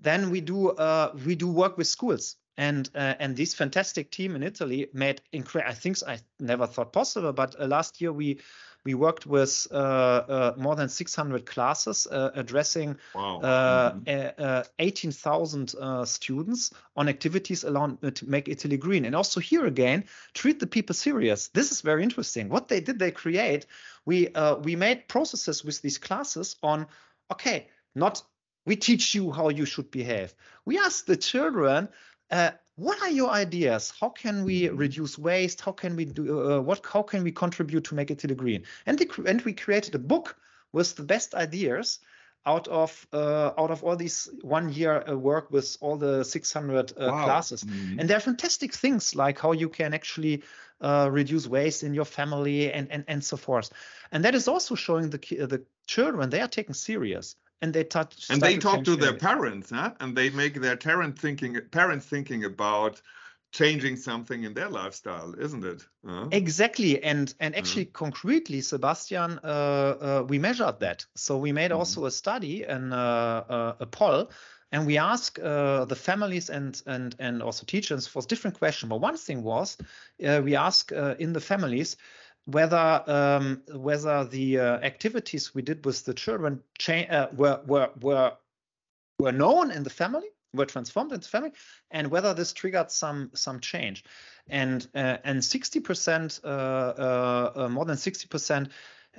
Then 0.00 0.30
we 0.30 0.40
do 0.42 0.68
uh, 0.68 1.16
we 1.26 1.34
do 1.34 1.48
work 1.48 1.78
with 1.78 1.86
schools 1.86 2.36
and 2.58 2.90
uh, 2.94 3.14
and 3.20 3.36
this 3.36 3.54
fantastic 3.54 4.10
team 4.10 4.34
in 4.34 4.42
Italy 4.42 4.88
made 4.92 5.22
incredible. 5.32 5.70
I 5.70 5.74
think 5.74 5.96
I 6.06 6.18
never 6.40 6.66
thought 6.66 6.92
possible, 6.92 7.32
but 7.32 7.54
uh, 7.58 7.66
last 7.66 8.00
year 8.00 8.12
we 8.12 8.40
we 8.84 8.94
worked 8.94 9.26
with 9.26 9.66
uh, 9.70 9.74
uh 9.74 10.54
more 10.56 10.74
than 10.74 10.88
600 10.88 11.46
classes 11.46 12.06
uh, 12.10 12.30
addressing 12.34 12.96
wow. 13.14 14.02
mm-hmm. 14.06 14.68
18,000 14.78 15.74
students 16.06 16.72
on 16.96 17.08
activities 17.08 17.64
around 17.64 17.98
to 18.14 18.28
make 18.28 18.48
Italy 18.48 18.76
green. 18.76 19.04
And 19.04 19.14
also 19.14 19.40
here 19.40 19.66
again, 19.66 20.04
treat 20.34 20.58
the 20.58 20.66
people 20.66 20.94
serious. 20.94 21.48
This 21.48 21.70
is 21.70 21.80
very 21.80 22.02
interesting. 22.02 22.48
What 22.48 22.68
they 22.68 22.80
did, 22.80 22.98
they 22.98 23.12
create. 23.12 23.66
We 24.04 24.28
we 24.62 24.74
made 24.74 25.06
processes 25.06 25.64
with 25.64 25.80
these 25.80 25.98
classes 25.98 26.56
on. 26.62 26.86
Okay, 27.30 27.68
not 27.94 28.22
we 28.66 28.74
teach 28.76 29.14
you 29.14 29.30
how 29.32 29.48
you 29.48 29.64
should 29.64 29.90
behave. 29.90 30.34
We 30.64 30.78
ask 30.78 31.06
the 31.06 31.16
children 31.16 31.88
uh, 32.30 32.50
what 32.76 33.00
are 33.02 33.10
your 33.10 33.30
ideas? 33.30 33.92
How 34.00 34.08
can 34.08 34.44
we 34.44 34.68
reduce 34.68 35.18
waste? 35.18 35.60
How 35.60 35.72
can 35.72 35.96
we 35.96 36.04
do 36.04 36.52
uh, 36.52 36.60
what? 36.60 36.84
How 36.86 37.02
can 37.02 37.24
we 37.24 37.32
contribute 37.32 37.84
to 37.84 37.94
make 37.94 38.10
it 38.10 38.18
to 38.20 38.26
the 38.26 38.34
green? 38.34 38.64
And, 38.86 38.98
the, 38.98 39.24
and 39.26 39.42
we 39.42 39.52
created 39.52 39.94
a 39.94 39.98
book 39.98 40.36
with 40.72 40.94
the 40.94 41.02
best 41.02 41.34
ideas 41.34 41.98
out 42.46 42.68
of 42.68 43.06
uh, 43.12 43.50
out 43.58 43.70
of 43.70 43.82
all 43.82 43.96
these 43.96 44.30
one 44.42 44.72
year 44.72 45.04
uh, 45.08 45.16
work 45.16 45.50
with 45.50 45.76
all 45.80 45.96
the 45.96 46.24
600 46.24 46.92
uh, 46.92 47.08
wow. 47.10 47.24
classes 47.24 47.64
mm-hmm. 47.64 47.98
and 47.98 48.08
there 48.08 48.16
are 48.16 48.20
fantastic 48.20 48.72
things 48.72 49.14
like 49.14 49.38
how 49.38 49.52
you 49.52 49.68
can 49.68 49.92
actually 49.92 50.42
uh, 50.80 51.08
reduce 51.10 51.46
waste 51.46 51.82
in 51.82 51.94
your 51.94 52.04
family 52.04 52.72
and, 52.72 52.90
and 52.90 53.04
and 53.08 53.24
so 53.24 53.36
forth 53.36 53.70
and 54.12 54.24
that 54.24 54.34
is 54.34 54.48
also 54.48 54.74
showing 54.74 55.10
the 55.10 55.18
the 55.18 55.62
children 55.86 56.30
they 56.30 56.40
are 56.40 56.48
taken 56.48 56.74
serious 56.74 57.36
and 57.60 57.74
they 57.74 57.84
touch 57.84 58.26
and 58.30 58.40
they 58.40 58.56
talk 58.56 58.84
to 58.84 58.96
their 58.96 59.14
parents 59.14 59.70
huh? 59.70 59.92
and 60.00 60.16
they 60.16 60.30
make 60.30 60.60
their 60.60 60.76
parent 60.76 61.18
thinking 61.18 61.60
parents 61.70 62.06
thinking 62.06 62.44
about 62.44 63.00
changing 63.50 63.96
something 63.96 64.44
in 64.44 64.54
their 64.54 64.68
lifestyle 64.68 65.34
isn't 65.38 65.64
it 65.64 65.82
uh-huh. 66.06 66.28
exactly 66.32 67.02
and 67.02 67.34
and 67.40 67.54
uh-huh. 67.54 67.58
actually 67.58 67.84
concretely 67.86 68.60
sebastian 68.60 69.40
uh, 69.42 69.46
uh, 69.46 70.24
we 70.28 70.38
measured 70.38 70.78
that 70.80 71.04
so 71.14 71.38
we 71.38 71.52
made 71.52 71.72
uh-huh. 71.72 71.78
also 71.78 72.04
a 72.06 72.10
study 72.10 72.64
and 72.64 72.92
uh, 72.92 73.44
uh, 73.48 73.74
a 73.80 73.86
poll 73.86 74.30
and 74.70 74.86
we 74.86 74.98
ask 74.98 75.38
uh, 75.38 75.86
the 75.86 75.96
families 75.96 76.50
and 76.50 76.82
and 76.86 77.16
and 77.18 77.42
also 77.42 77.64
teachers 77.64 78.06
for 78.06 78.22
different 78.22 78.58
questions 78.58 78.90
but 78.90 79.00
one 79.00 79.16
thing 79.16 79.42
was 79.42 79.78
we 80.18 80.54
ask 80.54 80.92
in 80.92 81.32
the 81.32 81.40
families 81.40 81.96
whether 82.48 83.02
um, 83.06 83.62
whether 83.74 84.24
the 84.24 84.58
uh, 84.58 84.78
activities 84.78 85.54
we 85.54 85.60
did 85.60 85.84
with 85.84 86.04
the 86.06 86.14
children 86.14 86.62
cha- 86.78 87.06
uh, 87.10 87.28
were 87.36 87.60
were 87.66 87.90
were 88.00 88.32
were 89.18 89.32
known 89.32 89.70
in 89.70 89.82
the 89.82 89.90
family 89.90 90.28
were 90.54 90.64
transformed 90.64 91.12
into 91.12 91.28
family 91.28 91.52
and 91.90 92.10
whether 92.10 92.32
this 92.32 92.54
triggered 92.54 92.90
some 92.90 93.30
some 93.34 93.60
change. 93.60 94.02
And 94.48 94.86
uh, 94.94 95.18
and 95.24 95.40
60% 95.40 96.40
uh, 96.42 96.46
uh, 96.48 97.52
uh, 97.54 97.68
more 97.68 97.84
than 97.84 97.96
60% 97.96 98.70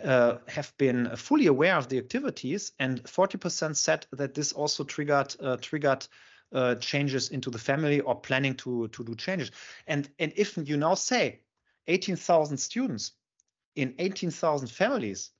uh, 0.03 0.37
have 0.47 0.75
been 0.79 1.15
fully 1.15 1.45
aware 1.45 1.75
of 1.75 1.87
the 1.87 1.99
activities 1.99 2.71
and 2.79 3.03
40% 3.03 3.75
said 3.75 4.07
that 4.11 4.33
this 4.33 4.53
also 4.53 4.83
triggered 4.83 5.35
triggered 5.61 6.07
changes 6.79 7.29
into 7.29 7.51
the 7.51 7.59
family 7.59 7.99
or 7.99 8.19
planning 8.19 8.55
to 8.55 8.87
to 8.87 9.03
do 9.03 9.13
changes. 9.13 9.51
And 9.85 10.09
and 10.17 10.33
if 10.35 10.57
you 10.57 10.77
now 10.77 10.95
say 10.95 11.41
18,000 11.87 12.57
students 12.57 13.13
in 13.81 13.95
18,000 13.97 14.67
families 14.67 15.31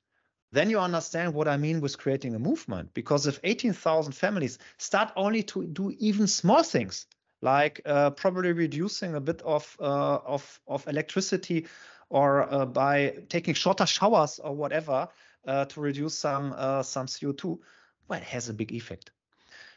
then 0.52 0.70
you 0.70 0.80
understand 0.80 1.34
what 1.34 1.48
I 1.48 1.58
mean 1.58 1.80
with 1.82 1.98
creating 1.98 2.36
a 2.36 2.40
movement. 2.40 2.94
Because 2.94 3.28
if 3.28 3.40
18,000 3.44 4.14
families 4.14 4.58
start 4.78 5.12
only 5.16 5.44
to 5.44 5.66
do 5.66 5.94
even 6.00 6.28
small 6.28 6.64
things, 6.64 7.06
like 7.42 7.82
uh, 7.86 8.12
probably 8.12 8.52
reducing 8.52 9.16
a 9.16 9.22
bit 9.22 9.42
of 9.44 9.78
uh, 9.80 10.20
of, 10.26 10.60
of 10.68 10.88
electricity, 10.88 11.68
or 12.10 12.52
uh, 12.52 12.66
by 12.66 13.14
taking 13.30 13.54
shorter 13.54 13.86
showers 13.86 14.40
or 14.40 14.56
whatever 14.56 15.08
uh, 15.48 15.66
to 15.66 15.80
reduce 15.80 16.18
some 16.18 16.54
uh, 16.58 16.84
some 16.84 17.06
CO2, 17.06 17.60
well, 18.08 18.20
it 18.20 18.26
has 18.26 18.50
a 18.50 18.54
big 18.54 18.72
effect. 18.74 19.12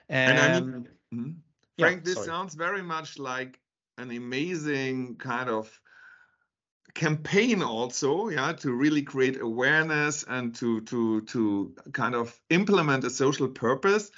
and 0.08 0.38
I 0.38 0.60
mean, 0.60 0.88
mm-hmm. 1.14 1.30
Frank, 1.78 1.98
yeah, 1.98 2.04
this 2.04 2.14
sorry. 2.14 2.26
sounds 2.26 2.54
very 2.54 2.82
much 2.82 3.18
like 3.18 3.60
an 3.98 4.10
amazing 4.10 5.16
kind 5.16 5.50
of 5.50 5.81
campaign 6.94 7.62
also 7.62 8.28
yeah 8.28 8.52
to 8.52 8.72
really 8.72 9.02
create 9.02 9.40
awareness 9.40 10.24
and 10.28 10.54
to 10.54 10.80
to 10.82 11.22
to 11.22 11.74
kind 11.92 12.14
of 12.14 12.38
implement 12.50 13.04
a 13.04 13.10
social 13.10 13.48
purpose. 13.48 14.10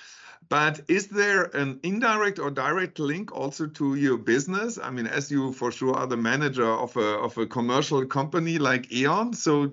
But 0.50 0.82
is 0.88 1.06
there 1.08 1.44
an 1.44 1.80
indirect 1.82 2.38
or 2.38 2.50
direct 2.50 2.98
link 2.98 3.32
also 3.32 3.66
to 3.66 3.94
your 3.94 4.18
business? 4.18 4.78
I 4.78 4.90
mean 4.90 5.06
as 5.06 5.30
you 5.30 5.52
for 5.52 5.70
sure 5.72 5.94
are 5.94 6.06
the 6.06 6.16
manager 6.16 6.70
of 6.70 6.96
a 6.96 7.18
of 7.18 7.38
a 7.38 7.46
commercial 7.46 8.04
company 8.06 8.58
like 8.58 8.92
E.ON 8.92 9.32
so 9.34 9.72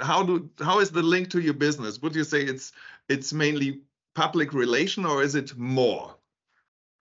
how 0.00 0.22
do 0.22 0.50
how 0.60 0.80
is 0.80 0.90
the 0.90 1.02
link 1.02 1.30
to 1.30 1.40
your 1.40 1.54
business? 1.54 2.00
Would 2.02 2.14
you 2.14 2.24
say 2.24 2.42
it's 2.42 2.72
it's 3.08 3.32
mainly 3.32 3.80
public 4.14 4.52
relation 4.52 5.04
or 5.04 5.22
is 5.22 5.34
it 5.34 5.56
more 5.56 6.13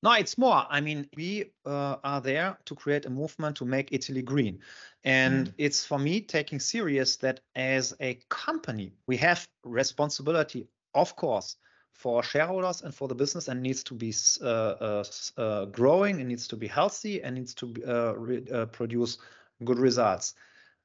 no, 0.04 0.12
it's 0.12 0.38
more. 0.38 0.66
I 0.70 0.82
mean, 0.82 1.08
we 1.16 1.45
uh, 1.66 1.95
are 2.04 2.20
there 2.20 2.58
to 2.66 2.76
create 2.76 3.06
a 3.06 3.10
movement 3.10 3.56
to 3.58 3.66
make 3.66 3.93
Italy 3.93 4.22
green. 4.22 4.60
And 5.06 5.47
mm. 5.47 5.54
it's 5.58 5.86
for 5.86 5.97
me 5.97 6.20
taking 6.20 6.60
serious 6.60 7.16
that 7.18 7.39
as 7.56 7.95
a 8.01 8.20
company, 8.28 8.91
we 9.08 9.16
have 9.18 9.47
responsibility, 9.64 10.68
of 10.93 11.16
course, 11.16 11.56
for 11.93 12.22
shareholders 12.22 12.82
and 12.82 12.93
for 12.93 13.08
the 13.08 13.16
business 13.16 13.47
and 13.47 13.62
needs 13.62 13.82
to 13.86 13.93
be 13.93 14.14
uh, 14.41 14.45
uh, 14.45 15.04
uh, 15.38 15.66
growing, 15.66 16.20
it 16.20 16.26
needs 16.26 16.49
to 16.49 16.58
be 16.58 16.68
healthy 16.68 17.24
and 17.24 17.36
needs 17.36 17.54
to 17.54 17.74
uh, 17.88 18.14
re- 18.18 18.45
uh, 18.51 18.66
produce 18.66 19.20
good 19.64 19.80
results, 19.80 20.34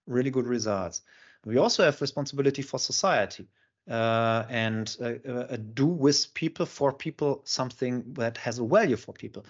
really 0.07 0.31
good 0.31 0.47
results. 0.47 1.03
We 1.45 1.57
also 1.57 1.85
have 1.85 2.01
responsibility 2.01 2.63
for 2.63 2.79
society 2.79 3.49
uh, 3.89 4.45
and 4.49 4.97
uh, 5.01 5.15
uh, 5.31 5.57
do 5.75 5.87
with 5.87 6.33
people 6.35 6.67
for 6.67 6.93
people 6.93 7.41
something 7.45 8.05
that 8.15 8.37
has 8.39 8.59
a 8.59 8.65
value 8.65 8.97
for 8.97 9.13
people. 9.13 9.45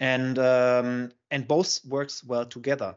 And 0.00 0.38
um, 0.38 1.12
and 1.30 1.46
both 1.46 1.80
works 1.86 2.24
well 2.24 2.46
together. 2.46 2.96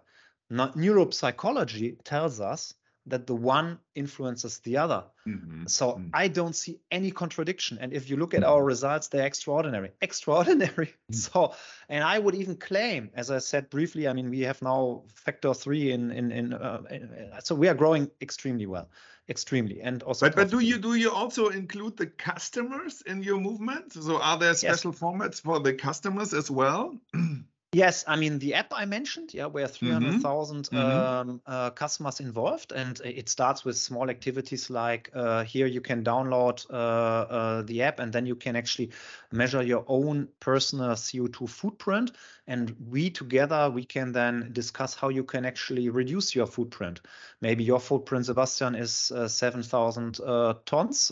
Not, 0.50 0.76
neuropsychology 0.76 1.98
tells 2.04 2.40
us 2.40 2.74
that 3.08 3.26
the 3.26 3.36
one 3.36 3.80
influences 3.96 4.60
the 4.60 4.78
other. 4.78 5.04
Mm-hmm. 5.26 5.66
So 5.68 5.94
mm-hmm. 5.94 6.10
I 6.14 6.28
don't 6.28 6.56
see 6.56 6.80
any 6.92 7.12
contradiction. 7.12 7.78
And 7.80 7.94
if 7.94 8.10
you 8.10 8.18
look 8.18 8.34
at 8.34 8.44
our 8.44 8.64
results, 8.64 9.08
they're 9.08 9.26
extraordinary, 9.26 9.92
extraordinary. 10.02 10.88
Mm-hmm. 10.88 11.14
So, 11.14 11.54
and 11.90 12.04
I 12.04 12.20
would 12.20 12.36
even 12.36 12.56
claim, 12.56 13.10
as 13.14 13.32
I 13.32 13.40
said 13.40 13.70
briefly, 13.70 14.08
I 14.08 14.14
mean, 14.14 14.30
we 14.30 14.42
have 14.42 14.62
now 14.62 15.04
factor 15.14 15.54
three 15.54 15.92
in 15.92 16.12
in 16.12 16.32
in. 16.32 16.54
Uh, 16.54 17.40
so 17.44 17.56
we 17.56 17.68
are 17.68 17.74
growing 17.74 18.10
extremely 18.22 18.66
well, 18.66 18.90
extremely, 19.30 19.82
and 19.82 20.04
also. 20.04 20.28
But 20.28 20.36
but 20.36 20.50
do 20.50 20.60
you 20.60 20.78
do 20.78 20.96
you 20.96 21.12
also 21.12 21.50
include 21.50 21.98
the 21.98 22.08
customers 22.08 23.02
in 23.02 23.24
your 23.24 23.40
movement? 23.40 23.94
So 23.94 24.22
are 24.22 24.38
there 24.38 24.54
special 24.54 24.92
yes. 24.92 25.02
formats 25.02 25.42
for 25.42 25.60
the 25.60 25.74
customers 25.74 26.34
as 26.34 26.52
well? 26.52 26.98
Yes, 27.78 28.04
I 28.08 28.16
mean 28.16 28.40
the 28.40 28.56
app 28.56 28.74
I 28.76 28.86
mentioned, 28.86 29.36
yeah, 29.36 29.46
where 29.46 29.68
300,000 29.68 30.70
mm-hmm. 30.70 30.78
um, 30.78 31.42
uh, 31.46 31.70
customers 31.70 32.20
involved, 32.20 32.72
and 32.72 33.00
it 33.06 33.30
starts 33.30 33.64
with 33.64 33.78
small 33.78 34.10
activities 34.10 34.72
like 34.72 35.12
uh, 35.14 35.44
here 35.44 35.68
you 35.68 35.82
can 35.82 36.04
download 36.04 36.66
uh, 36.72 36.74
uh 36.74 37.62
the 37.62 37.84
app, 37.84 38.00
and 38.00 38.12
then 38.12 38.26
you 38.26 38.36
can 38.36 38.56
actually 38.56 38.90
measure 39.32 39.62
your 39.62 39.86
own 39.88 40.28
personal 40.40 40.90
CO2 40.96 41.48
footprint, 41.48 42.14
and 42.48 42.76
we 42.90 43.12
together 43.12 43.70
we 43.70 43.84
can 43.86 44.12
then 44.12 44.50
discuss 44.54 44.96
how 44.96 45.10
you 45.10 45.24
can 45.24 45.46
actually 45.46 45.90
reduce 45.90 46.34
your 46.34 46.48
footprint. 46.48 47.02
Maybe 47.42 47.64
your 47.64 47.80
footprint, 47.80 48.26
Sebastian, 48.26 48.74
is 48.74 49.12
uh, 49.12 49.28
7,000 49.28 50.20
uh, 50.20 50.56
tons. 50.66 51.12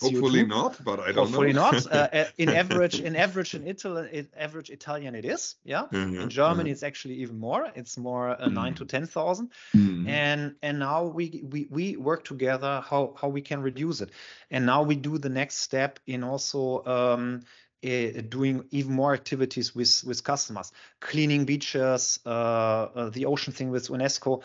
Hopefully 0.00 0.46
not, 0.46 0.84
but 0.84 1.00
I 1.00 1.10
don't 1.10 1.26
Hopefully 1.26 1.52
know. 1.52 1.62
Hopefully 1.62 2.08
not. 2.12 2.30
in 2.38 2.48
average, 2.50 3.00
in 3.00 3.16
average 3.16 3.56
in 3.56 3.66
Italy, 3.66 4.28
average 4.36 4.70
Italian 4.70 5.16
it 5.16 5.24
is. 5.24 5.47
Yeah. 5.64 5.84
Mm-hmm. 5.92 6.20
In 6.20 6.30
Germany, 6.30 6.70
mm-hmm. 6.70 6.72
it's 6.72 6.82
actually 6.82 7.14
even 7.16 7.38
more. 7.38 7.70
It's 7.74 7.96
more 7.96 8.30
uh, 8.30 8.36
mm-hmm. 8.36 8.54
nine 8.54 8.74
to 8.74 8.84
ten 8.84 9.06
thousand. 9.06 9.50
Mm-hmm. 9.74 10.08
And 10.08 10.54
and 10.62 10.78
now 10.78 11.04
we 11.04 11.42
we 11.44 11.68
we 11.70 11.96
work 11.96 12.24
together 12.24 12.82
how 12.88 13.14
how 13.20 13.28
we 13.28 13.42
can 13.42 13.62
reduce 13.62 14.00
it. 14.00 14.10
And 14.50 14.66
now 14.66 14.82
we 14.82 14.96
do 14.96 15.18
the 15.18 15.30
next 15.30 15.56
step 15.56 15.98
in 16.06 16.24
also. 16.24 16.84
Um, 16.84 17.42
uh, 17.84 18.22
doing 18.28 18.64
even 18.72 18.92
more 18.92 19.14
activities 19.14 19.72
with 19.72 20.02
with 20.04 20.24
customers, 20.24 20.72
cleaning 20.98 21.44
beaches, 21.44 22.18
uh, 22.26 22.28
uh, 22.28 23.10
the 23.10 23.26
ocean 23.26 23.52
thing 23.52 23.70
with 23.70 23.86
UNESCO, 23.86 24.42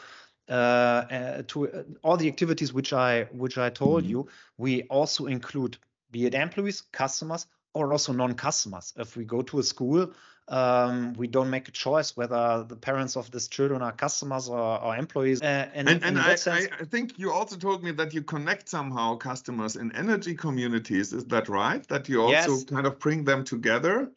uh, 0.50 0.52
uh, 0.52 1.44
to 1.48 1.72
uh, 1.72 1.84
all 2.04 2.18
the 2.18 2.28
activities 2.28 2.74
which 2.74 2.94
I 2.94 3.24
which 3.32 3.58
I 3.58 3.70
told 3.70 4.04
mm-hmm. 4.04 4.12
you. 4.12 4.28
We 4.58 4.84
also 4.84 5.26
include 5.26 5.78
be 6.12 6.26
it 6.26 6.36
employees, 6.36 6.82
customers, 6.92 7.48
or 7.74 7.92
also 7.92 8.14
non-customers. 8.14 8.94
If 8.98 9.18
we 9.18 9.26
go 9.26 9.42
to 9.44 9.60
a 9.60 9.64
school, 9.64 10.14
um, 10.50 11.14
we 11.14 11.28
don't 11.28 11.50
make 11.50 11.70
a 11.70 11.72
choice 11.72 12.18
whether 12.18 12.66
the 12.68 12.76
parents 12.76 13.16
of 13.16 13.32
these 13.32 13.48
children 13.48 13.82
are 13.82 13.94
customers 13.94 14.50
or, 14.50 14.82
or 14.82 14.96
employees. 14.96 15.42
Uh, 15.42 15.70
and, 15.74 15.88
and, 15.88 16.04
and 16.04 16.20
I, 16.20 16.36
sense, 16.36 16.68
I, 16.80 16.84
think 16.84 17.18
you 17.18 17.32
also 17.32 17.56
told 17.56 17.84
me 17.84 17.92
that 17.92 18.14
you 18.14 18.22
connect 18.22 18.68
somehow 18.68 19.16
customers 19.16 19.78
in 19.78 19.96
energy 19.96 20.36
communities. 20.36 21.14
Is 21.14 21.26
that 21.26 21.48
right? 21.48 21.88
That 21.88 22.10
you 22.10 22.22
also 22.22 22.56
yes. 22.56 22.64
kind 22.66 22.86
of 22.86 23.00
bring 23.00 23.24
them 23.24 23.46
together. 23.46 24.12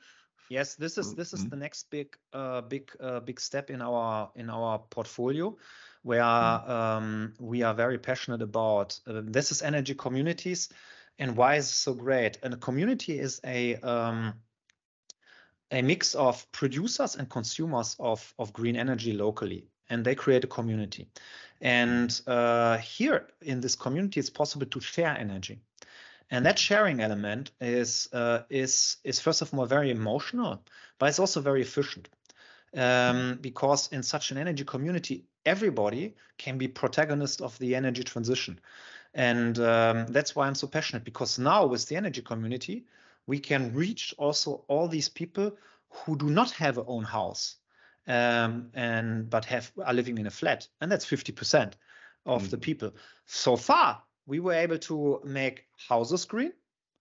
Yes, 0.49 0.75
this 0.75 0.99
is 0.99 1.15
this 1.15 1.33
is 1.33 1.41
mm-hmm. 1.41 1.49
the 1.51 1.57
next 1.57 1.91
big 1.91 2.17
uh, 2.33 2.61
big 2.61 2.91
uh, 3.01 3.21
big 3.21 3.41
step 3.41 3.71
in 3.71 3.83
our 3.83 4.31
in 4.37 4.49
our 4.49 4.79
portfolio, 4.79 5.57
where 6.03 6.23
mm-hmm. 6.23 6.71
um, 6.71 7.33
we 7.41 7.63
are 7.63 7.75
very 7.75 7.99
passionate 7.99 8.43
about. 8.43 8.99
Uh, 9.07 9.23
this 9.25 9.51
is 9.51 9.63
energy 9.63 9.95
communities, 9.95 10.69
and 11.19 11.37
why 11.37 11.57
is 11.57 11.67
it 11.67 11.75
so 11.75 11.95
great? 11.95 12.39
And 12.43 12.55
a 12.55 12.57
community 12.57 13.19
is 13.19 13.41
a 13.45 13.77
um, 13.77 14.35
a 15.71 15.83
mix 15.83 16.15
of 16.15 16.51
producers 16.53 17.17
and 17.17 17.29
consumers 17.29 17.97
of, 17.99 18.35
of 18.39 18.53
green 18.53 18.77
energy 18.77 19.13
locally, 19.13 19.67
and 19.91 20.05
they 20.05 20.15
create 20.15 20.45
a 20.45 20.47
community. 20.47 21.09
And 21.61 22.21
uh, 22.27 22.79
here 22.79 23.29
in 23.43 23.61
this 23.61 23.75
community, 23.75 24.21
it's 24.21 24.31
possible 24.31 24.67
to 24.67 24.81
share 24.81 25.17
energy. 25.19 25.61
And 26.31 26.45
that 26.45 26.59
sharing 26.59 27.01
element 27.01 27.53
is 27.61 28.09
uh, 28.13 28.43
is 28.51 28.97
is 29.05 29.21
first 29.21 29.43
of 29.43 29.55
all 29.55 29.65
very 29.67 29.91
emotional, 29.91 30.61
but 30.99 31.09
it's 31.09 31.21
also 31.21 31.41
very 31.41 31.63
efficient. 31.63 32.09
Um, 32.77 33.39
because 33.41 33.89
in 33.93 34.03
such 34.03 34.33
an 34.33 34.39
energy 34.39 34.65
community, 34.65 35.25
everybody 35.47 36.15
can 36.37 36.59
be 36.59 36.69
protagonist 36.69 37.41
of 37.41 37.57
the 37.59 37.75
energy 37.75 38.03
transition. 38.03 38.61
And 39.17 39.59
um, 39.59 40.07
that's 40.09 40.37
why 40.37 40.47
I'm 40.47 40.55
so 40.55 40.67
passionate 40.67 41.03
because 41.03 41.39
now 41.39 41.65
with 41.65 41.89
the 41.89 41.97
energy 41.97 42.21
community, 42.21 42.85
we 43.27 43.39
can 43.39 43.73
reach 43.73 44.15
also 44.19 44.63
all 44.69 44.89
these 44.89 45.09
people 45.09 45.57
who 45.89 46.17
do 46.19 46.29
not 46.29 46.51
have 46.53 46.77
a 46.77 46.85
own 46.85 47.03
house 47.03 47.57
um, 48.07 48.69
and 48.75 49.29
but 49.31 49.47
have 49.47 49.73
are 49.85 49.95
living 49.95 50.19
in 50.19 50.27
a 50.27 50.31
flat, 50.31 50.69
and 50.81 50.93
that's 50.93 51.07
50% 51.07 51.73
of 52.27 52.43
mm. 52.43 52.51
the 52.51 52.59
people. 52.59 52.93
So 53.25 53.57
far, 53.57 54.03
we 54.27 54.39
were 54.39 54.53
able 54.53 54.79
to 54.79 55.21
make 55.25 55.65
houses 55.89 56.27
green, 56.27 56.53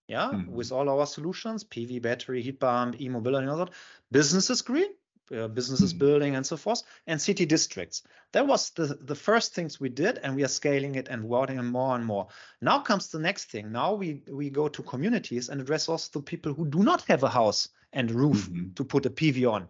yeah, 0.08 0.32
mm. 0.34 0.48
with 0.48 0.72
all 0.72 0.88
our 0.88 1.06
solutions: 1.06 1.66
PV, 1.66 2.02
battery, 2.02 2.42
heat 2.42 2.62
pump, 2.62 3.00
e-mobility, 3.00 3.44
and 3.44 3.52
all 3.52 3.58
that. 3.58 3.74
Businesses 4.12 4.62
green, 4.62 4.90
uh, 5.32 5.48
businesses 5.48 5.94
mm. 5.94 6.00
building 6.00 6.36
and 6.36 6.46
so 6.46 6.58
forth, 6.58 6.84
and 7.08 7.22
city 7.22 7.46
districts. 7.46 8.04
That 8.32 8.48
was 8.48 8.70
the, 8.72 8.98
the 9.02 9.16
first 9.16 9.54
things 9.54 9.80
we 9.80 9.90
did, 9.90 10.20
and 10.20 10.36
we 10.36 10.44
are 10.44 10.50
scaling 10.50 10.96
it 10.96 11.08
and 11.08 11.30
rolling 11.30 11.58
it 11.58 11.64
more 11.64 11.96
and 11.96 12.06
more. 12.06 12.28
Now 12.62 12.80
comes 12.80 13.10
the 13.10 13.20
next 13.20 13.46
thing. 13.46 13.72
Now 13.72 13.94
we, 13.94 14.22
we 14.30 14.50
go 14.50 14.68
to 14.68 14.84
communities 14.84 15.50
and 15.50 15.62
address 15.62 15.90
also 15.90 16.20
the 16.20 16.24
people 16.24 16.54
who 16.54 16.66
do 16.66 16.84
not 16.84 17.04
have 17.04 17.24
a 17.24 17.30
house 17.30 17.70
and 17.94 18.12
roof 18.12 18.50
mm-hmm. 18.50 18.74
to 18.74 18.84
put 18.84 19.06
a 19.06 19.10
PV 19.10 19.52
on. 19.52 19.68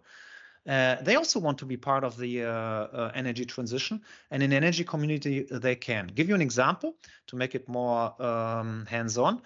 Uh, 0.66 0.96
they 1.02 1.14
also 1.14 1.38
want 1.38 1.58
to 1.58 1.64
be 1.64 1.76
part 1.76 2.02
of 2.02 2.16
the 2.16 2.42
uh, 2.42 2.50
uh, 2.50 3.12
energy 3.14 3.44
transition, 3.44 4.02
and 4.32 4.42
in 4.42 4.52
energy 4.52 4.82
community 4.82 5.46
they 5.50 5.76
can. 5.76 6.08
Give 6.08 6.28
you 6.28 6.34
an 6.34 6.42
example 6.42 6.96
to 7.28 7.36
make 7.36 7.54
it 7.54 7.68
more 7.68 8.20
um, 8.20 8.84
hands-on. 8.86 9.42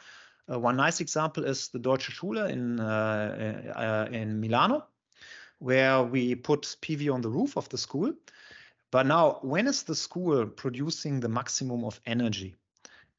Uh, 0.50 0.58
one 0.58 0.76
nice 0.76 1.00
example 1.00 1.44
is 1.44 1.68
the 1.68 1.78
Deutsche 1.78 2.10
Schule 2.10 2.46
in 2.46 2.80
uh, 2.80 4.06
uh, 4.10 4.12
in 4.12 4.40
Milano, 4.40 4.86
where 5.60 6.02
we 6.02 6.34
put 6.34 6.62
PV 6.82 7.12
on 7.12 7.20
the 7.20 7.28
roof 7.28 7.56
of 7.56 7.68
the 7.68 7.78
school. 7.78 8.12
But 8.90 9.06
now, 9.06 9.38
when 9.42 9.68
is 9.68 9.84
the 9.84 9.94
school 9.94 10.46
producing 10.46 11.20
the 11.20 11.28
maximum 11.28 11.84
of 11.84 12.00
energy? 12.04 12.56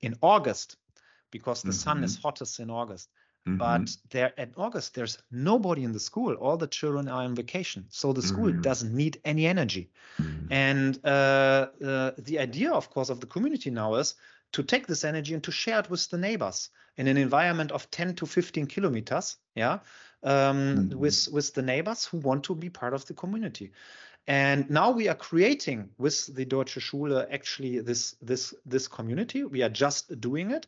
In 0.01 0.15
August, 0.21 0.75
because 1.29 1.61
the 1.61 1.69
mm 1.69 1.73
-hmm. 1.73 1.83
sun 1.83 2.03
is 2.03 2.13
mm-hmm. 2.13 2.21
hottest 2.23 2.59
in 2.59 2.69
August. 2.69 3.09
Mm 3.45 3.53
-hmm. 3.53 3.57
But 3.57 4.09
there 4.09 4.33
at 4.37 4.49
August, 4.55 4.93
there's 4.93 5.17
nobody 5.29 5.81
in 5.81 5.91
the 5.91 5.99
school. 5.99 6.33
All 6.35 6.57
the 6.57 6.67
children 6.67 7.07
are 7.07 7.25
on 7.25 7.35
vacation, 7.35 7.85
so 7.89 8.13
the 8.13 8.21
school 8.21 8.49
mm 8.49 8.55
-hmm. 8.55 8.63
doesn't 8.63 8.93
need 8.93 9.19
any 9.23 9.45
energy. 9.45 9.89
Mm-hmm. 10.17 10.53
And 10.69 10.99
uh, 11.03 11.63
uh, 11.89 12.11
the 12.23 12.37
idea, 12.47 12.71
of 12.73 12.89
course, 12.89 13.11
of 13.13 13.19
the 13.19 13.27
community 13.27 13.69
now 13.69 13.99
is 13.99 14.15
to 14.51 14.63
take 14.63 14.85
this 14.85 15.03
energy 15.03 15.33
and 15.33 15.43
to 15.43 15.51
share 15.51 15.79
it 15.79 15.89
with 15.89 16.09
the 16.09 16.17
neighbors 16.17 16.71
in 16.95 17.07
an 17.07 17.17
environment 17.17 17.71
of 17.71 17.89
10 17.89 18.15
to 18.15 18.25
15 18.25 18.67
kilometers. 18.67 19.37
Yeah, 19.53 19.79
um, 20.23 20.89
mm-hmm. 20.89 20.99
with 20.99 21.27
with 21.31 21.53
the 21.53 21.61
neighbors 21.61 22.05
who 22.05 22.17
want 22.17 22.43
to 22.45 22.55
be 22.55 22.69
part 22.69 22.93
of 22.93 23.05
the 23.05 23.13
community. 23.13 23.71
And 24.27 24.69
now 24.69 24.91
we 24.91 25.07
are 25.07 25.15
creating 25.15 25.89
with 25.97 26.33
the 26.35 26.45
Deutsche 26.45 26.79
Schule 26.79 27.25
actually 27.31 27.79
this 27.79 28.15
this 28.21 28.53
this 28.65 28.87
community. 28.87 29.43
We 29.43 29.63
are 29.63 29.69
just 29.69 30.19
doing 30.21 30.51
it 30.51 30.67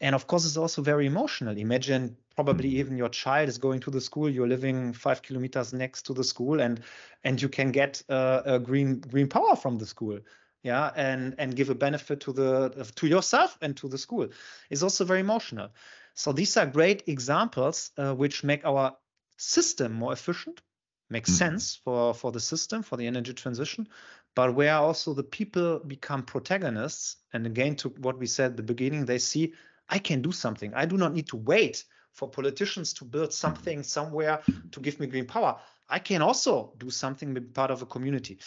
and 0.00 0.14
of 0.14 0.26
course 0.26 0.44
it's 0.44 0.56
also 0.56 0.82
very 0.82 1.06
emotional 1.06 1.56
imagine 1.56 2.16
probably 2.34 2.70
mm-hmm. 2.70 2.78
even 2.78 2.96
your 2.96 3.08
child 3.08 3.48
is 3.48 3.58
going 3.58 3.80
to 3.80 3.90
the 3.90 4.00
school 4.00 4.28
you're 4.28 4.48
living 4.48 4.92
five 4.92 5.22
kilometers 5.22 5.72
next 5.72 6.02
to 6.02 6.14
the 6.14 6.24
school 6.24 6.60
and 6.60 6.80
and 7.24 7.40
you 7.40 7.48
can 7.48 7.70
get 7.70 8.02
uh, 8.08 8.42
a 8.44 8.58
green 8.58 9.00
green 9.00 9.28
power 9.28 9.54
from 9.54 9.78
the 9.78 9.86
school 9.86 10.18
yeah 10.62 10.90
and 10.96 11.34
and 11.38 11.56
give 11.56 11.70
a 11.70 11.74
benefit 11.74 12.20
to 12.20 12.32
the 12.32 12.90
to 12.94 13.06
yourself 13.06 13.58
and 13.60 13.76
to 13.76 13.88
the 13.88 13.98
school 13.98 14.28
is 14.70 14.82
also 14.82 15.04
very 15.04 15.20
emotional 15.20 15.68
so 16.14 16.32
these 16.32 16.56
are 16.56 16.66
great 16.66 17.04
examples 17.06 17.90
uh, 17.98 18.14
which 18.14 18.44
make 18.44 18.64
our 18.64 18.96
system 19.36 19.92
more 19.92 20.12
efficient 20.12 20.60
makes 21.08 21.30
mm. 21.30 21.38
sense 21.38 21.80
for 21.84 22.14
for 22.14 22.32
the 22.32 22.40
system 22.40 22.82
for 22.82 22.96
the 22.96 23.06
energy 23.06 23.32
transition 23.32 23.88
but 24.34 24.54
where 24.54 24.74
also 24.74 25.14
the 25.14 25.22
people 25.22 25.80
become 25.80 26.22
protagonists 26.22 27.16
and 27.32 27.46
again 27.46 27.74
to 27.74 27.88
what 28.00 28.18
we 28.18 28.26
said 28.26 28.52
at 28.52 28.56
the 28.56 28.62
beginning 28.62 29.04
they 29.04 29.18
see 29.18 29.52
I 29.90 29.98
can 29.98 30.22
do 30.22 30.32
something. 30.32 30.72
I 30.74 30.86
do 30.86 30.96
not 30.96 31.12
need 31.12 31.26
to 31.28 31.36
wait 31.36 31.84
for 32.12 32.28
politicians 32.28 32.92
to 32.94 33.04
build 33.04 33.32
something 33.32 33.82
somewhere 33.82 34.40
to 34.72 34.80
give 34.80 35.00
me 35.00 35.06
green 35.06 35.26
power. 35.26 35.58
I 35.88 35.98
can 35.98 36.22
also 36.22 36.72
do 36.78 36.90
something, 36.90 37.34
be 37.34 37.40
part 37.40 37.72
of 37.72 37.82
a 37.82 37.86
community, 37.86 38.38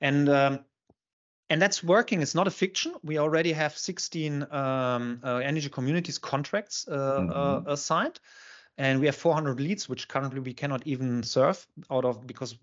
and 0.00 0.28
um, 0.28 0.60
and 1.52 1.60
that's 1.60 1.84
working. 1.84 2.22
It's 2.22 2.34
not 2.34 2.46
a 2.46 2.50
fiction. 2.50 2.94
We 3.02 3.18
already 3.18 3.52
have 3.52 3.76
16 3.76 4.46
um, 4.50 5.20
uh, 5.22 5.36
energy 5.36 5.68
communities 5.68 6.18
contracts 6.18 6.88
uh, 6.88 6.94
mm 6.94 7.28
-hmm. 7.28 7.68
uh, 7.68 7.76
signed, 7.76 8.20
and 8.78 9.00
we 9.00 9.06
have 9.06 9.18
400 9.18 9.60
leads, 9.60 9.86
which 9.88 10.08
currently 10.08 10.40
we 10.40 10.54
cannot 10.54 10.86
even 10.86 11.22
serve 11.22 11.58
out 11.88 12.04
of 12.04 12.26
because 12.26 12.56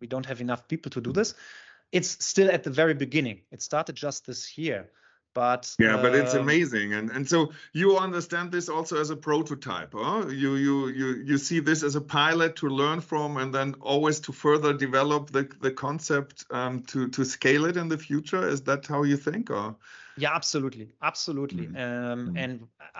we 0.00 0.06
don't 0.06 0.26
have 0.26 0.42
enough 0.42 0.62
people 0.68 0.90
to 0.90 1.00
do 1.00 1.12
this. 1.12 1.34
It's 1.90 2.24
still 2.24 2.50
at 2.50 2.62
the 2.62 2.70
very 2.70 2.94
beginning. 2.94 3.40
It 3.50 3.62
started 3.62 3.96
just 3.96 4.24
this 4.24 4.58
year 4.58 4.90
but 5.36 5.76
yeah 5.78 6.00
but 6.00 6.14
it's 6.14 6.34
um, 6.34 6.40
amazing 6.40 6.94
and 6.94 7.10
and 7.10 7.28
so 7.28 7.52
you 7.74 7.98
understand 7.98 8.50
this 8.50 8.70
also 8.70 8.98
as 8.98 9.10
a 9.10 9.16
prototype 9.16 9.92
huh? 9.94 10.26
you 10.28 10.54
you 10.56 10.88
you 10.88 11.06
you 11.30 11.36
see 11.36 11.60
this 11.60 11.82
as 11.82 11.94
a 11.94 12.00
pilot 12.00 12.56
to 12.56 12.68
learn 12.68 13.02
from 13.02 13.36
and 13.36 13.52
then 13.54 13.74
always 13.82 14.18
to 14.18 14.32
further 14.32 14.72
develop 14.72 15.30
the 15.30 15.46
the 15.60 15.70
concept 15.70 16.46
um, 16.50 16.82
to 16.84 17.08
to 17.08 17.22
scale 17.22 17.66
it 17.66 17.76
in 17.76 17.88
the 17.88 17.98
future 17.98 18.48
is 18.48 18.62
that 18.62 18.86
how 18.86 19.02
you 19.02 19.16
think 19.16 19.50
or 19.50 19.76
yeah 20.16 20.34
absolutely 20.34 20.88
absolutely 21.02 21.66
mm 21.66 21.74
-hmm. 21.74 22.12
um, 22.12 22.18
mm 22.18 22.28
-hmm. 22.28 22.44
and 22.44 22.52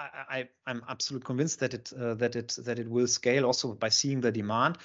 I, 0.05 0.39
I 0.39 0.49
i'm 0.71 0.83
absolutely 0.87 1.27
convinced 1.27 1.59
that 1.59 1.73
it 1.75 1.93
uh, 1.93 2.15
that 2.19 2.35
it 2.35 2.59
that 2.65 2.79
it 2.79 2.89
will 2.89 3.09
scale 3.09 3.45
also 3.47 3.75
by 3.75 3.91
seeing 3.91 4.23
the 4.23 4.33
demand 4.33 4.77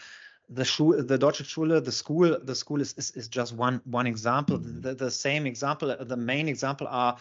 the 0.54 0.66
Schule, 0.66 1.02
the 1.02 1.18
Deutsche 1.18 1.46
Schule, 1.46 1.80
the 1.82 1.92
school, 1.92 2.38
the 2.44 2.56
school 2.56 2.82
is, 2.82 2.94
is, 2.98 3.12
is 3.12 3.28
just 3.28 3.54
one 3.54 3.82
one 3.86 4.08
example. 4.08 4.58
Mm 4.58 4.64
-hmm. 4.64 4.82
the, 4.82 4.96
the, 4.96 5.12
same 5.12 5.50
example, 5.50 6.06
the 6.06 6.18
main 6.18 6.48
example 6.48 6.88
are 6.88 7.16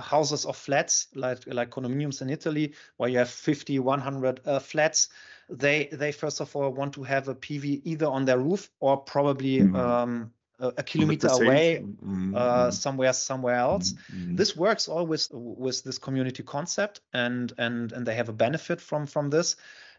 houses 0.00 0.44
of 0.44 0.56
flats 0.56 1.08
like 1.14 1.46
like 1.46 1.70
condominiums 1.70 2.22
in 2.22 2.30
Italy 2.30 2.74
where 2.96 3.08
you 3.08 3.18
have 3.18 3.30
50 3.30 3.78
100 3.78 4.40
uh, 4.44 4.58
flats 4.58 5.08
they 5.48 5.88
they 5.92 6.12
first 6.12 6.40
of 6.40 6.54
all 6.54 6.72
want 6.72 6.92
to 6.94 7.02
have 7.02 7.28
a 7.28 7.34
PV 7.34 7.80
either 7.84 8.06
on 8.06 8.24
their 8.24 8.38
roof 8.38 8.70
or 8.80 8.96
probably 8.98 9.60
mm 9.60 9.72
-hmm. 9.72 10.02
um, 10.02 10.32
a, 10.58 10.72
a, 10.76 10.82
kilometer 10.82 11.28
away 11.28 11.80
mm 11.80 11.96
-hmm. 12.02 12.34
uh, 12.34 12.70
somewhere 12.70 13.12
somewhere 13.12 13.58
else 13.58 13.92
mm 13.92 13.98
-hmm. 13.98 14.36
this 14.36 14.56
works 14.56 14.88
always 14.88 15.30
with 15.32 15.82
this 15.82 15.98
community 15.98 16.42
concept 16.42 17.02
and 17.12 17.52
and 17.58 17.92
and 17.92 18.06
they 18.06 18.16
have 18.16 18.30
a 18.30 18.36
benefit 18.36 18.80
from 18.80 19.06
from 19.06 19.30
this 19.30 19.56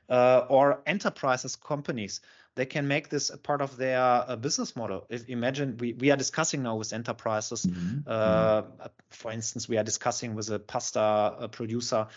uh, 0.09 0.45
or 0.49 0.81
enterprises 0.85 1.55
companies 1.55 2.21
they 2.57 2.65
can 2.65 2.87
make 2.87 3.09
this 3.09 3.29
a 3.29 3.37
part 3.37 3.61
of 3.61 3.77
their 3.77 4.01
uh, 4.01 4.35
business 4.35 4.75
model. 4.75 5.05
If 5.09 5.29
imagine 5.29 5.77
we, 5.77 5.93
we 5.93 6.09
are 6.09 6.17
discussing 6.17 6.63
now 6.63 6.75
with 6.75 6.91
enterprises, 6.91 7.63
mm-hmm. 7.63 7.99
uh, 8.07 8.63
mm-hmm. 8.63 8.87
for 9.11 9.31
instance, 9.31 9.69
we 9.69 9.77
are 9.77 9.83
discussing 9.83 10.33
with 10.33 10.49
a 10.49 10.57
pasta 10.57 10.99
uh, 10.99 11.47
producer. 11.49 12.07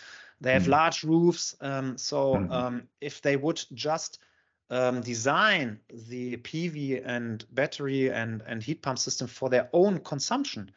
They 0.41 0.55
have 0.55 0.63
mm-hmm. 0.63 0.71
large 0.71 1.05
roofs, 1.05 1.55
um, 1.61 1.99
so 1.99 2.37
mm-hmm. 2.37 2.53
um, 2.53 2.89
if 3.03 3.21
they 3.21 3.37
would 3.37 3.63
just 3.75 4.19
um, 4.71 5.03
design 5.03 5.79
the 6.09 6.39
PV 6.39 7.03
and 7.05 7.45
battery 7.53 8.11
and 8.11 8.43
and 8.47 8.63
heat 8.63 8.81
pump 8.81 8.99
system 8.99 9.27
for 9.27 9.51
their 9.51 9.69
own 9.75 9.99
consumption, 9.99 10.71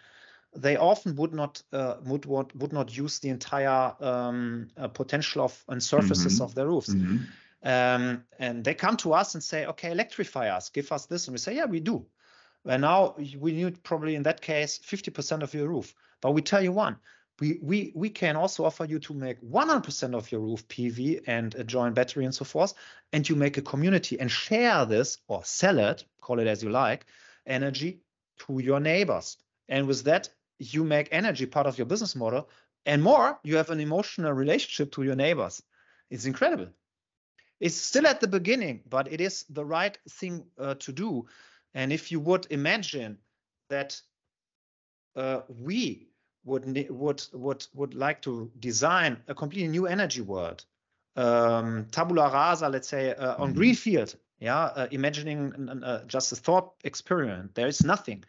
they 0.55 0.77
often 0.77 1.15
would 1.15 1.33
not 1.33 1.61
uh, 1.71 1.95
would, 2.05 2.25
would 2.25 2.59
would 2.59 2.73
not 2.73 2.95
use 2.95 3.19
the 3.19 3.29
entire 3.29 3.93
um, 3.99 4.69
uh, 4.77 4.87
potential 4.87 5.43
of 5.43 5.63
and 5.67 5.81
surfaces 5.81 6.35
mm-hmm. 6.35 6.43
of 6.43 6.55
their 6.55 6.67
roofs. 6.67 6.93
Mm-hmm. 6.93 7.17
Um, 7.63 8.25
and 8.39 8.63
they 8.63 8.73
come 8.73 8.97
to 8.97 9.13
us 9.13 9.35
and 9.35 9.43
say, 9.43 9.65
okay, 9.65 9.91
electrify 9.91 10.49
us, 10.49 10.69
give 10.69 10.91
us 10.91 11.05
this. 11.05 11.27
And 11.27 11.33
we 11.33 11.37
say, 11.37 11.55
yeah, 11.55 11.65
we 11.65 11.79
do. 11.79 12.05
And 12.65 12.81
now 12.81 13.15
we 13.39 13.53
need 13.53 13.83
probably 13.83 14.15
in 14.15 14.23
that 14.23 14.41
case 14.41 14.79
50% 14.79 15.43
of 15.43 15.53
your 15.53 15.67
roof. 15.67 15.95
But 16.21 16.31
we 16.31 16.41
tell 16.41 16.61
you 16.61 16.71
one, 16.71 16.97
we, 17.39 17.59
we, 17.61 17.91
we 17.95 18.09
can 18.09 18.35
also 18.35 18.65
offer 18.65 18.85
you 18.85 18.99
to 18.99 19.13
make 19.13 19.41
100% 19.41 20.13
of 20.13 20.31
your 20.31 20.41
roof 20.41 20.67
PV 20.67 21.23
and 21.25 21.55
a 21.55 21.63
joint 21.63 21.95
battery 21.95 22.25
and 22.25 22.35
so 22.35 22.45
forth. 22.45 22.73
And 23.11 23.27
you 23.27 23.35
make 23.35 23.57
a 23.57 23.61
community 23.61 24.19
and 24.19 24.29
share 24.29 24.85
this 24.85 25.17
or 25.27 25.43
sell 25.43 25.79
it, 25.79 26.03
call 26.21 26.39
it 26.39 26.47
as 26.47 26.63
you 26.63 26.69
like, 26.69 27.05
energy 27.45 28.01
to 28.39 28.59
your 28.59 28.79
neighbors. 28.79 29.37
And 29.67 29.87
with 29.87 30.03
that, 30.03 30.29
you 30.63 30.83
make 30.83 31.09
energy 31.11 31.45
part 31.45 31.67
of 31.67 31.77
your 31.77 31.85
business 31.85 32.15
model. 32.15 32.49
And 32.85 33.01
more, 33.01 33.39
you 33.43 33.57
have 33.57 33.69
an 33.69 33.79
emotional 33.79 34.33
relationship 34.33 34.91
to 34.93 35.03
your 35.03 35.15
neighbors. 35.15 35.63
It's 36.09 36.25
incredible. 36.25 36.67
It's 37.59 37.75
still 37.75 38.07
at 38.07 38.19
the 38.19 38.27
beginning, 38.27 38.81
but 38.89 39.11
it 39.11 39.21
is 39.21 39.45
the 39.49 39.63
right 39.63 39.97
thing 40.09 40.45
uh, 40.59 40.75
to 40.75 40.91
do. 40.91 41.25
And 41.73 41.93
if 41.93 42.11
you 42.11 42.19
would 42.19 42.47
imagine 42.49 43.17
that 43.69 44.01
uh, 45.15 45.41
we 45.47 46.07
would 46.43 46.87
would 46.89 47.23
would 47.33 47.65
would 47.73 47.93
like 47.93 48.21
to 48.23 48.51
design 48.59 49.17
a 49.27 49.33
completely 49.33 49.69
new 49.69 49.87
energy 49.87 50.21
world, 50.21 50.65
um, 51.15 51.87
tabula 51.91 52.31
rasa, 52.31 52.67
let's 52.69 52.87
say 52.87 53.13
uh, 53.13 53.35
on 53.35 53.49
mm-hmm. 53.49 53.57
greenfield, 53.59 54.15
yeah, 54.39 54.63
uh, 54.75 54.87
imagining 54.91 55.69
uh, 55.69 56.03
just 56.05 56.31
a 56.31 56.35
thought 56.35 56.73
experiment, 56.83 57.55
there 57.55 57.67
is 57.67 57.83
nothing. 57.83 58.23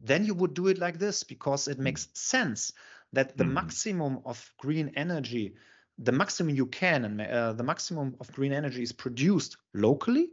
Then 0.00 0.24
you 0.24 0.34
would 0.34 0.54
do 0.54 0.68
it 0.68 0.78
like 0.78 0.98
this 0.98 1.24
because 1.24 1.68
it 1.68 1.78
makes 1.78 2.08
sense 2.14 2.72
that 3.12 3.36
the 3.36 3.44
mm-hmm. 3.44 3.54
maximum 3.54 4.20
of 4.24 4.52
green 4.58 4.92
energy 4.96 5.54
the 5.98 6.12
maximum 6.12 6.54
you 6.54 6.66
can 6.66 7.04
and 7.04 7.20
uh, 7.20 7.52
the 7.52 7.62
maximum 7.62 8.14
of 8.20 8.32
green 8.32 8.52
energy 8.52 8.82
is 8.82 8.92
produced 8.92 9.56
locally 9.74 10.30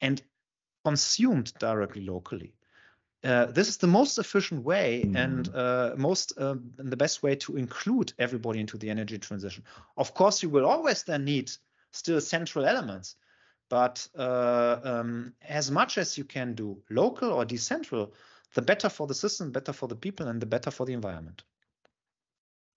and 0.00 0.22
consumed 0.84 1.52
directly 1.58 2.04
locally. 2.04 2.54
Uh, 3.22 3.46
this 3.46 3.68
is 3.68 3.76
the 3.76 3.86
most 3.86 4.18
efficient 4.18 4.64
way 4.64 5.04
mm. 5.06 5.16
and 5.16 5.54
uh, 5.54 5.94
most 5.96 6.32
uh, 6.38 6.56
and 6.78 6.90
the 6.90 6.96
best 6.96 7.22
way 7.22 7.36
to 7.36 7.56
include 7.56 8.12
everybody 8.18 8.58
into 8.58 8.76
the 8.76 8.90
energy 8.90 9.16
transition. 9.16 9.62
Of 9.96 10.12
course, 10.12 10.42
you 10.42 10.48
will 10.48 10.66
always 10.66 11.04
then 11.04 11.24
need 11.24 11.52
still 11.92 12.20
central 12.20 12.64
elements, 12.64 13.14
but 13.68 14.08
uh, 14.18 14.80
um, 14.82 15.34
as 15.48 15.70
much 15.70 15.98
as 15.98 16.18
you 16.18 16.24
can 16.24 16.54
do 16.54 16.78
local 16.90 17.30
or 17.30 17.44
decentral, 17.44 18.10
the 18.54 18.62
better 18.62 18.88
for 18.88 19.06
the 19.06 19.14
system, 19.14 19.50
better 19.50 19.72
for 19.72 19.88
the 19.88 19.96
people, 19.96 20.28
and 20.28 20.40
the 20.40 20.46
better 20.46 20.70
for 20.70 20.86
the 20.86 20.92
environment. 20.92 21.42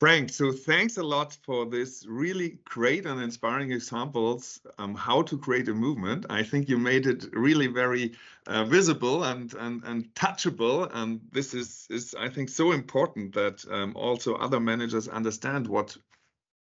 Frank, 0.01 0.29
so 0.29 0.51
thanks 0.51 0.97
a 0.97 1.03
lot 1.03 1.37
for 1.45 1.65
this 1.65 2.05
really 2.05 2.59
great 2.65 3.05
and 3.05 3.21
inspiring 3.21 3.71
examples 3.71 4.59
um, 4.77 4.93
how 4.93 5.21
to 5.21 5.37
create 5.37 5.69
a 5.69 5.73
movement. 5.73 6.25
I 6.29 6.43
think 6.43 6.67
you 6.67 6.77
made 6.77 7.07
it 7.07 7.25
really 7.31 7.67
very 7.67 8.13
uh, 8.45 8.65
visible 8.65 9.23
and, 9.23 9.53
and 9.53 9.83
and 9.85 10.13
touchable, 10.13 10.89
and 10.93 11.21
this 11.31 11.53
is 11.53 11.87
is 11.89 12.13
I 12.13 12.27
think 12.27 12.49
so 12.49 12.73
important 12.73 13.33
that 13.35 13.63
um, 13.71 13.93
also 13.95 14.35
other 14.35 14.59
managers 14.59 15.07
understand 15.07 15.65
what 15.65 15.95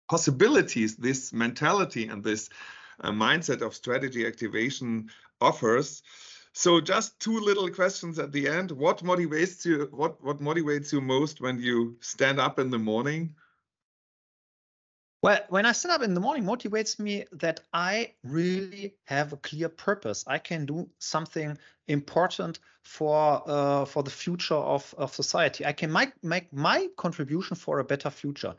possibilities 0.09 0.95
this 0.97 1.33
mentality 1.33 2.07
and 2.07 2.23
this 2.23 2.51
uh, 3.01 3.11
mindset 3.11 3.63
of 3.63 3.75
strategy 3.75 4.27
activation 4.27 5.11
offers. 5.41 6.03
So 6.57 6.81
just 6.81 7.19
two 7.19 7.41
little 7.41 7.69
questions 7.69 8.21
at 8.21 8.31
the 8.31 8.49
end. 8.49 8.71
What 8.71 9.03
motivates 9.03 9.65
you? 9.65 9.89
What 9.91 10.23
what 10.23 10.39
motivates 10.39 10.93
you 10.93 11.01
most 11.01 11.41
when 11.41 11.59
you 11.59 11.97
stand 12.01 12.39
up 12.39 12.61
in 12.61 12.71
the 12.71 12.79
morning? 12.79 13.35
Well, 15.21 15.41
when 15.49 15.67
I 15.67 15.73
stand 15.73 15.93
up 15.93 16.03
in 16.03 16.15
the 16.15 16.21
morning, 16.21 16.45
motivates 16.45 17.01
me 17.01 17.25
that 17.33 17.61
I 17.73 18.13
really 18.23 18.95
have 19.07 19.33
a 19.33 19.37
clear 19.39 19.69
purpose. 19.69 20.23
I 20.29 20.39
can 20.39 20.65
do 20.65 20.89
something 21.01 21.59
important 21.89 22.61
for 22.83 23.43
uh, 23.47 23.85
for 23.85 24.05
the 24.05 24.11
future 24.11 24.55
of, 24.55 24.95
of 24.97 25.13
society. 25.13 25.67
I 25.67 25.73
can 25.73 25.91
make, 25.91 26.13
make 26.23 26.53
my 26.53 26.89
contribution 26.97 27.57
for 27.57 27.81
a 27.81 27.85
better 27.85 28.11
future. 28.11 28.55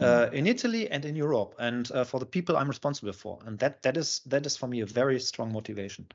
Uh, 0.00 0.26
mm-hmm. 0.26 0.34
in 0.34 0.46
Italy 0.46 0.90
and 0.90 1.04
in 1.04 1.14
Europe, 1.14 1.54
and 1.58 1.90
uh, 1.92 2.02
for 2.02 2.18
the 2.18 2.26
people 2.26 2.56
I'm 2.56 2.68
responsible 2.68 3.12
for, 3.12 3.38
and 3.46 3.58
that 3.60 3.82
that 3.82 3.96
is 3.96 4.20
that 4.26 4.44
is 4.44 4.56
for 4.56 4.66
me 4.66 4.80
a 4.80 4.86
very 4.86 5.20
strong 5.20 5.52
motivation. 5.52 6.06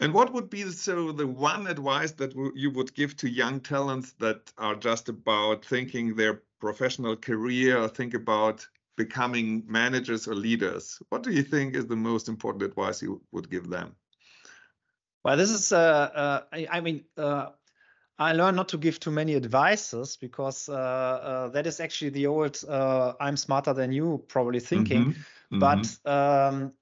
And 0.00 0.14
what 0.14 0.32
would 0.32 0.48
be 0.48 0.62
so 0.70 1.12
the 1.12 1.26
one 1.26 1.66
advice 1.66 2.12
that 2.12 2.32
you 2.54 2.70
would 2.70 2.94
give 2.94 3.16
to 3.16 3.28
young 3.28 3.60
talents 3.60 4.12
that 4.20 4.52
are 4.56 4.76
just 4.76 5.08
about 5.08 5.64
thinking 5.64 6.14
their 6.14 6.42
professional 6.60 7.16
career 7.16 7.78
or 7.78 7.88
think 7.88 8.14
about 8.14 8.66
becoming 8.96 9.64
managers 9.66 10.28
or 10.28 10.34
leaders, 10.34 11.00
what 11.08 11.22
do 11.22 11.30
you 11.32 11.42
think 11.42 11.74
is 11.74 11.86
the 11.86 11.96
most 11.96 12.28
important 12.28 12.62
advice 12.64 13.00
you 13.00 13.22
would 13.32 13.50
give 13.50 13.70
them? 13.70 13.94
Well, 15.24 15.36
this 15.36 15.50
is, 15.50 15.72
uh, 15.72 16.10
uh, 16.14 16.40
I, 16.52 16.66
I, 16.70 16.80
mean, 16.80 17.04
uh, 17.16 17.50
I 18.18 18.32
learned 18.32 18.56
not 18.56 18.68
to 18.70 18.78
give 18.78 19.00
too 19.00 19.10
many 19.10 19.36
advices 19.36 20.16
because 20.16 20.68
uh, 20.68 20.74
uh, 20.74 21.48
that 21.50 21.66
is 21.66 21.80
actually 21.80 22.10
the 22.10 22.26
old 22.26 22.58
uh, 22.68 23.14
"I'm 23.20 23.36
smarter 23.36 23.72
than 23.72 23.92
you" 23.92 24.24
probably 24.28 24.60
thinking. 24.60 25.04
Mm 25.04 25.14
-hmm. 25.14 25.58
But 25.60 25.78
mm 25.78 26.00
-hmm. 26.04 26.54
um, 26.54 26.72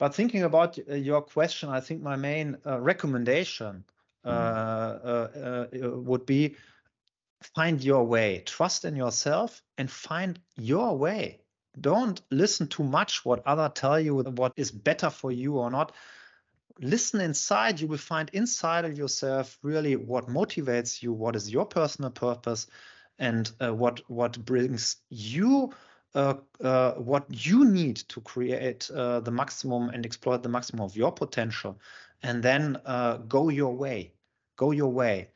but 0.00 0.14
thinking 0.14 0.42
about 0.42 0.78
your 0.88 1.22
question, 1.22 1.68
I 1.68 1.80
think 1.80 2.02
my 2.02 2.16
main 2.16 2.56
recommendation 2.64 3.84
mm. 4.24 4.32
-hmm. 4.32 6.04
would 6.04 6.24
be 6.26 6.56
find 7.54 7.84
your 7.84 8.06
way. 8.06 8.42
Trust 8.44 8.84
in 8.84 8.96
yourself 8.96 9.62
and 9.78 9.90
find 9.90 10.40
your 10.56 10.98
way. 10.98 11.40
Don't 11.80 12.20
listen 12.30 12.66
too 12.66 12.84
much 12.84 13.24
what 13.24 13.42
other 13.46 13.68
tell 13.68 14.00
you 14.00 14.16
what 14.16 14.52
is 14.56 14.70
better 14.72 15.10
for 15.10 15.32
you 15.32 15.58
or 15.58 15.70
not. 15.70 15.92
Listen 16.78 17.20
inside. 17.20 17.80
You 17.80 17.88
will 17.88 17.98
find 17.98 18.30
inside 18.32 18.84
of 18.84 18.98
yourself 18.98 19.58
really 19.62 19.96
what 19.96 20.26
motivates 20.26 21.02
you 21.02 21.12
what 21.12 21.36
is 21.36 21.50
your 21.50 21.66
personal 21.66 22.10
purpose 22.10 22.66
and 23.18 23.52
uh, 23.60 23.72
what 23.72 24.00
what 24.08 24.44
brings 24.44 24.96
you 25.10 25.72
uh, 26.14 26.34
uh, 26.60 26.92
what 26.94 27.24
you 27.28 27.64
need 27.64 27.96
to 27.96 28.20
create 28.20 28.90
uh, 28.90 29.20
the 29.20 29.30
maximum 29.30 29.90
and 29.90 30.04
exploit 30.04 30.42
the 30.42 30.48
maximum 30.48 30.82
of 30.84 30.96
your 30.96 31.12
potential 31.12 31.78
and 32.22 32.42
then 32.42 32.76
uh, 32.86 33.16
go 33.16 33.48
your 33.48 33.74
way 33.74 34.12
go 34.56 34.70
your 34.70 34.92
way 34.92 35.28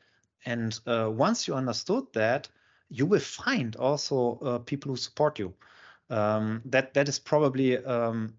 and 0.45 0.79
uh, 0.85 1.09
once 1.11 1.47
you 1.47 1.55
understood 1.55 2.05
that, 2.13 2.47
you 2.89 3.05
will 3.05 3.19
find 3.19 3.75
also 3.75 4.39
uh, 4.43 4.59
people 4.59 4.91
who 4.91 4.97
support 4.97 5.39
you. 5.39 5.53
Um, 6.09 6.61
that 6.65 6.93
that 6.93 7.09
is 7.09 7.17
probably 7.17 7.83
um, 7.83 8.35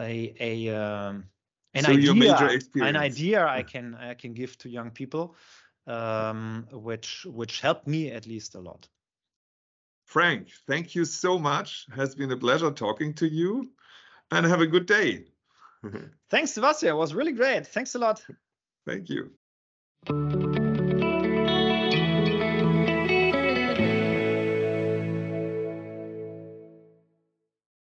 a 0.00 0.34
a 0.40 0.74
um, 0.74 1.24
an 1.74 1.84
so 1.84 1.92
idea 1.92 2.58
an 2.76 2.96
idea 2.96 3.46
I 3.46 3.62
can 3.62 3.94
I 3.94 4.14
can 4.14 4.32
give 4.32 4.56
to 4.58 4.70
young 4.70 4.90
people, 4.90 5.36
um, 5.86 6.66
which 6.72 7.26
which 7.26 7.60
helped 7.60 7.86
me 7.86 8.10
at 8.10 8.26
least 8.26 8.54
a 8.54 8.60
lot. 8.60 8.88
Frank, 10.10 10.48
thank 10.66 10.96
you 10.96 11.04
so 11.04 11.38
much. 11.38 11.86
Has 11.94 12.16
been 12.16 12.32
a 12.32 12.36
pleasure 12.36 12.72
talking 12.72 13.14
to 13.14 13.28
you, 13.28 13.70
and 14.32 14.44
have 14.44 14.60
a 14.60 14.66
good 14.66 14.86
day. 14.86 15.26
Thanks, 16.30 16.50
Sebastian. 16.50 16.88
It 16.88 16.96
was 16.96 17.14
really 17.14 17.30
great. 17.30 17.68
Thanks 17.68 17.94
a 17.94 18.00
lot. 18.00 18.20
Thank 18.84 19.08
you. 19.08 19.30